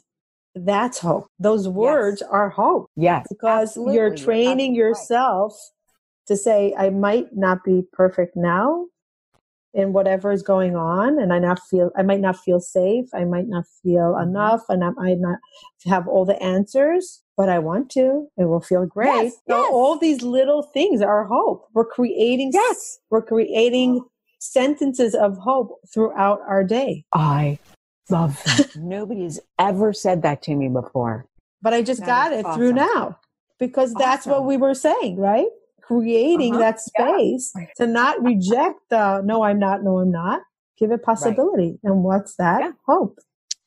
that's 0.54 0.98
hope. 0.98 1.26
Those 1.38 1.68
words 1.68 2.22
yes. 2.22 2.30
are 2.30 2.50
hope. 2.50 2.90
Yes. 2.96 3.26
Because 3.28 3.70
absolutely. 3.70 3.94
you're 3.94 4.16
training 4.16 4.74
yourself 4.74 5.52
right. 5.52 6.26
to 6.28 6.36
say, 6.36 6.74
I 6.76 6.90
might 6.90 7.28
not 7.32 7.64
be 7.64 7.82
perfect 7.92 8.36
now 8.36 8.86
in 9.72 9.92
whatever 9.92 10.32
is 10.32 10.42
going 10.42 10.74
on 10.74 11.20
and 11.20 11.32
I 11.32 11.38
not 11.38 11.60
feel 11.70 11.90
I 11.96 12.02
might 12.02 12.20
not 12.20 12.36
feel 12.36 12.60
safe. 12.60 13.06
I 13.14 13.24
might 13.24 13.46
not 13.46 13.64
feel 13.82 14.14
mm-hmm. 14.14 14.28
enough 14.28 14.62
and 14.68 14.82
I 14.82 14.90
might 14.90 15.20
not 15.20 15.38
have 15.86 16.08
all 16.08 16.24
the 16.24 16.40
answers, 16.42 17.22
but 17.36 17.48
I 17.48 17.60
want 17.60 17.90
to. 17.90 18.26
It 18.36 18.46
will 18.46 18.60
feel 18.60 18.86
great. 18.86 19.06
Yes, 19.06 19.32
so 19.48 19.62
yes. 19.62 19.70
all 19.72 19.96
these 19.98 20.22
little 20.22 20.62
things 20.62 21.02
are 21.02 21.24
hope. 21.24 21.66
We're 21.72 21.84
creating 21.84 22.50
yes. 22.52 22.98
We're 23.10 23.22
creating 23.22 24.04
sentences 24.40 25.14
of 25.14 25.38
hope 25.38 25.78
throughout 25.92 26.40
our 26.48 26.64
day. 26.64 27.04
I 27.12 27.58
love 28.10 28.42
that. 28.46 28.76
Nobody's 28.76 29.38
ever 29.58 29.92
said 29.92 30.22
that 30.22 30.42
to 30.42 30.54
me 30.56 30.68
before. 30.68 31.26
But 31.62 31.74
I 31.74 31.82
just 31.82 32.00
that 32.00 32.06
got 32.06 32.32
it 32.32 32.44
awesome. 32.44 32.58
through 32.58 32.72
now 32.72 33.18
because 33.58 33.94
that's 33.94 34.26
awesome. 34.26 34.32
what 34.32 34.44
we 34.46 34.56
were 34.56 34.74
saying, 34.74 35.16
right? 35.16 35.46
Creating 35.82 36.54
uh-huh. 36.54 36.60
that 36.60 36.80
space 36.80 37.52
yeah. 37.54 37.66
to 37.76 37.86
not 37.86 38.22
reject 38.22 38.80
the 38.88 39.20
no, 39.22 39.42
I'm 39.42 39.58
not, 39.58 39.84
no, 39.84 39.98
I'm 39.98 40.10
not. 40.10 40.40
Give 40.78 40.90
it 40.92 41.02
possibility. 41.02 41.78
Right. 41.82 41.92
And 41.92 42.02
what's 42.02 42.36
that? 42.36 42.60
Yeah. 42.60 42.72
Hope. 42.86 43.18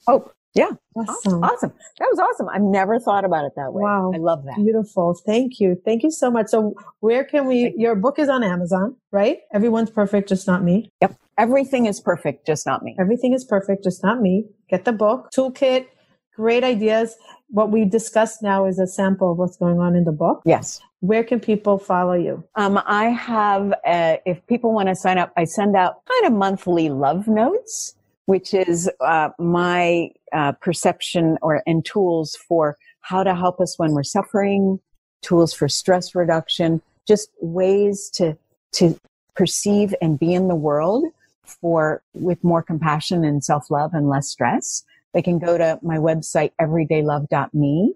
Hope. 0.07 0.33
Yeah. 0.55 0.69
Awesome. 0.95 1.43
Awesome. 1.43 1.73
That 1.99 2.07
was 2.11 2.19
awesome. 2.19 2.47
I've 2.49 2.61
never 2.61 2.99
thought 2.99 3.25
about 3.25 3.45
it 3.45 3.53
that 3.55 3.73
way. 3.73 3.81
Wow. 3.81 4.11
I 4.13 4.17
love 4.17 4.45
that. 4.45 4.55
Beautiful. 4.55 5.15
Thank 5.25 5.59
you. 5.59 5.81
Thank 5.83 6.03
you 6.03 6.11
so 6.11 6.29
much. 6.29 6.47
So 6.47 6.75
where 6.99 7.23
can 7.23 7.47
we, 7.47 7.73
your 7.75 7.95
book 7.95 8.19
is 8.19 8.29
on 8.29 8.43
Amazon, 8.43 8.95
right? 9.11 9.39
Everyone's 9.51 9.89
perfect, 9.89 10.29
just 10.29 10.45
not 10.45 10.63
me. 10.63 10.91
Yep. 11.01 11.15
Everything 11.39 11.87
is 11.87 11.99
perfect, 11.99 12.45
just 12.45 12.67
not 12.67 12.83
me. 12.83 12.95
Everything 12.99 13.33
is 13.33 13.43
perfect, 13.43 13.83
just 13.83 14.03
not 14.03 14.21
me. 14.21 14.45
Get 14.69 14.85
the 14.85 14.91
book, 14.91 15.29
toolkit, 15.35 15.87
great 16.35 16.63
ideas. 16.63 17.15
What 17.49 17.71
we 17.71 17.85
discussed 17.85 18.43
now 18.43 18.65
is 18.65 18.77
a 18.77 18.85
sample 18.85 19.31
of 19.31 19.39
what's 19.39 19.57
going 19.57 19.79
on 19.79 19.95
in 19.95 20.03
the 20.03 20.11
book. 20.11 20.43
Yes. 20.45 20.79
Where 20.99 21.23
can 21.23 21.39
people 21.39 21.79
follow 21.79 22.13
you? 22.13 22.43
Um, 22.55 22.79
I 22.85 23.05
have, 23.05 23.73
uh, 23.85 24.17
if 24.25 24.45
people 24.47 24.71
want 24.71 24.89
to 24.89 24.95
sign 24.95 25.17
up, 25.17 25.33
I 25.35 25.45
send 25.45 25.75
out 25.75 25.95
kind 26.05 26.31
of 26.31 26.37
monthly 26.37 26.89
love 26.89 27.27
notes 27.27 27.95
which 28.25 28.53
is 28.53 28.89
uh, 29.01 29.29
my 29.37 30.09
uh, 30.31 30.53
perception 30.53 31.37
or 31.41 31.61
and 31.67 31.85
tools 31.85 32.35
for 32.47 32.77
how 33.01 33.23
to 33.23 33.35
help 33.35 33.59
us 33.59 33.77
when 33.77 33.91
we're 33.91 34.03
suffering, 34.03 34.79
tools 35.21 35.53
for 35.53 35.67
stress 35.67 36.15
reduction, 36.15 36.81
just 37.07 37.29
ways 37.41 38.09
to 38.09 38.37
to 38.73 38.99
perceive 39.35 39.93
and 40.01 40.19
be 40.19 40.33
in 40.33 40.47
the 40.47 40.55
world 40.55 41.05
for 41.43 42.01
with 42.13 42.43
more 42.43 42.63
compassion 42.63 43.23
and 43.23 43.43
self-love 43.43 43.93
and 43.93 44.09
less 44.09 44.29
stress. 44.29 44.83
They 45.13 45.21
can 45.21 45.37
go 45.37 45.57
to 45.57 45.79
my 45.83 45.97
website 45.97 46.51
everydaylove.me. 46.59 47.93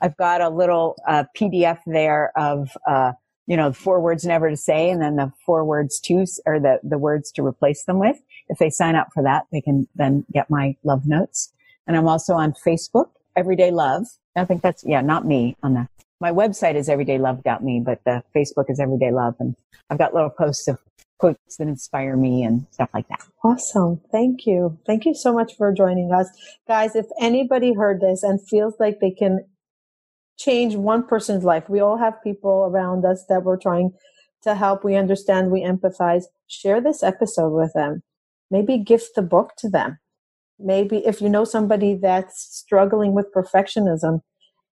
I've 0.00 0.16
got 0.16 0.40
a 0.40 0.48
little 0.48 0.96
uh, 1.06 1.24
PDF 1.36 1.78
there 1.86 2.32
of 2.36 2.70
uh, 2.88 3.12
you 3.46 3.56
know 3.56 3.72
four 3.72 4.00
words 4.00 4.24
never 4.24 4.50
to 4.50 4.56
say 4.56 4.90
and 4.90 5.00
then 5.00 5.16
the 5.16 5.32
four 5.44 5.64
words 5.64 6.00
to 6.00 6.24
or 6.46 6.58
the 6.58 6.80
the 6.82 6.98
words 6.98 7.30
to 7.32 7.44
replace 7.44 7.84
them 7.84 7.98
with 7.98 8.16
if 8.48 8.58
they 8.58 8.70
sign 8.70 8.94
up 8.94 9.08
for 9.12 9.22
that, 9.22 9.44
they 9.52 9.60
can 9.60 9.88
then 9.94 10.24
get 10.32 10.50
my 10.50 10.76
love 10.84 11.06
notes. 11.06 11.52
And 11.86 11.96
I'm 11.96 12.08
also 12.08 12.34
on 12.34 12.54
Facebook, 12.66 13.10
Everyday 13.36 13.70
Love. 13.70 14.06
I 14.36 14.44
think 14.44 14.62
that's, 14.62 14.84
yeah, 14.84 15.00
not 15.00 15.26
me 15.26 15.56
on 15.62 15.74
the 15.74 15.88
my 16.18 16.32
website 16.32 16.76
is 16.76 16.88
everydaylove.me, 16.88 17.82
but 17.84 18.00
the 18.06 18.22
Facebook 18.34 18.70
is 18.70 18.80
Everyday 18.80 19.12
Love. 19.12 19.34
And 19.38 19.54
I've 19.90 19.98
got 19.98 20.14
little 20.14 20.30
posts 20.30 20.66
of 20.66 20.78
quotes 21.18 21.58
that 21.58 21.68
inspire 21.68 22.16
me 22.16 22.42
and 22.42 22.66
stuff 22.70 22.88
like 22.94 23.06
that. 23.08 23.20
Awesome. 23.44 24.00
Thank 24.10 24.46
you. 24.46 24.78
Thank 24.86 25.04
you 25.04 25.14
so 25.14 25.34
much 25.34 25.56
for 25.56 25.72
joining 25.74 26.12
us. 26.14 26.28
Guys, 26.66 26.96
if 26.96 27.04
anybody 27.20 27.74
heard 27.74 28.00
this 28.00 28.22
and 28.22 28.40
feels 28.48 28.74
like 28.80 29.00
they 29.00 29.10
can 29.10 29.44
change 30.36 30.76
one 30.76 31.06
person's 31.06 31.44
life, 31.44 31.68
we 31.68 31.80
all 31.80 31.96
have 31.96 32.22
people 32.22 32.68
around 32.70 33.04
us 33.04 33.24
that 33.28 33.44
we're 33.44 33.56
trying 33.56 33.92
to 34.42 34.54
help. 34.54 34.84
We 34.84 34.96
understand, 34.96 35.50
we 35.50 35.62
empathize. 35.62 36.24
Share 36.46 36.80
this 36.80 37.02
episode 37.02 37.50
with 37.50 37.72
them. 37.74 38.02
Maybe 38.50 38.78
gift 38.78 39.14
the 39.16 39.22
book 39.22 39.52
to 39.58 39.68
them. 39.68 39.98
Maybe 40.58 40.98
if 40.98 41.20
you 41.20 41.28
know 41.28 41.44
somebody 41.44 41.94
that's 41.94 42.40
struggling 42.40 43.12
with 43.12 43.32
perfectionism, 43.34 44.20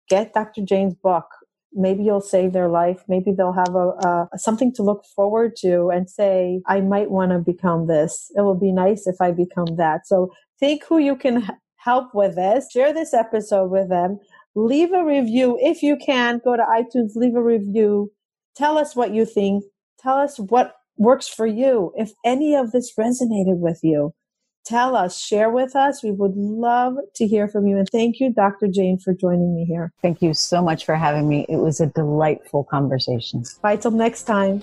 get 0.09 0.35
Dr. 0.35 0.63
Jane's 0.63 0.95
book. 0.95 1.27
Maybe 1.73 2.03
you'll 2.03 2.21
save 2.21 2.53
their 2.53 2.69
life. 2.69 3.05
Maybe 3.07 3.31
they'll 3.31 3.53
have 3.53 3.75
a, 3.77 4.29
a 4.35 4.39
something 4.39 4.75
to 4.75 4.83
look 4.83 5.05
forward 5.15 5.55
to 5.59 5.89
and 5.91 6.11
say, 6.11 6.61
I 6.67 6.81
might 6.81 7.11
want 7.11 7.31
to 7.31 7.39
become 7.39 7.87
this. 7.87 8.31
It 8.37 8.41
will 8.41 8.59
be 8.59 8.73
nice 8.73 9.07
if 9.07 9.21
I 9.21 9.31
become 9.31 9.77
that. 9.77 10.07
So 10.07 10.33
think 10.59 10.85
who 10.85 10.99
you 10.99 11.15
can 11.15 11.49
help 11.77 12.15
with 12.15 12.35
this. 12.35 12.71
Share 12.73 12.93
this 12.93 13.15
episode 13.15 13.71
with 13.71 13.89
them. 13.89 14.19
Leave 14.55 14.93
a 14.93 15.05
review 15.05 15.59
if 15.61 15.83
you 15.83 15.97
can. 15.97 16.41
Go 16.45 16.57
to 16.57 16.63
iTunes, 16.63 17.15
leave 17.15 17.37
a 17.37 17.43
review. 17.43 18.13
Tell 18.57 18.79
us 18.79 18.97
what 18.97 19.15
you 19.15 19.25
think. 19.25 19.65
Tell 20.01 20.17
us 20.17 20.39
what 20.39 20.75
works 20.97 21.29
for 21.29 21.47
you. 21.47 21.93
If 21.97 22.13
any 22.25 22.55
of 22.55 22.73
this 22.73 22.93
resonated 22.99 23.59
with 23.59 23.81
you, 23.83 24.13
tell 24.65 24.97
us, 24.97 25.19
share 25.19 25.51
with 25.51 25.77
us. 25.77 26.03
We 26.03 26.11
would 26.11 26.37
love 26.37 26.95
to 27.17 27.27
hear 27.27 27.49
from 27.49 27.67
you. 27.67 27.79
And 27.79 27.89
thank 27.91 28.21
you, 28.21 28.33
Dr. 28.33 28.67
Jane, 28.67 28.99
for 28.99 29.15
joining 29.15 29.55
me 29.55 29.65
here. 29.65 29.93
Thank 30.03 30.21
you 30.21 30.35
so 30.35 30.63
much 30.63 30.85
for 30.85 30.97
having 30.97 31.29
me. 31.29 31.47
It 31.49 31.57
was 31.57 31.81
a 31.81 31.87
delightful 31.87 32.65
conversation. 32.65 33.45
Bye 33.63 33.77
till 33.77 33.93
next 33.93 34.25
time. 34.25 34.63